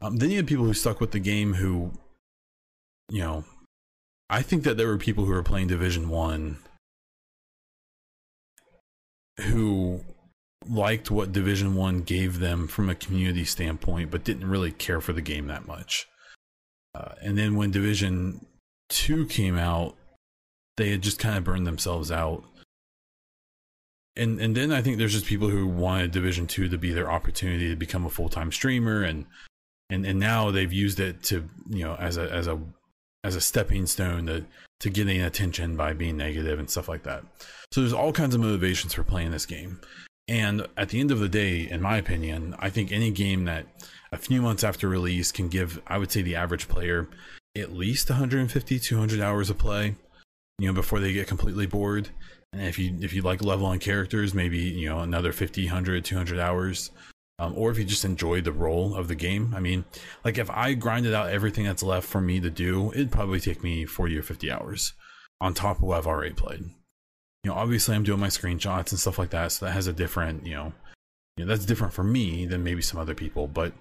Um, 0.00 0.16
then 0.16 0.30
you 0.30 0.36
had 0.36 0.46
people 0.46 0.64
who 0.64 0.74
stuck 0.74 1.00
with 1.00 1.10
the 1.10 1.18
game 1.18 1.54
who, 1.54 1.92
you 3.10 3.20
know, 3.20 3.44
I 4.30 4.42
think 4.42 4.64
that 4.64 4.76
there 4.76 4.86
were 4.86 4.98
people 4.98 5.24
who 5.24 5.32
were 5.32 5.42
playing 5.42 5.66
Division 5.68 6.08
1 6.08 6.58
who 9.40 10.00
liked 10.68 11.10
what 11.10 11.32
Division 11.32 11.74
One 11.74 12.02
gave 12.02 12.38
them 12.38 12.66
from 12.66 12.88
a 12.90 12.94
community 12.94 13.44
standpoint, 13.44 14.10
but 14.10 14.24
didn't 14.24 14.48
really 14.48 14.72
care 14.72 15.00
for 15.00 15.12
the 15.12 15.22
game 15.22 15.46
that 15.46 15.66
much. 15.66 16.06
Uh, 16.94 17.14
and 17.22 17.38
then 17.38 17.56
when 17.56 17.70
Division 17.70 18.44
Two 18.88 19.26
came 19.26 19.56
out, 19.56 19.96
they 20.76 20.90
had 20.90 21.02
just 21.02 21.18
kind 21.18 21.38
of 21.38 21.44
burned 21.44 21.66
themselves 21.66 22.10
out. 22.10 22.44
And 24.16 24.40
and 24.40 24.56
then 24.56 24.72
I 24.72 24.82
think 24.82 24.98
there's 24.98 25.12
just 25.12 25.26
people 25.26 25.48
who 25.48 25.66
wanted 25.66 26.10
Division 26.10 26.46
Two 26.46 26.68
to 26.68 26.78
be 26.78 26.92
their 26.92 27.10
opportunity 27.10 27.68
to 27.68 27.76
become 27.76 28.04
a 28.04 28.10
full 28.10 28.28
time 28.28 28.52
streamer, 28.52 29.02
and 29.02 29.26
and 29.90 30.06
and 30.06 30.18
now 30.18 30.50
they've 30.50 30.72
used 30.72 31.00
it 31.00 31.22
to 31.24 31.48
you 31.68 31.84
know 31.84 31.94
as 31.96 32.16
a 32.16 32.30
as 32.32 32.46
a 32.46 32.58
as 33.22 33.36
a 33.36 33.40
stepping 33.40 33.86
stone 33.86 34.26
to 34.26 34.44
to 34.80 34.90
getting 34.90 35.20
attention 35.20 35.76
by 35.76 35.92
being 35.92 36.16
negative 36.16 36.58
and 36.58 36.70
stuff 36.70 36.88
like 36.88 37.02
that. 37.02 37.22
So 37.72 37.80
there's 37.80 37.92
all 37.92 38.12
kinds 38.12 38.34
of 38.34 38.40
motivations 38.40 38.94
for 38.94 39.04
playing 39.04 39.30
this 39.30 39.46
game. 39.46 39.80
And 40.26 40.66
at 40.76 40.88
the 40.88 41.00
end 41.00 41.10
of 41.10 41.18
the 41.18 41.28
day, 41.28 41.68
in 41.68 41.82
my 41.82 41.98
opinion, 41.98 42.54
I 42.58 42.70
think 42.70 42.92
any 42.92 43.10
game 43.10 43.44
that 43.44 43.66
a 44.12 44.16
few 44.16 44.40
months 44.40 44.64
after 44.64 44.88
release 44.88 45.32
can 45.32 45.48
give, 45.48 45.82
I 45.86 45.98
would 45.98 46.10
say, 46.10 46.22
the 46.22 46.36
average 46.36 46.68
player 46.68 47.08
at 47.56 47.72
least 47.72 48.08
150, 48.08 48.78
200 48.78 49.20
hours 49.20 49.50
of 49.50 49.58
play, 49.58 49.96
you 50.58 50.68
know, 50.68 50.72
before 50.72 51.00
they 51.00 51.12
get 51.12 51.26
completely 51.26 51.66
bored. 51.66 52.08
And 52.52 52.62
if 52.62 52.78
you 52.78 52.96
if 53.00 53.12
you 53.12 53.22
like 53.22 53.42
leveling 53.42 53.78
characters, 53.78 54.34
maybe 54.34 54.58
you 54.58 54.88
know 54.88 55.00
another 55.00 55.32
50, 55.32 55.66
100, 55.66 56.04
200 56.04 56.38
hours. 56.38 56.90
Um, 57.40 57.54
or 57.56 57.70
if 57.70 57.78
you 57.78 57.84
just 57.84 58.04
enjoy 58.04 58.42
the 58.42 58.52
role 58.52 58.94
of 58.94 59.08
the 59.08 59.14
game. 59.14 59.54
I 59.56 59.60
mean, 59.60 59.86
like 60.24 60.36
if 60.36 60.50
I 60.50 60.74
grinded 60.74 61.14
out 61.14 61.30
everything 61.30 61.64
that's 61.64 61.82
left 61.82 62.06
for 62.06 62.20
me 62.20 62.38
to 62.38 62.50
do, 62.50 62.92
it'd 62.92 63.10
probably 63.10 63.40
take 63.40 63.64
me 63.64 63.86
40 63.86 64.18
or 64.18 64.22
50 64.22 64.50
hours 64.52 64.92
on 65.40 65.54
top 65.54 65.78
of 65.78 65.82
what 65.84 65.96
I've 65.96 66.06
already 66.06 66.34
played. 66.34 66.60
You 67.42 67.50
know, 67.50 67.54
obviously 67.54 67.96
I'm 67.96 68.02
doing 68.04 68.20
my 68.20 68.28
screenshots 68.28 68.90
and 68.90 69.00
stuff 69.00 69.18
like 69.18 69.30
that, 69.30 69.52
so 69.52 69.64
that 69.64 69.72
has 69.72 69.86
a 69.86 69.92
different, 69.94 70.46
you 70.46 70.52
know, 70.52 70.74
you 71.38 71.46
know 71.46 71.48
that's 71.48 71.64
different 71.64 71.94
for 71.94 72.04
me 72.04 72.44
than 72.44 72.62
maybe 72.62 72.82
some 72.82 73.00
other 73.00 73.14
people. 73.14 73.46
But 73.46 73.72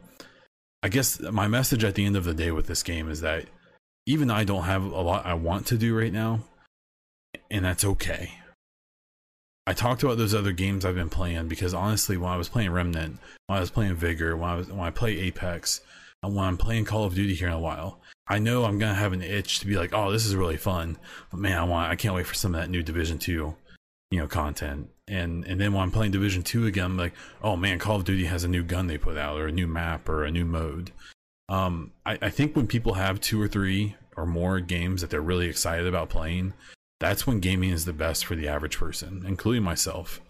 I 0.82 0.88
guess 0.88 1.20
my 1.20 1.50
message 1.50 1.84
at 1.84 1.96
the 1.96 2.06
end 2.06 2.16
of 2.16 2.24
the 2.24 2.34
day 2.34 2.52
with 2.52 2.68
this 2.68 2.82
game 2.82 3.12
is 3.12 3.20
that 3.22 3.44
even 4.06 4.32
I 4.32 4.46
don't 4.46 4.64
have 4.64 4.86
a 4.86 5.02
lot 5.02 5.26
I 5.26 5.34
want 5.34 5.68
to 5.68 5.78
do 5.78 5.98
right 5.98 6.14
now, 6.14 6.46
and 7.52 7.66
that's 7.66 7.84
okay. 7.84 8.32
I 9.70 9.74
talked 9.74 10.02
about 10.02 10.18
those 10.18 10.34
other 10.34 10.52
games 10.52 10.84
I've 10.84 10.96
been 10.96 11.12
playing 11.12 11.48
because 11.48 11.76
honestly, 11.76 12.18
when 12.18 12.32
I 12.32 12.38
was 12.38 12.50
playing 12.50 12.72
Remnant, 12.72 13.20
when 13.46 13.58
I 13.58 13.60
was 13.60 13.70
playing 13.70 13.94
Vigor, 13.94 14.36
when 14.36 14.50
I 14.50 14.56
was 14.56 14.68
when 14.68 14.80
I 14.80 14.90
play 14.90 15.20
Apex, 15.20 15.82
and 16.24 16.36
when 16.36 16.44
I'm 16.44 16.58
playing 16.58 16.86
Call 16.86 17.04
of 17.04 17.14
Duty 17.14 17.36
here 17.36 17.50
in 17.50 17.54
a 17.54 17.60
while, 17.60 18.02
I 18.28 18.40
know 18.40 18.66
I'm 18.66 18.80
gonna 18.80 18.96
have 18.96 19.14
an 19.14 19.22
itch 19.22 19.60
to 19.60 19.68
be 19.68 19.78
like, 19.78 19.94
oh, 19.94 20.12
this 20.12 20.26
is 20.26 20.36
really 20.36 20.58
fun. 20.58 20.98
But 21.30 21.40
man, 21.40 21.56
I 21.56 21.66
want 21.66 21.92
I 21.92 21.96
can't 21.96 22.16
wait 22.16 22.26
for 22.26 22.34
some 22.34 22.56
of 22.56 22.62
that 22.62 22.72
new 22.72 22.82
Division 22.82 23.20
Two, 23.20 23.58
you 24.10 24.20
know, 24.20 24.28
content. 24.28 24.90
And 25.08 25.46
and 25.46 25.62
then 25.62 25.72
when 25.74 25.84
I'm 25.84 25.92
playing 25.92 26.14
Division 26.14 26.42
Two 26.42 26.66
again, 26.66 26.86
I'm 26.86 26.98
like, 26.98 27.14
oh 27.44 27.56
man, 27.56 27.78
Call 27.78 27.98
of 27.98 28.06
Duty 28.06 28.26
has 28.26 28.44
a 28.44 28.48
new 28.48 28.64
gun 28.64 28.88
they 28.88 28.98
put 28.98 29.20
out, 29.20 29.40
or 29.40 29.50
a 29.50 29.52
new 29.52 29.68
map, 29.68 30.10
or 30.10 30.24
a 30.24 30.32
new 30.32 30.46
mode. 30.46 30.90
Um, 31.48 31.92
I, 32.08 32.18
I 32.24 32.30
think 32.32 32.56
when 32.56 32.66
people 32.66 32.96
have 32.96 33.22
two 33.22 33.40
or 33.40 33.48
three 33.48 33.98
or 34.18 34.26
more 34.26 34.62
games 34.62 35.02
that 35.02 35.12
they're 35.12 35.22
really 35.22 35.48
excited 35.48 35.86
about 35.86 36.10
playing, 36.10 36.54
that's 37.00 37.26
when 37.26 37.40
gaming 37.40 37.70
is 37.70 37.86
the 37.86 37.94
best 37.94 38.26
for 38.26 38.36
the 38.36 38.48
average 38.48 38.78
person, 38.78 39.24
including 39.26 39.64
myself. 39.64 40.22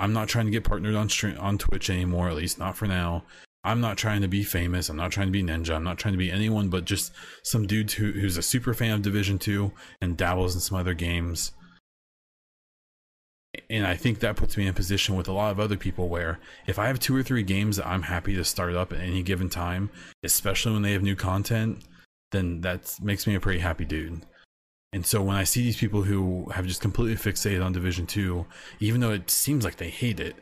I'm 0.00 0.12
not 0.12 0.28
trying 0.28 0.46
to 0.46 0.52
get 0.52 0.64
partnered 0.64 0.94
on 0.94 1.08
stream, 1.08 1.36
on 1.38 1.58
Twitch 1.58 1.90
anymore, 1.90 2.28
at 2.28 2.36
least 2.36 2.58
not 2.58 2.76
for 2.76 2.86
now. 2.86 3.24
I'm 3.64 3.80
not 3.80 3.98
trying 3.98 4.22
to 4.22 4.28
be 4.28 4.44
famous. 4.44 4.88
I'm 4.88 4.96
not 4.96 5.10
trying 5.10 5.26
to 5.26 5.32
be 5.32 5.42
Ninja. 5.42 5.74
I'm 5.74 5.84
not 5.84 5.98
trying 5.98 6.14
to 6.14 6.18
be 6.18 6.30
anyone 6.30 6.68
but 6.68 6.84
just 6.84 7.12
some 7.42 7.66
dude 7.66 7.90
who, 7.92 8.12
who's 8.12 8.36
a 8.36 8.42
super 8.42 8.72
fan 8.72 8.92
of 8.92 9.02
Division 9.02 9.38
2 9.38 9.72
and 10.00 10.16
dabbles 10.16 10.54
in 10.54 10.60
some 10.60 10.78
other 10.78 10.94
games. 10.94 11.52
And 13.68 13.86
I 13.86 13.96
think 13.96 14.20
that 14.20 14.36
puts 14.36 14.56
me 14.56 14.64
in 14.64 14.70
a 14.70 14.74
position 14.74 15.16
with 15.16 15.26
a 15.26 15.32
lot 15.32 15.50
of 15.50 15.58
other 15.58 15.76
people 15.76 16.08
where 16.08 16.38
if 16.66 16.78
I 16.78 16.86
have 16.86 17.00
two 17.00 17.16
or 17.16 17.22
three 17.22 17.42
games 17.42 17.76
that 17.76 17.86
I'm 17.88 18.02
happy 18.02 18.36
to 18.36 18.44
start 18.44 18.74
up 18.74 18.92
at 18.92 19.00
any 19.00 19.22
given 19.22 19.48
time, 19.48 19.90
especially 20.22 20.72
when 20.72 20.82
they 20.82 20.92
have 20.92 21.02
new 21.02 21.16
content, 21.16 21.82
then 22.30 22.60
that 22.60 22.94
makes 23.02 23.26
me 23.26 23.34
a 23.34 23.40
pretty 23.40 23.58
happy 23.58 23.84
dude. 23.84 24.22
And 24.92 25.04
so 25.04 25.22
when 25.22 25.36
I 25.36 25.44
see 25.44 25.62
these 25.62 25.76
people 25.76 26.02
who 26.02 26.48
have 26.54 26.66
just 26.66 26.80
completely 26.80 27.16
fixated 27.16 27.64
on 27.64 27.72
Division 27.72 28.06
2, 28.06 28.46
even 28.80 29.00
though 29.00 29.12
it 29.12 29.30
seems 29.30 29.64
like 29.64 29.76
they 29.76 29.90
hate 29.90 30.18
it, 30.18 30.36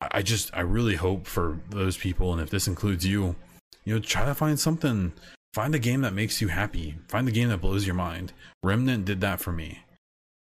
I 0.00 0.22
just 0.22 0.50
I 0.54 0.60
really 0.60 0.96
hope 0.96 1.26
for 1.26 1.60
those 1.70 1.96
people 1.96 2.32
and 2.32 2.40
if 2.40 2.50
this 2.50 2.68
includes 2.68 3.06
you, 3.06 3.36
you 3.84 3.94
know, 3.94 4.00
try 4.00 4.24
to 4.24 4.34
find 4.34 4.58
something 4.58 5.12
find 5.54 5.74
a 5.74 5.78
game 5.78 6.02
that 6.02 6.14
makes 6.14 6.40
you 6.40 6.48
happy. 6.48 6.96
Find 7.08 7.26
the 7.26 7.32
game 7.32 7.48
that 7.48 7.60
blows 7.60 7.86
your 7.86 7.94
mind. 7.94 8.32
Remnant 8.62 9.04
did 9.04 9.20
that 9.22 9.40
for 9.40 9.52
me. 9.52 9.80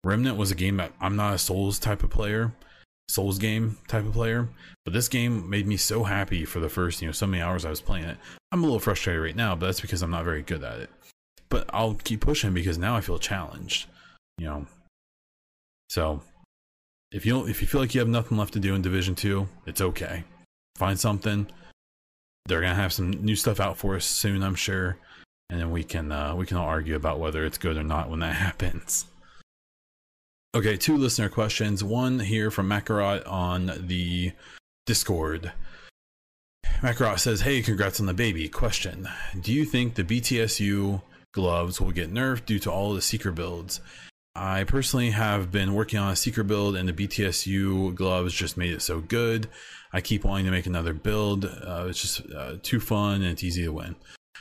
Remnant 0.04 0.38
was 0.38 0.52
a 0.52 0.56
game 0.56 0.78
that 0.78 0.94
I'm 1.00 1.16
not 1.16 1.34
a 1.34 1.38
Souls 1.38 1.80
type 1.80 2.04
of 2.04 2.10
player, 2.10 2.54
Souls 3.10 3.40
game 3.40 3.78
type 3.88 4.06
of 4.06 4.14
player, 4.14 4.50
but 4.86 4.94
this 4.94 5.08
game 5.08 5.50
made 5.50 5.66
me 5.66 5.78
so 5.78 6.04
happy 6.04 6.46
for 6.46 6.60
the 6.60 6.70
first, 6.70 7.02
you 7.02 7.08
know, 7.08 7.12
so 7.12 7.28
many 7.28 7.42
hours 7.42 7.66
I 7.66 7.70
was 7.70 7.82
playing 7.82 8.06
it. 8.06 8.18
I'm 8.52 8.62
a 8.62 8.66
little 8.66 8.80
frustrated 8.80 9.24
right 9.24 9.36
now, 9.36 9.56
but 9.56 9.66
that's 9.66 9.82
because 9.82 10.02
I'm 10.02 10.12
not 10.12 10.24
very 10.24 10.44
good 10.44 10.64
at 10.64 10.80
it 10.80 10.90
but 11.50 11.70
I'll 11.74 11.96
keep 11.96 12.22
pushing 12.22 12.54
because 12.54 12.78
now 12.78 12.96
I 12.96 13.02
feel 13.02 13.20
challenged, 13.20 13.88
you 14.38 14.46
know. 14.46 14.66
So 15.90 16.22
if 17.12 17.26
you 17.26 17.46
if 17.48 17.62
you 17.62 17.68
feel 17.68 17.82
like 17.82 17.94
you 17.94 18.00
have 18.00 18.10
nothing 18.10 18.38
left 18.38 18.54
to 18.54 18.60
do 18.60 18.76
in 18.76 18.82
Division 18.82 19.16
Two, 19.16 19.48
it's 19.66 19.82
okay. 19.82 20.24
Find 20.76 21.00
something. 21.00 21.48
They're 22.46 22.62
gonna 22.62 22.76
have 22.76 22.94
some 22.94 23.12
new 23.12 23.36
stuff 23.36 23.60
out 23.60 23.78
for 23.78 23.96
us 23.96 24.06
soon, 24.06 24.44
I'm 24.44 24.56
sure, 24.56 24.98
and 25.50 25.60
then 25.60 25.72
we 25.72 25.84
can 25.84 26.12
uh, 26.12 26.36
we 26.36 26.46
can 26.46 26.58
all 26.58 26.68
argue 26.68 26.96
about 26.96 27.20
whether 27.20 27.46
it's 27.46 27.58
good 27.58 27.78
or 27.78 27.84
not 27.84 28.10
when 28.10 28.20
that 28.20 28.36
happens. 28.48 29.06
Okay, 30.56 30.78
two 30.78 30.98
listener 30.98 31.30
questions. 31.30 31.84
One 31.84 32.20
here 32.20 32.50
from 32.50 32.70
Makarot 32.70 33.30
on 33.30 33.72
the 33.88 34.32
Discord. 34.86 35.52
Makarot 36.82 37.20
says, 37.20 37.42
"Hey, 37.42 37.62
congrats 37.62 38.00
on 38.00 38.06
the 38.06 38.14
baby." 38.14 38.48
Question: 38.50 39.08
Do 39.40 39.54
you 39.54 39.66
think 39.66 39.96
the 39.96 40.04
BTSU 40.04 41.02
gloves 41.38 41.80
will 41.80 41.92
get 41.92 42.12
nerfed 42.12 42.48
due 42.48 42.58
to 42.58 42.72
all 42.72 42.96
the 42.96 43.02
seeker 43.02 43.32
builds. 43.32 43.80
I 44.36 44.64
personally 44.64 45.12
have 45.12 45.52
been 45.52 45.76
working 45.76 46.00
on 46.00 46.12
a 46.12 46.16
seeker 46.16 46.44
build, 46.44 46.76
and 46.76 46.90
the 46.90 46.94
BTSU 46.94 47.94
gloves 47.94 48.34
just 48.34 48.58
made 48.58 48.74
it 48.74 48.82
so 48.82 49.02
good. 49.02 49.48
I 49.94 50.02
keep 50.02 50.26
wanting 50.26 50.46
to 50.46 50.52
make 50.52 50.66
another 50.66 50.94
build. 50.94 51.46
Uh, 51.46 51.86
it's 51.90 52.02
just 52.02 52.22
uh, 52.34 52.56
too 52.64 52.80
fun 52.80 53.22
and 53.22 53.32
it's 53.32 53.44
easy 53.44 53.64
to 53.66 53.72
win. 53.72 53.96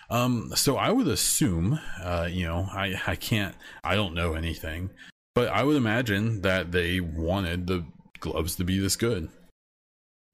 Um, 0.08 0.52
so 0.54 0.78
I 0.78 0.90
would 0.90 1.06
assume, 1.06 1.78
uh, 2.02 2.28
you 2.30 2.46
know, 2.46 2.66
I, 2.72 2.98
I 3.06 3.14
can't, 3.14 3.54
I 3.84 3.94
don't 3.94 4.14
know 4.14 4.32
anything, 4.32 4.88
but 5.34 5.48
I 5.48 5.64
would 5.64 5.76
imagine 5.76 6.40
that 6.42 6.72
they 6.72 7.00
wanted 7.00 7.66
the 7.66 7.84
gloves 8.20 8.56
to 8.56 8.64
be 8.64 8.78
this 8.78 8.96
good. 8.96 9.28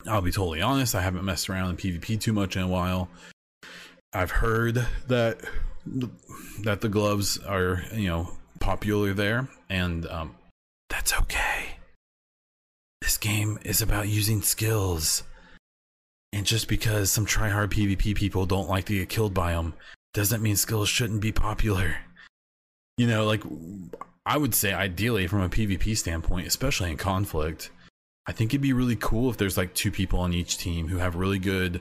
I'll 0.06 0.22
be 0.22 0.30
totally 0.30 0.62
honest, 0.62 0.94
I 0.94 1.02
haven't 1.02 1.24
messed 1.24 1.50
around 1.50 1.70
in 1.70 1.76
PvP 1.76 2.20
too 2.20 2.32
much 2.32 2.56
in 2.56 2.62
a 2.62 2.68
while. 2.68 3.08
I've 4.12 4.30
heard 4.30 4.86
that 5.08 5.40
that 5.84 6.80
the 6.80 6.88
gloves 6.88 7.38
are 7.38 7.82
you 7.92 8.08
know 8.08 8.30
popular 8.60 9.12
there, 9.12 9.48
and 9.68 10.06
um, 10.06 10.36
that's 10.88 11.12
okay. 11.12 11.76
This 13.00 13.18
game 13.18 13.58
is 13.64 13.82
about 13.82 14.08
using 14.08 14.42
skills, 14.42 15.24
and 16.32 16.46
just 16.46 16.68
because 16.68 17.10
some 17.10 17.26
try-hard 17.26 17.70
PvP 17.70 18.14
people 18.14 18.46
don't 18.46 18.68
like 18.68 18.84
to 18.86 18.94
get 18.94 19.08
killed 19.08 19.34
by 19.34 19.52
them, 19.52 19.74
doesn't 20.14 20.42
mean 20.42 20.56
skills 20.56 20.88
shouldn't 20.88 21.20
be 21.20 21.32
popular. 21.32 21.96
You 22.96 23.06
know, 23.06 23.24
like 23.24 23.42
I 24.24 24.38
would 24.38 24.54
say, 24.54 24.72
ideally 24.72 25.26
from 25.26 25.42
a 25.42 25.48
PvP 25.48 25.96
standpoint, 25.96 26.46
especially 26.46 26.90
in 26.90 26.96
conflict, 26.96 27.70
I 28.26 28.32
think 28.32 28.50
it'd 28.52 28.60
be 28.60 28.72
really 28.72 28.96
cool 28.96 29.30
if 29.30 29.36
there's 29.36 29.56
like 29.56 29.74
two 29.74 29.90
people 29.90 30.20
on 30.20 30.32
each 30.32 30.58
team 30.58 30.88
who 30.88 30.98
have 30.98 31.16
really 31.16 31.40
good 31.40 31.80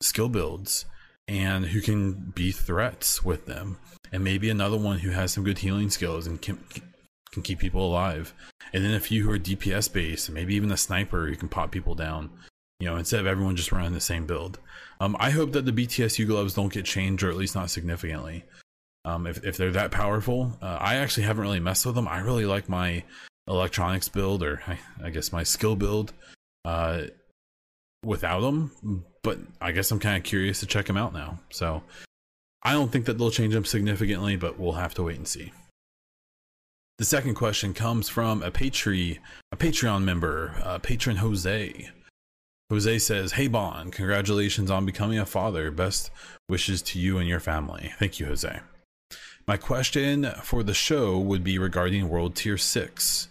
skill 0.00 0.28
builds 0.28 0.86
and 1.28 1.66
who 1.66 1.80
can 1.80 2.12
be 2.34 2.50
threats 2.50 3.24
with 3.24 3.46
them, 3.46 3.78
and 4.10 4.24
maybe 4.24 4.50
another 4.50 4.78
one 4.78 4.98
who 4.98 5.10
has 5.10 5.32
some 5.32 5.44
good 5.44 5.58
healing 5.58 5.90
skills 5.90 6.26
and 6.26 6.40
can 6.40 6.58
can 7.30 7.42
keep 7.42 7.58
people 7.58 7.86
alive, 7.86 8.34
and 8.72 8.84
then 8.84 8.94
a 8.94 9.00
few 9.00 9.24
who 9.24 9.30
are 9.30 9.38
DPS 9.38 9.92
based, 9.92 10.30
maybe 10.30 10.54
even 10.54 10.72
a 10.72 10.76
sniper 10.76 11.26
who 11.26 11.36
can 11.36 11.48
pop 11.48 11.70
people 11.70 11.94
down. 11.94 12.30
You 12.80 12.88
know, 12.88 12.96
instead 12.96 13.20
of 13.20 13.26
everyone 13.26 13.56
just 13.56 13.72
running 13.72 13.92
the 13.92 14.00
same 14.00 14.24
build. 14.24 14.60
Um, 15.00 15.16
I 15.18 15.30
hope 15.30 15.52
that 15.52 15.64
the 15.64 15.72
BTSU 15.72 16.26
gloves 16.26 16.54
don't 16.54 16.72
get 16.72 16.84
changed, 16.84 17.22
or 17.22 17.30
at 17.30 17.36
least 17.36 17.54
not 17.54 17.70
significantly. 17.70 18.44
Um, 19.04 19.26
if 19.26 19.44
if 19.44 19.56
they're 19.56 19.72
that 19.72 19.90
powerful, 19.90 20.56
uh, 20.62 20.78
I 20.80 20.96
actually 20.96 21.24
haven't 21.24 21.42
really 21.42 21.60
messed 21.60 21.86
with 21.86 21.94
them. 21.94 22.08
I 22.08 22.20
really 22.20 22.46
like 22.46 22.68
my 22.68 23.04
electronics 23.46 24.08
build, 24.08 24.42
or 24.42 24.62
I, 24.66 24.78
I 25.02 25.10
guess 25.10 25.32
my 25.32 25.42
skill 25.42 25.76
build. 25.76 26.12
Uh, 26.64 27.04
without 28.04 28.40
them, 28.40 29.04
but 29.22 29.38
I 29.60 29.72
guess 29.72 29.90
I'm 29.90 29.98
kind 29.98 30.16
of 30.16 30.22
curious 30.22 30.60
to 30.60 30.66
check 30.66 30.86
them 30.86 30.96
out 30.96 31.12
now. 31.12 31.38
So 31.50 31.82
I 32.62 32.72
don't 32.72 32.90
think 32.90 33.06
that 33.06 33.18
they'll 33.18 33.30
change 33.30 33.54
them 33.54 33.64
significantly, 33.64 34.36
but 34.36 34.58
we'll 34.58 34.72
have 34.72 34.94
to 34.94 35.02
wait 35.04 35.16
and 35.16 35.28
see. 35.28 35.52
The 36.98 37.04
second 37.04 37.34
question 37.34 37.74
comes 37.74 38.08
from 38.08 38.42
a 38.42 38.50
Patreon, 38.50 39.18
a 39.52 39.56
Patreon 39.56 40.02
member, 40.02 40.54
uh, 40.64 40.78
patron 40.78 41.18
Jose. 41.18 41.90
Jose 42.70 42.98
says, 42.98 43.32
"Hey 43.32 43.46
Bon, 43.46 43.90
congratulations 43.90 44.70
on 44.70 44.84
becoming 44.84 45.18
a 45.18 45.24
father. 45.24 45.70
Best 45.70 46.10
wishes 46.48 46.82
to 46.82 46.98
you 46.98 47.18
and 47.18 47.28
your 47.28 47.40
family. 47.40 47.92
Thank 47.98 48.18
you, 48.18 48.26
Jose." 48.26 48.60
My 49.46 49.56
question 49.56 50.30
for 50.42 50.62
the 50.62 50.74
show 50.74 51.18
would 51.18 51.42
be 51.42 51.56
regarding 51.56 52.08
World 52.08 52.34
Tier 52.34 52.58
Six. 52.58 53.28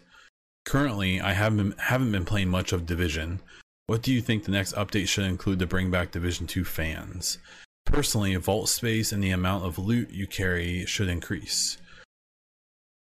Currently, 0.65 1.21
I 1.21 1.33
haven't 1.33 1.79
haven't 1.79 2.11
been 2.11 2.25
playing 2.25 2.49
much 2.49 2.71
of 2.71 2.85
Division, 2.85 3.41
what 3.87 4.01
do 4.01 4.13
you 4.13 4.21
think 4.21 4.43
the 4.43 4.51
next 4.51 4.75
update 4.75 5.07
should 5.07 5.23
include 5.23 5.59
to 5.59 5.65
bring 5.65 5.89
back 5.89 6.11
Division 6.11 6.45
2 6.45 6.65
fans? 6.65 7.37
Personally, 7.85 8.35
vault 8.35 8.67
space 8.67 9.13
and 9.13 9.23
the 9.23 9.31
amount 9.31 9.63
of 9.63 9.79
loot 9.79 10.11
you 10.11 10.27
carry 10.27 10.85
should 10.85 11.07
increase. 11.07 11.77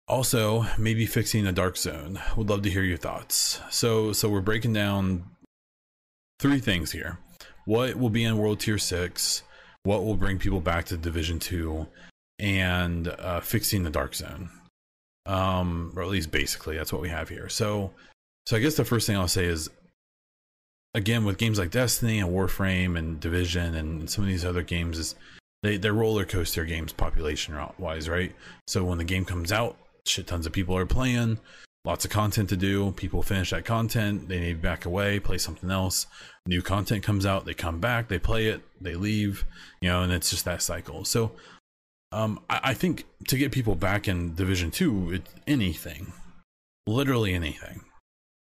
Also, 0.08 0.68
maybe 0.78 1.08
fixing 1.08 1.44
the 1.44 1.52
dark 1.52 1.76
zone. 1.76 2.20
Would 2.38 2.52
love 2.52 2.62
to 2.62 2.70
hear 2.70 2.84
your 2.84 2.98
thoughts. 2.98 3.60
So, 3.72 4.14
so 4.14 4.30
we're 4.30 4.42
breaking 4.42 4.74
down 4.74 5.26
three 6.40 6.60
things 6.60 6.92
here. 6.92 7.18
What 7.66 7.96
will 7.96 8.12
be 8.12 8.24
in 8.24 8.38
World 8.38 8.60
Tier 8.60 8.78
6? 8.78 9.42
What 9.82 10.06
will 10.06 10.16
bring 10.16 10.38
people 10.38 10.62
back 10.62 10.86
to 10.86 10.98
Division 10.98 11.40
2? 11.40 11.88
And 12.38 13.08
uh, 13.08 13.40
fixing 13.40 13.84
the 13.84 13.90
dark 13.90 14.14
zone. 14.14 14.52
Um, 15.26 15.94
or 15.96 16.04
at 16.04 16.10
least 16.10 16.30
basically, 16.30 16.78
that's 16.78 16.94
what 16.94 17.02
we 17.02 17.10
have 17.10 17.30
here. 17.30 17.50
So, 17.50 17.90
so 18.46 18.56
I 18.56 18.60
guess 18.60 18.76
the 18.76 18.86
first 18.86 19.08
thing 19.08 19.18
I'll 19.18 19.28
say 19.28 19.46
is 19.46 19.72
again 20.96 21.26
with 21.26 21.38
games 21.38 21.60
like 21.60 21.70
Destiny 21.70 22.20
and 22.20 22.30
Warframe 22.30 22.98
and 22.98 23.20
Division 23.20 23.76
and 23.76 24.10
some 24.10 24.24
of 24.24 24.30
these 24.30 24.46
other 24.46 24.64
games 24.64 24.98
is 24.98 25.16
they 25.62 25.78
they're 25.78 25.94
roller 25.94 26.26
coaster 26.26 26.66
games 26.66 26.94
population 26.94 27.56
wise, 27.78 28.10
right? 28.10 28.34
So 28.66 28.84
when 28.84 28.98
the 28.98 29.04
game 29.04 29.26
comes 29.26 29.52
out, 29.52 29.78
shit 30.06 30.26
tons 30.26 30.46
of 30.48 30.54
people 30.54 30.76
are 30.78 30.86
playing. 30.88 31.38
lots 31.86 32.04
of 32.04 32.12
content 32.12 32.50
to 32.50 32.58
do. 32.58 32.92
People 32.94 33.22
finish 33.22 33.52
that 33.52 33.64
content, 33.64 34.28
they 34.28 34.40
need 34.40 34.62
back 34.62 34.86
away, 34.86 35.20
play 35.20 35.38
something 35.38 35.70
else. 35.70 36.08
New 36.48 36.62
content 36.62 37.04
comes 37.04 37.26
out, 37.26 37.46
they 37.46 37.54
come 37.54 37.80
back, 37.80 38.08
they 38.08 38.20
play 38.20 38.48
it, 38.48 38.62
they 38.82 38.96
leave, 38.96 39.46
you 39.82 39.90
know, 39.90 40.02
and 40.02 40.12
it's 40.12 40.30
just 40.30 40.46
that 40.46 40.62
cycle. 40.62 41.06
So 41.06 41.32
um, 42.12 42.40
I, 42.50 42.60
I 42.64 42.74
think 42.74 43.06
to 43.28 43.38
get 43.38 43.52
people 43.52 43.76
back 43.76 44.08
in 44.08 44.36
Division 44.36 44.72
Two, 44.72 45.12
it's 45.12 45.32
anything, 45.48 46.14
literally 46.88 47.34
anything, 47.34 47.82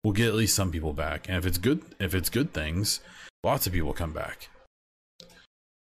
will 0.06 0.12
get 0.12 0.28
at 0.28 0.36
least 0.36 0.56
some 0.56 0.72
people 0.72 0.94
back. 0.94 1.28
And 1.28 1.36
if 1.36 1.48
it's 1.48 1.58
good, 1.58 1.82
if 2.00 2.14
it's 2.14 2.30
good 2.30 2.54
things, 2.54 3.00
lots 3.44 3.66
of 3.66 3.74
people 3.74 3.92
come 3.92 4.14
back. 4.14 4.50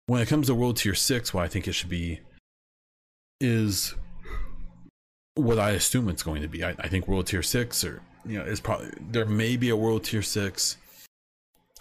When 0.06 0.22
it 0.22 0.28
comes 0.28 0.46
to 0.46 0.54
World 0.54 0.78
Tier 0.78 0.94
Six, 0.94 1.34
what 1.34 1.44
I 1.44 1.48
think 1.48 1.68
it 1.68 1.74
should 1.74 1.90
be 1.90 2.20
is 3.42 3.94
what 5.34 5.58
I 5.58 5.72
assume 5.72 6.08
it's 6.08 6.22
going 6.22 6.40
to 6.40 6.48
be. 6.48 6.64
I, 6.64 6.70
I 6.78 6.88
think 6.88 7.06
World 7.06 7.26
Tier 7.26 7.42
Six, 7.42 7.84
or 7.84 8.00
you 8.24 8.38
know, 8.38 8.44
is 8.44 8.58
probably 8.58 8.90
there 8.98 9.26
may 9.26 9.58
be 9.58 9.68
a 9.68 9.76
World 9.76 10.04
Tier 10.04 10.22
Six 10.22 10.78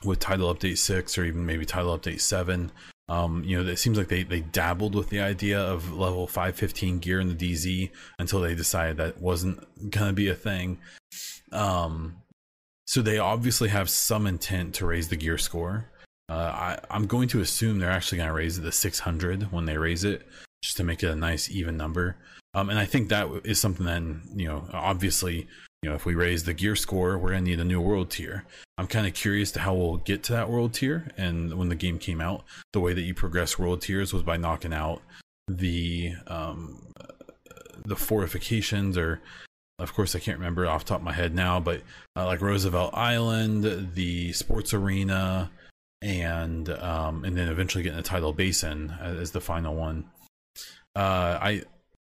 with 0.03 0.19
Title 0.19 0.53
Update 0.53 0.77
Six, 0.77 1.17
or 1.17 1.23
even 1.23 1.45
maybe 1.45 1.65
Title 1.65 1.97
Update 1.97 2.19
Seven. 2.19 2.69
Um, 3.07 3.45
you 3.45 3.63
know, 3.63 3.69
it 3.69 3.77
seems 3.77 3.97
like 3.97 4.09
they 4.09 4.23
they 4.23 4.41
dabbled 4.41 4.93
with 4.93 5.07
the 5.07 5.21
idea 5.21 5.61
of 5.61 5.93
level 5.93 6.27
515 6.27 6.99
gear 6.99 7.21
in 7.21 7.29
the 7.29 7.53
DZ 7.53 7.91
until 8.19 8.41
they 8.41 8.55
decided 8.55 8.97
that 8.97 9.21
wasn't 9.21 9.89
gonna 9.89 10.11
be 10.11 10.27
a 10.27 10.36
thing. 10.36 10.79
Um, 11.53 12.17
so 12.86 13.01
they 13.01 13.17
obviously 13.17 13.69
have 13.69 13.89
some 13.89 14.27
intent 14.27 14.75
to 14.75 14.86
raise 14.86 15.07
the 15.09 15.15
gear 15.15 15.38
score. 15.38 15.89
Uh, 16.29 16.33
I, 16.33 16.79
I'm 16.89 17.07
going 17.07 17.27
to 17.29 17.41
assume 17.41 17.79
they're 17.79 17.91
actually 17.91 18.17
going 18.17 18.29
to 18.29 18.33
raise 18.33 18.57
it 18.57 18.63
to 18.63 18.71
600 18.71 19.51
when 19.51 19.65
they 19.65 19.77
raise 19.77 20.03
it, 20.03 20.27
just 20.63 20.77
to 20.77 20.83
make 20.83 21.03
it 21.03 21.09
a 21.09 21.15
nice 21.15 21.49
even 21.49 21.77
number. 21.77 22.17
Um, 22.53 22.69
and 22.69 22.79
I 22.79 22.86
think 22.86 23.09
that 23.09 23.27
is 23.43 23.59
something 23.59 23.86
that, 23.86 24.01
you 24.36 24.47
know, 24.47 24.67
obviously, 24.71 25.47
you 25.81 25.89
know, 25.89 25.95
if 25.95 26.05
we 26.05 26.15
raise 26.15 26.45
the 26.45 26.53
gear 26.53 26.75
score, 26.75 27.17
we're 27.17 27.31
going 27.31 27.43
to 27.43 27.49
need 27.49 27.59
a 27.59 27.65
new 27.65 27.81
world 27.81 28.09
tier. 28.09 28.45
I'm 28.77 28.88
kind 28.88 29.05
of 29.05 29.13
curious 29.13 29.51
to 29.51 29.59
how 29.59 29.73
we'll 29.73 29.97
get 29.97 30.23
to 30.23 30.33
that 30.33 30.49
world 30.49 30.73
tier. 30.73 31.11
And 31.17 31.53
when 31.53 31.69
the 31.69 31.75
game 31.75 31.99
came 31.99 32.21
out, 32.21 32.43
the 32.73 32.79
way 32.79 32.93
that 32.93 33.01
you 33.01 33.13
progress 33.13 33.59
world 33.59 33.81
tiers 33.81 34.13
was 34.13 34.23
by 34.23 34.38
knocking 34.38 34.73
out 34.73 35.01
the 35.47 36.13
um, 36.27 36.88
the 37.86 37.95
fortifications 37.95 38.97
or 38.97 39.21
of 39.80 39.93
course 39.93 40.15
I 40.15 40.19
can't 40.19 40.38
remember 40.38 40.65
off 40.67 40.86
top 40.86 40.99
of 40.99 41.03
my 41.03 41.13
head 41.13 41.36
now, 41.36 41.59
but 41.59 41.82
uh, 42.15 42.26
like 42.26 42.41
Roosevelt 42.41 42.93
Island, 42.93 43.91
the 43.93 44.32
sports 44.34 44.73
arena, 44.73 45.51
and 46.01 46.69
um, 46.69 47.26
and 47.26 47.38
then 47.38 47.49
eventually 47.49 47.84
getting 47.84 47.97
the 47.97 48.03
tidal 48.03 48.34
basin 48.34 48.93
as 49.01 49.32
the 49.32 49.41
final 49.41 49.76
one. 49.76 50.05
Uh, 50.95 51.38
I 51.41 51.63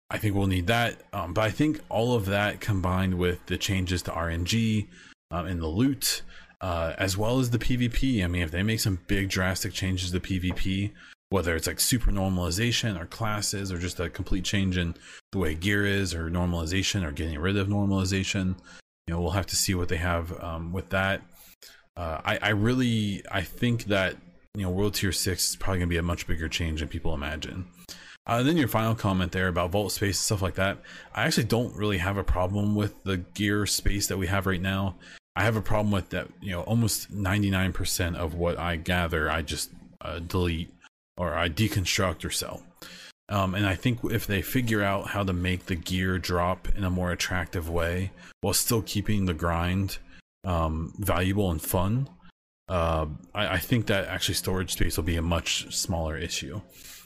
I 0.10 0.18
think 0.18 0.36
we'll 0.36 0.48
need 0.48 0.68
that. 0.68 1.02
Um, 1.14 1.34
but 1.34 1.44
I 1.44 1.52
think 1.52 1.80
all 1.90 2.14
of 2.16 2.26
that 2.28 2.62
combined 2.62 3.18
with 3.18 3.46
the 3.48 3.58
changes 3.58 4.02
to 4.04 4.12
RNG 4.12 4.88
um, 5.32 5.46
and 5.46 5.62
the 5.62 5.68
loot, 5.68 6.22
uh, 6.62 6.94
as 6.98 7.18
well 7.18 7.40
as 7.40 7.50
the 7.50 7.60
PvP. 7.60 8.24
I 8.24 8.28
mean, 8.28 8.42
if 8.42 8.52
they 8.52 8.64
make 8.64 8.80
some 8.80 9.00
big 9.08 9.30
drastic 9.30 9.74
changes 9.74 10.12
to 10.12 10.20
PvP, 10.20 10.92
whether 11.36 11.54
it's 11.54 11.68
like 11.68 11.82
super 11.82 12.12
normalization 12.12 12.98
or 12.98 13.06
classes 13.08 13.70
or 13.70 13.78
just 13.78 14.00
a 14.00 14.10
complete 14.10 14.46
change 14.46 14.78
in 14.78 14.96
the 15.34 15.38
way 15.38 15.54
gear 15.54 15.86
is 15.86 16.16
or 16.16 16.30
normalization 16.30 17.04
or 17.04 17.12
getting 17.12 17.38
rid 17.38 17.58
of 17.58 17.68
normalization, 17.68 18.56
you 19.06 19.14
know, 19.14 19.20
we'll 19.20 19.32
have 19.32 19.46
to 19.46 19.58
see 19.58 19.76
what 19.76 19.90
they 19.90 19.98
have 19.98 20.32
um, 20.42 20.72
with 20.72 20.92
that. 20.92 21.22
Uh, 21.98 22.22
I, 22.24 22.40
I 22.42 22.50
really, 22.52 23.22
I 23.30 23.42
think 23.42 23.84
that 23.86 24.16
you 24.56 24.62
know, 24.62 24.70
World 24.70 24.94
Tier 24.94 25.12
Six 25.12 25.50
is 25.50 25.56
probably 25.58 25.80
gonna 25.80 25.90
be 25.90 25.98
a 25.98 26.02
much 26.02 26.26
bigger 26.26 26.48
change 26.48 26.80
than 26.80 26.88
people 26.88 27.14
imagine. 27.14 27.68
Uh, 28.26 28.42
then 28.42 28.56
your 28.56 28.70
final 28.70 28.96
comment 28.96 29.34
there 29.34 29.50
about 29.50 29.72
vault 29.72 29.92
space 29.92 30.18
and 30.18 30.24
stuff 30.24 30.42
like 30.42 30.56
that. 30.56 30.78
I 31.14 31.26
actually 31.26 31.44
don't 31.44 31.76
really 31.76 31.98
have 31.98 32.16
a 32.16 32.24
problem 32.24 32.76
with 32.76 33.04
the 33.04 33.18
gear 33.18 33.66
space 33.66 34.08
that 34.08 34.18
we 34.18 34.28
have 34.28 34.46
right 34.46 34.62
now. 34.62 34.96
I 35.36 35.44
have 35.44 35.58
a 35.58 35.62
problem 35.62 35.92
with 35.92 36.12
that. 36.12 36.30
You 36.42 36.52
know, 36.52 36.62
almost 36.62 37.14
99% 37.14 38.16
of 38.16 38.36
what 38.36 38.58
I 38.58 38.78
gather, 38.78 39.30
I 39.30 39.42
just 39.42 39.72
uh, 40.00 40.20
delete 40.20 40.72
or 41.18 41.36
I 41.36 41.50
deconstruct 41.50 42.26
or 42.26 42.30
sell. 42.30 42.64
Um, 43.28 43.56
and 43.56 43.66
I 43.66 43.76
think 43.76 44.00
if 44.04 44.28
they 44.28 44.42
figure 44.42 44.84
out 44.84 45.10
how 45.10 45.24
to 45.24 45.34
make 45.34 45.66
the 45.66 45.76
gear 45.76 46.20
drop 46.20 46.68
in 46.76 46.84
a 46.84 46.90
more 46.92 47.12
attractive 47.12 47.70
way 47.70 48.12
while 48.42 48.54
still 48.54 48.84
keeping 48.84 49.26
the 49.26 49.34
grind 49.34 49.98
um, 50.44 50.94
valuable 51.00 51.50
and 51.50 51.62
fun, 51.62 52.08
uh, 52.68 53.08
I, 53.34 53.48
I 53.56 53.58
think 53.58 53.88
that 53.88 54.08
actually 54.08 54.36
storage 54.36 54.74
space 54.74 54.98
will 54.98 55.04
be 55.04 55.18
a 55.18 55.24
much 55.24 55.74
smaller 55.74 56.18
issue. 56.18 56.62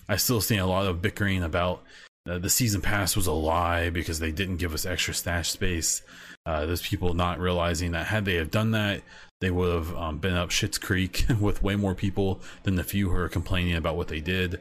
I 0.10 0.18
still 0.18 0.42
see 0.42 0.58
a 0.58 0.66
lot 0.66 0.88
of 0.88 1.02
bickering 1.02 1.44
about 1.44 1.84
uh, 2.30 2.38
the 2.38 2.50
season 2.50 2.82
pass 2.82 3.16
was 3.16 3.28
a 3.28 3.32
lie 3.32 3.90
because 3.90 4.20
they 4.20 4.32
didn't 4.32 4.58
give 4.58 4.74
us 4.74 4.86
extra 4.86 5.14
stash 5.14 5.52
space. 5.52 6.02
Uh, 6.46 6.66
there's 6.66 6.82
people 6.82 7.14
not 7.14 7.40
realizing 7.40 7.92
that 7.92 8.08
had 8.08 8.26
they 8.26 8.36
have 8.36 8.52
done 8.52 8.72
that, 8.72 9.02
they 9.42 9.52
would 9.52 9.74
have 9.74 9.96
um, 9.96 10.18
been 10.18 10.36
up 10.36 10.52
Shit's 10.52 10.78
Creek 10.78 11.26
with 11.40 11.64
way 11.64 11.76
more 11.76 11.96
people 11.96 12.42
than 12.64 12.76
the 12.76 12.84
few 12.84 13.10
who 13.10 13.16
are 13.16 13.30
complaining 13.30 13.76
about 13.76 13.96
what 13.96 14.08
they 14.08 14.20
did. 14.20 14.60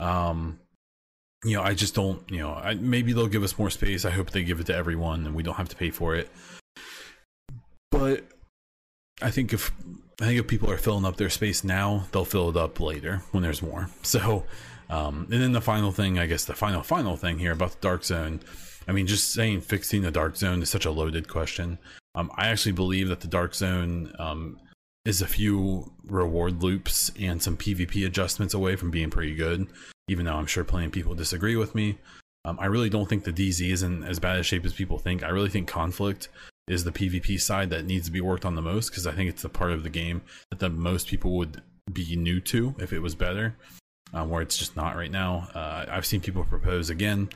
Um, 0.00 0.58
you 1.44 1.56
know, 1.56 1.62
I 1.62 1.74
just 1.74 1.94
don't. 1.94 2.28
You 2.30 2.38
know, 2.38 2.50
I, 2.50 2.74
maybe 2.74 3.12
they'll 3.12 3.28
give 3.28 3.44
us 3.44 3.58
more 3.58 3.70
space. 3.70 4.04
I 4.04 4.10
hope 4.10 4.30
they 4.30 4.42
give 4.42 4.60
it 4.60 4.66
to 4.66 4.74
everyone 4.74 5.26
and 5.26 5.34
we 5.34 5.42
don't 5.42 5.54
have 5.54 5.68
to 5.68 5.76
pay 5.76 5.90
for 5.90 6.16
it. 6.16 6.28
But 7.90 8.24
I 9.22 9.30
think 9.30 9.52
if 9.52 9.70
I 10.20 10.26
think 10.26 10.40
if 10.40 10.48
people 10.48 10.70
are 10.70 10.78
filling 10.78 11.04
up 11.04 11.16
their 11.16 11.30
space 11.30 11.62
now, 11.62 12.06
they'll 12.10 12.24
fill 12.24 12.50
it 12.50 12.56
up 12.56 12.80
later 12.80 13.22
when 13.30 13.42
there's 13.42 13.62
more. 13.62 13.90
So 14.02 14.44
um, 14.88 15.26
and 15.30 15.42
then 15.42 15.52
the 15.52 15.60
final 15.60 15.92
thing, 15.92 16.18
I 16.18 16.26
guess, 16.26 16.44
the 16.44 16.54
final 16.54 16.82
final 16.82 17.16
thing 17.16 17.38
here 17.38 17.52
about 17.52 17.72
the 17.72 17.80
dark 17.80 18.04
zone. 18.04 18.40
I 18.88 18.92
mean, 18.92 19.06
just 19.06 19.32
saying 19.32 19.62
fixing 19.62 20.02
the 20.02 20.10
dark 20.10 20.36
zone 20.36 20.62
is 20.62 20.70
such 20.70 20.84
a 20.84 20.90
loaded 20.90 21.28
question. 21.28 21.78
Um, 22.16 22.30
I 22.36 22.48
actually 22.48 22.72
believe 22.72 23.08
that 23.08 23.20
the 23.20 23.28
dark 23.28 23.54
zone 23.54 24.12
um, 24.18 24.58
is 25.04 25.22
a 25.22 25.26
few 25.26 25.92
reward 26.06 26.62
loops 26.62 27.12
and 27.20 27.42
some 27.42 27.56
PvP 27.56 28.06
adjustments 28.06 28.54
away 28.54 28.74
from 28.74 28.90
being 28.90 29.10
pretty 29.10 29.34
good. 29.34 29.68
Even 30.08 30.26
though 30.26 30.34
I'm 30.34 30.46
sure 30.46 30.64
plenty 30.64 30.86
of 30.86 30.92
people 30.92 31.14
disagree 31.14 31.56
with 31.56 31.74
me, 31.74 31.98
um, 32.44 32.58
I 32.60 32.66
really 32.66 32.88
don't 32.88 33.08
think 33.08 33.24
the 33.24 33.32
DZ 33.32 33.70
is 33.70 33.82
in 33.82 34.02
as 34.04 34.18
bad 34.18 34.38
a 34.38 34.42
shape 34.42 34.64
as 34.64 34.72
people 34.72 34.98
think. 34.98 35.22
I 35.22 35.28
really 35.28 35.50
think 35.50 35.68
conflict 35.68 36.28
is 36.68 36.84
the 36.84 36.92
PvP 36.92 37.40
side 37.40 37.70
that 37.70 37.84
needs 37.84 38.06
to 38.06 38.12
be 38.12 38.20
worked 38.20 38.44
on 38.44 38.54
the 38.54 38.62
most 38.62 38.90
because 38.90 39.06
I 39.06 39.12
think 39.12 39.28
it's 39.28 39.42
the 39.42 39.48
part 39.48 39.72
of 39.72 39.82
the 39.82 39.90
game 39.90 40.22
that 40.50 40.58
the 40.58 40.70
most 40.70 41.06
people 41.08 41.36
would 41.36 41.62
be 41.92 42.16
new 42.16 42.40
to 42.40 42.74
if 42.78 42.92
it 42.92 43.00
was 43.00 43.14
better 43.14 43.54
um, 44.12 44.30
where 44.30 44.42
it's 44.42 44.56
just 44.56 44.76
not 44.76 44.96
right 44.96 45.10
now. 45.10 45.48
Uh, 45.54 45.86
I've 45.88 46.06
seen 46.06 46.20
people 46.20 46.44
propose 46.44 46.90
again, 46.90 47.28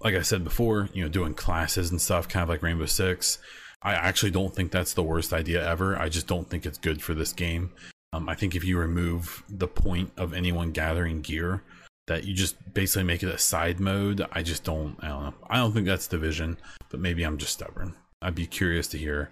like 0.00 0.14
I 0.14 0.22
said 0.22 0.44
before, 0.44 0.88
you 0.92 1.02
know, 1.02 1.08
doing 1.08 1.34
classes 1.34 1.90
and 1.90 2.00
stuff, 2.00 2.28
kind 2.28 2.42
of 2.42 2.48
like 2.48 2.62
Rainbow 2.62 2.86
Six. 2.86 3.38
I 3.82 3.94
actually 3.94 4.32
don't 4.32 4.54
think 4.54 4.72
that's 4.72 4.94
the 4.94 5.02
worst 5.02 5.32
idea 5.32 5.66
ever. 5.68 5.98
I 5.98 6.08
just 6.08 6.26
don't 6.26 6.48
think 6.48 6.66
it's 6.66 6.78
good 6.78 7.02
for 7.02 7.14
this 7.14 7.32
game. 7.32 7.72
Um, 8.12 8.28
I 8.28 8.34
think 8.34 8.54
if 8.54 8.64
you 8.64 8.78
remove 8.78 9.44
the 9.48 9.68
point 9.68 10.12
of 10.16 10.32
anyone 10.32 10.72
gathering 10.72 11.20
gear, 11.20 11.62
that 12.06 12.24
you 12.24 12.34
just 12.34 12.56
basically 12.72 13.04
make 13.04 13.22
it 13.22 13.28
a 13.28 13.38
side 13.38 13.80
mode. 13.80 14.26
I 14.32 14.42
just 14.42 14.64
don't. 14.64 14.96
I 15.00 15.08
don't 15.08 15.22
know. 15.24 15.34
I 15.48 15.56
don't 15.58 15.72
think 15.72 15.86
that's 15.86 16.06
the 16.06 16.18
vision, 16.18 16.56
but 16.90 17.00
maybe 17.00 17.24
I'm 17.24 17.38
just 17.38 17.52
stubborn. 17.52 17.94
I'd 18.22 18.34
be 18.34 18.46
curious 18.46 18.88
to 18.88 18.98
hear 18.98 19.30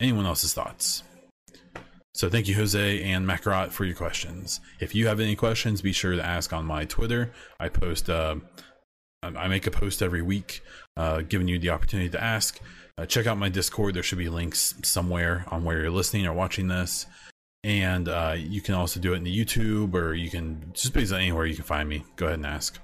anyone 0.00 0.26
else's 0.26 0.54
thoughts. 0.54 1.02
So 2.14 2.28
thank 2.28 2.48
you, 2.48 2.56
Jose 2.56 3.02
and 3.02 3.26
Makarot, 3.26 3.70
for 3.70 3.84
your 3.84 3.94
questions. 3.94 4.60
If 4.80 4.94
you 4.94 5.06
have 5.06 5.20
any 5.20 5.36
questions, 5.36 5.82
be 5.82 5.92
sure 5.92 6.16
to 6.16 6.24
ask 6.24 6.52
on 6.52 6.64
my 6.64 6.84
Twitter. 6.84 7.32
I 7.60 7.68
post, 7.68 8.10
uh, 8.10 8.36
I 9.22 9.48
make 9.48 9.66
a 9.66 9.70
post 9.70 10.00
every 10.00 10.22
week, 10.22 10.62
uh, 10.96 11.22
giving 11.22 11.48
you 11.48 11.58
the 11.58 11.70
opportunity 11.70 12.08
to 12.10 12.22
ask. 12.22 12.60
Uh, 12.96 13.04
check 13.04 13.26
out 13.26 13.36
my 13.36 13.48
Discord. 13.48 13.94
There 13.94 14.02
should 14.02 14.18
be 14.18 14.28
links 14.28 14.74
somewhere 14.82 15.44
on 15.48 15.64
where 15.64 15.80
you're 15.80 15.90
listening 15.90 16.26
or 16.26 16.32
watching 16.32 16.68
this. 16.68 17.06
And 17.64 18.08
uh, 18.08 18.36
you 18.36 18.60
can 18.60 18.74
also 18.74 19.00
do 19.00 19.14
it 19.14 19.16
in 19.16 19.24
the 19.24 19.44
YouTube, 19.44 19.94
or 19.94 20.14
you 20.14 20.30
can 20.30 20.70
just 20.72 20.94
basically 20.94 21.22
anywhere 21.22 21.46
you 21.46 21.56
can 21.56 21.64
find 21.64 21.88
me. 21.88 22.04
Go 22.14 22.26
ahead 22.26 22.38
and 22.38 22.46
ask. 22.46 22.78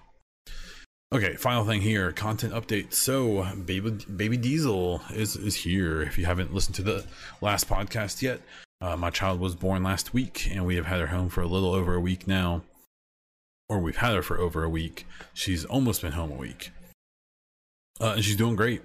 Okay, 1.12 1.36
final 1.36 1.64
thing 1.64 1.80
here, 1.80 2.10
content 2.10 2.52
update. 2.52 2.92
So, 2.92 3.44
baby, 3.54 3.90
baby 3.90 4.36
Diesel 4.36 5.02
is 5.12 5.36
is 5.36 5.54
here. 5.54 6.02
If 6.02 6.18
you 6.18 6.26
haven't 6.26 6.52
listened 6.52 6.74
to 6.76 6.82
the 6.82 7.06
last 7.40 7.68
podcast 7.68 8.20
yet, 8.20 8.40
uh, 8.80 8.96
my 8.96 9.10
child 9.10 9.38
was 9.38 9.54
born 9.54 9.84
last 9.84 10.12
week, 10.12 10.48
and 10.50 10.66
we 10.66 10.74
have 10.74 10.86
had 10.86 11.00
her 11.00 11.06
home 11.06 11.28
for 11.28 11.42
a 11.42 11.46
little 11.46 11.72
over 11.72 11.94
a 11.94 12.00
week 12.00 12.26
now. 12.26 12.62
Or 13.68 13.78
we've 13.78 13.96
had 13.96 14.14
her 14.14 14.22
for 14.22 14.38
over 14.38 14.62
a 14.62 14.68
week. 14.68 15.06
She's 15.32 15.64
almost 15.64 16.02
been 16.02 16.12
home 16.12 16.30
a 16.30 16.36
week. 16.36 16.70
Uh, 18.00 18.12
and 18.16 18.24
she's 18.24 18.36
doing 18.36 18.56
great. 18.56 18.82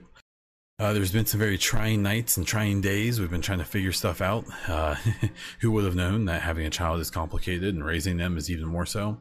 Uh, 0.79 0.93
there's 0.93 1.11
been 1.11 1.25
some 1.25 1.39
very 1.39 1.57
trying 1.57 2.01
nights 2.01 2.37
and 2.37 2.47
trying 2.47 2.79
days. 2.79 3.19
We've 3.19 3.29
been 3.29 3.41
trying 3.41 3.59
to 3.59 3.65
figure 3.65 3.91
stuff 3.91 4.21
out. 4.21 4.45
Uh, 4.67 4.95
who 5.59 5.71
would 5.71 5.83
have 5.83 5.95
known 5.95 6.25
that 6.25 6.41
having 6.41 6.65
a 6.65 6.69
child 6.69 7.01
is 7.01 7.11
complicated 7.11 7.75
and 7.75 7.83
raising 7.83 8.15
them 8.15 8.37
is 8.37 8.49
even 8.49 8.67
more 8.67 8.85
so? 8.85 9.17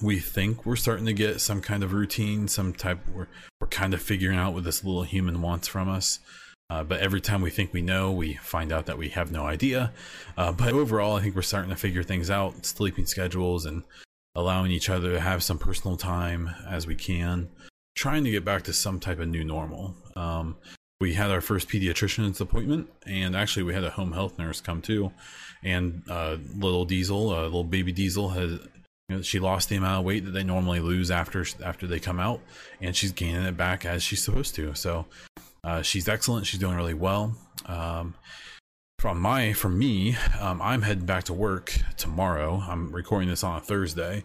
We 0.00 0.18
think 0.18 0.64
we're 0.64 0.76
starting 0.76 1.06
to 1.06 1.12
get 1.12 1.42
some 1.42 1.60
kind 1.60 1.84
of 1.84 1.92
routine, 1.92 2.48
some 2.48 2.72
type. 2.72 3.00
We're 3.14 3.28
we're 3.60 3.68
kind 3.68 3.94
of 3.94 4.02
figuring 4.02 4.38
out 4.38 4.54
what 4.54 4.64
this 4.64 4.82
little 4.82 5.04
human 5.04 5.40
wants 5.42 5.68
from 5.68 5.88
us. 5.88 6.18
Uh, 6.70 6.82
but 6.82 7.00
every 7.00 7.20
time 7.20 7.42
we 7.42 7.50
think 7.50 7.72
we 7.72 7.82
know, 7.82 8.10
we 8.10 8.34
find 8.34 8.72
out 8.72 8.86
that 8.86 8.98
we 8.98 9.10
have 9.10 9.30
no 9.30 9.44
idea. 9.44 9.92
Uh, 10.36 10.50
but 10.50 10.72
overall, 10.72 11.16
I 11.16 11.20
think 11.20 11.36
we're 11.36 11.42
starting 11.42 11.70
to 11.70 11.76
figure 11.76 12.02
things 12.02 12.30
out, 12.30 12.64
sleeping 12.64 13.06
schedules 13.06 13.66
and 13.66 13.84
allowing 14.34 14.70
each 14.70 14.90
other 14.90 15.12
to 15.12 15.20
have 15.20 15.42
some 15.42 15.58
personal 15.58 15.96
time 15.96 16.50
as 16.68 16.86
we 16.86 16.94
can. 16.94 17.48
trying 17.96 18.24
to 18.24 18.30
get 18.30 18.44
back 18.44 18.64
to 18.64 18.72
some 18.72 18.98
type 18.98 19.20
of 19.20 19.28
new 19.28 19.44
normal. 19.44 19.94
Um, 20.16 20.56
we 21.00 21.14
had 21.14 21.30
our 21.30 21.40
first 21.40 21.68
pediatrician's 21.68 22.40
appointment, 22.40 22.88
and 23.06 23.36
actually 23.36 23.62
we 23.62 23.74
had 23.74 23.84
a 23.84 23.90
home 23.90 24.12
health 24.12 24.38
nurse 24.38 24.60
come 24.60 24.82
too. 24.82 25.12
And 25.62 26.02
uh, 26.08 26.38
little 26.56 26.84
Diesel, 26.84 27.30
uh, 27.30 27.42
little 27.42 27.64
baby 27.64 27.92
Diesel, 27.92 28.30
has 28.30 28.52
you 29.08 29.16
know, 29.16 29.22
she 29.22 29.38
lost 29.38 29.68
the 29.68 29.76
amount 29.76 30.00
of 30.00 30.04
weight 30.04 30.24
that 30.24 30.30
they 30.30 30.44
normally 30.44 30.80
lose 30.80 31.10
after 31.10 31.44
after 31.62 31.86
they 31.86 32.00
come 32.00 32.20
out, 32.20 32.40
and 32.80 32.96
she's 32.96 33.12
gaining 33.12 33.42
it 33.42 33.56
back 33.56 33.84
as 33.84 34.02
she's 34.02 34.22
supposed 34.24 34.54
to. 34.56 34.74
So 34.74 35.06
uh, 35.62 35.82
she's 35.82 36.08
excellent. 36.08 36.46
She's 36.46 36.60
doing 36.60 36.76
really 36.76 36.94
well. 36.94 37.36
Um, 37.66 38.14
from 39.04 39.20
my 39.20 39.52
from 39.52 39.78
me, 39.78 40.16
um, 40.40 40.62
I'm 40.62 40.80
heading 40.80 41.04
back 41.04 41.24
to 41.24 41.34
work 41.34 41.78
tomorrow. 41.98 42.62
I'm 42.66 42.90
recording 42.90 43.28
this 43.28 43.44
on 43.44 43.58
a 43.58 43.60
Thursday. 43.60 44.24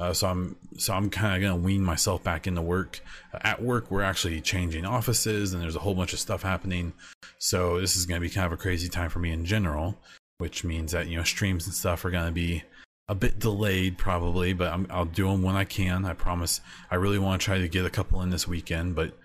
Uh, 0.00 0.12
so 0.12 0.26
I'm 0.26 0.56
so 0.76 0.94
I'm 0.94 1.10
kind 1.10 1.36
of 1.36 1.48
gonna 1.48 1.62
wean 1.62 1.80
myself 1.80 2.24
back 2.24 2.48
into 2.48 2.60
work. 2.60 3.00
Uh, 3.32 3.38
at 3.42 3.62
work, 3.62 3.88
we're 3.88 4.02
actually 4.02 4.40
changing 4.40 4.84
offices, 4.84 5.52
and 5.52 5.62
there's 5.62 5.76
a 5.76 5.78
whole 5.78 5.94
bunch 5.94 6.12
of 6.12 6.18
stuff 6.18 6.42
happening. 6.42 6.92
So 7.38 7.78
this 7.80 7.94
is 7.94 8.04
gonna 8.04 8.18
be 8.18 8.28
kind 8.28 8.46
of 8.46 8.52
a 8.52 8.56
crazy 8.56 8.88
time 8.88 9.10
for 9.10 9.20
me 9.20 9.30
in 9.30 9.44
general, 9.44 9.96
which 10.38 10.64
means 10.64 10.90
that 10.90 11.06
you 11.06 11.16
know 11.16 11.22
streams 11.22 11.66
and 11.66 11.74
stuff 11.76 12.04
are 12.04 12.10
gonna 12.10 12.32
be 12.32 12.64
a 13.08 13.14
bit 13.14 13.38
delayed 13.38 13.96
probably, 13.96 14.52
but 14.52 14.72
i 14.90 14.98
will 14.98 15.04
do 15.04 15.28
them 15.28 15.44
when 15.44 15.54
I 15.54 15.62
can. 15.62 16.04
I 16.04 16.14
promise. 16.14 16.60
I 16.90 16.96
really 16.96 17.20
want 17.20 17.40
to 17.40 17.44
try 17.44 17.58
to 17.58 17.68
get 17.68 17.86
a 17.86 17.90
couple 17.90 18.20
in 18.22 18.30
this 18.30 18.48
weekend, 18.48 18.96
but 18.96 19.16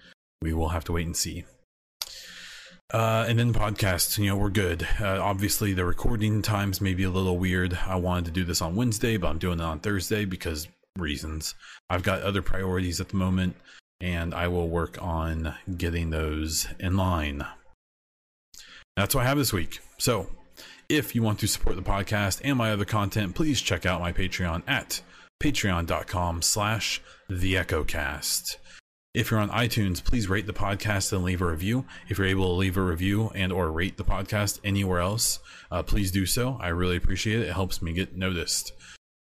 we 0.44 0.54
will 0.54 0.70
have 0.70 0.84
to 0.84 0.92
wait 0.92 1.08
and 1.08 1.18
see. 1.18 1.46
Uh, 2.94 3.26
and 3.28 3.40
then 3.40 3.54
podcasts, 3.54 4.18
you 4.18 4.26
know, 4.26 4.36
we're 4.36 4.50
good. 4.50 4.86
Uh, 5.00 5.22
obviously, 5.22 5.72
the 5.74 5.86
recording 5.86 6.42
times 6.42 6.82
may 6.82 6.94
be 6.94 7.04
a 7.04 7.10
little 7.10 7.38
weird. 7.38 7.78
I 7.88 7.96
wanted 7.96 8.26
to 8.26 8.32
do 8.32 8.44
this 8.44 8.62
on 8.62 8.76
Wednesday, 8.76 9.16
but 9.16 9.30
I'm 9.30 9.38
doing 9.38 9.60
it 9.60 9.64
on 9.64 9.80
Thursday 9.80 10.26
because 10.26 10.68
reasons. 10.98 11.56
I've 11.90 12.04
got 12.04 12.22
other 12.22 12.42
priorities 12.42 13.00
at 13.00 13.10
the 13.10 13.16
moment, 13.16 13.56
and 14.02 14.34
I 14.34 14.50
will 14.50 14.68
work 14.68 15.02
on 15.02 15.56
getting 15.78 16.10
those 16.10 16.68
in 16.80 16.98
line. 16.98 17.46
That's 18.98 19.16
what 19.16 19.26
I 19.26 19.28
have 19.30 19.38
this 19.38 19.54
week. 19.54 19.80
So, 19.98 20.28
if 20.90 21.16
you 21.16 21.24
want 21.24 21.40
to 21.40 21.48
support 21.48 21.78
the 21.78 21.82
podcast 21.82 22.42
and 22.44 22.58
my 22.58 22.72
other 22.72 22.84
content, 22.84 23.36
please 23.36 23.62
check 23.62 23.86
out 23.86 24.02
my 24.02 24.12
Patreon 24.12 24.64
at 24.68 25.02
patreon.com 25.42 26.42
slash 26.42 27.02
the 27.30 27.54
echocast 27.54 28.58
if 29.14 29.30
you're 29.30 29.40
on 29.42 29.50
iTunes, 29.50 30.04
please 30.04 30.30
rate 30.30 30.48
the 30.48 30.54
podcast 30.54 31.12
and 31.12 31.24
leave 31.24 31.42
a 31.42 31.46
review. 31.46 31.86
If 32.08 32.18
you're 32.18 32.28
able 32.28 32.46
to 32.46 32.54
leave 32.54 32.78
a 32.78 32.82
review 32.82 33.30
and 33.36 33.52
or 33.52 33.70
rate 33.70 33.98
the 33.98 34.06
podcast 34.06 34.60
anywhere 34.64 35.00
else, 35.00 35.40
uh, 35.70 35.84
please 35.84 36.12
do 36.12 36.26
so. 36.26 36.58
I 36.62 36.70
really 36.70 36.96
appreciate 36.96 37.42
it. 37.42 37.50
It 37.50 37.54
helps 37.54 37.82
me 37.82 37.92
get 37.92 38.16
noticed. 38.16 38.72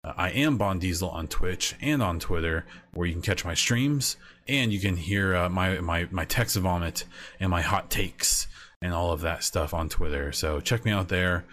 Uh, 0.03 0.13
I 0.17 0.31
am 0.31 0.57
Bond 0.57 0.81
Diesel 0.81 1.09
on 1.11 1.29
Twitch 1.29 1.77
and 1.81 2.03
on 2.03 2.19
Twitter, 2.19 2.67
where 2.95 3.07
you 3.07 3.13
can 3.13 3.23
catch 3.23 3.45
my 3.45 3.55
streams 3.55 4.17
and 4.49 4.73
you 4.73 4.81
can 4.81 4.97
hear 4.97 5.37
uh, 5.37 5.49
my 5.49 5.79
my 5.81 6.09
my 6.11 6.25
text 6.25 6.57
vomit 6.57 7.05
and 7.39 7.51
my 7.51 7.61
hot 7.61 7.89
takes 7.89 8.49
and 8.83 8.93
all 8.93 9.13
of 9.13 9.21
that 9.21 9.45
stuff 9.45 9.73
on 9.73 9.89
Twitter. 9.89 10.33
So 10.33 10.61
check 10.61 10.85
me 10.85 10.91
out 10.91 11.09
there. 11.09 11.45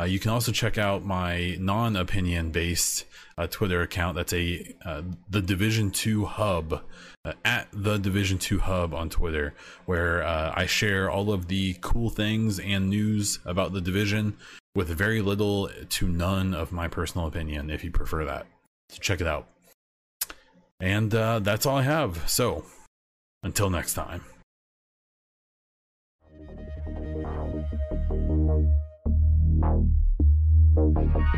Uh, 0.00 0.04
you 0.04 0.18
can 0.18 0.30
also 0.30 0.50
check 0.50 0.78
out 0.78 1.04
my 1.04 1.56
non-opinion 1.60 2.50
based 2.50 3.04
uh, 3.36 3.46
Twitter 3.46 3.82
account. 3.82 4.16
That's 4.16 4.32
a 4.32 4.74
uh, 4.82 5.02
the 5.28 5.42
Division 5.42 5.90
Two 5.90 6.24
Hub 6.24 6.82
uh, 7.24 7.32
at 7.44 7.68
the 7.70 7.98
Division 7.98 8.38
Two 8.38 8.60
Hub 8.60 8.94
on 8.94 9.10
Twitter, 9.10 9.52
where 9.84 10.22
uh, 10.22 10.54
I 10.56 10.64
share 10.64 11.10
all 11.10 11.30
of 11.30 11.48
the 11.48 11.76
cool 11.82 12.08
things 12.08 12.58
and 12.58 12.88
news 12.88 13.40
about 13.44 13.74
the 13.74 13.80
division 13.82 14.38
with 14.74 14.88
very 14.88 15.20
little 15.20 15.68
to 15.90 16.08
none 16.08 16.54
of 16.54 16.72
my 16.72 16.88
personal 16.88 17.26
opinion. 17.26 17.68
If 17.68 17.84
you 17.84 17.90
prefer 17.90 18.24
that, 18.24 18.46
so 18.88 18.98
check 19.00 19.20
it 19.20 19.26
out. 19.26 19.48
And 20.80 21.14
uh, 21.14 21.40
that's 21.40 21.66
all 21.66 21.76
I 21.76 21.82
have. 21.82 22.30
So 22.30 22.64
until 23.42 23.68
next 23.68 23.92
time. 23.92 24.22
Bye. 30.94 31.30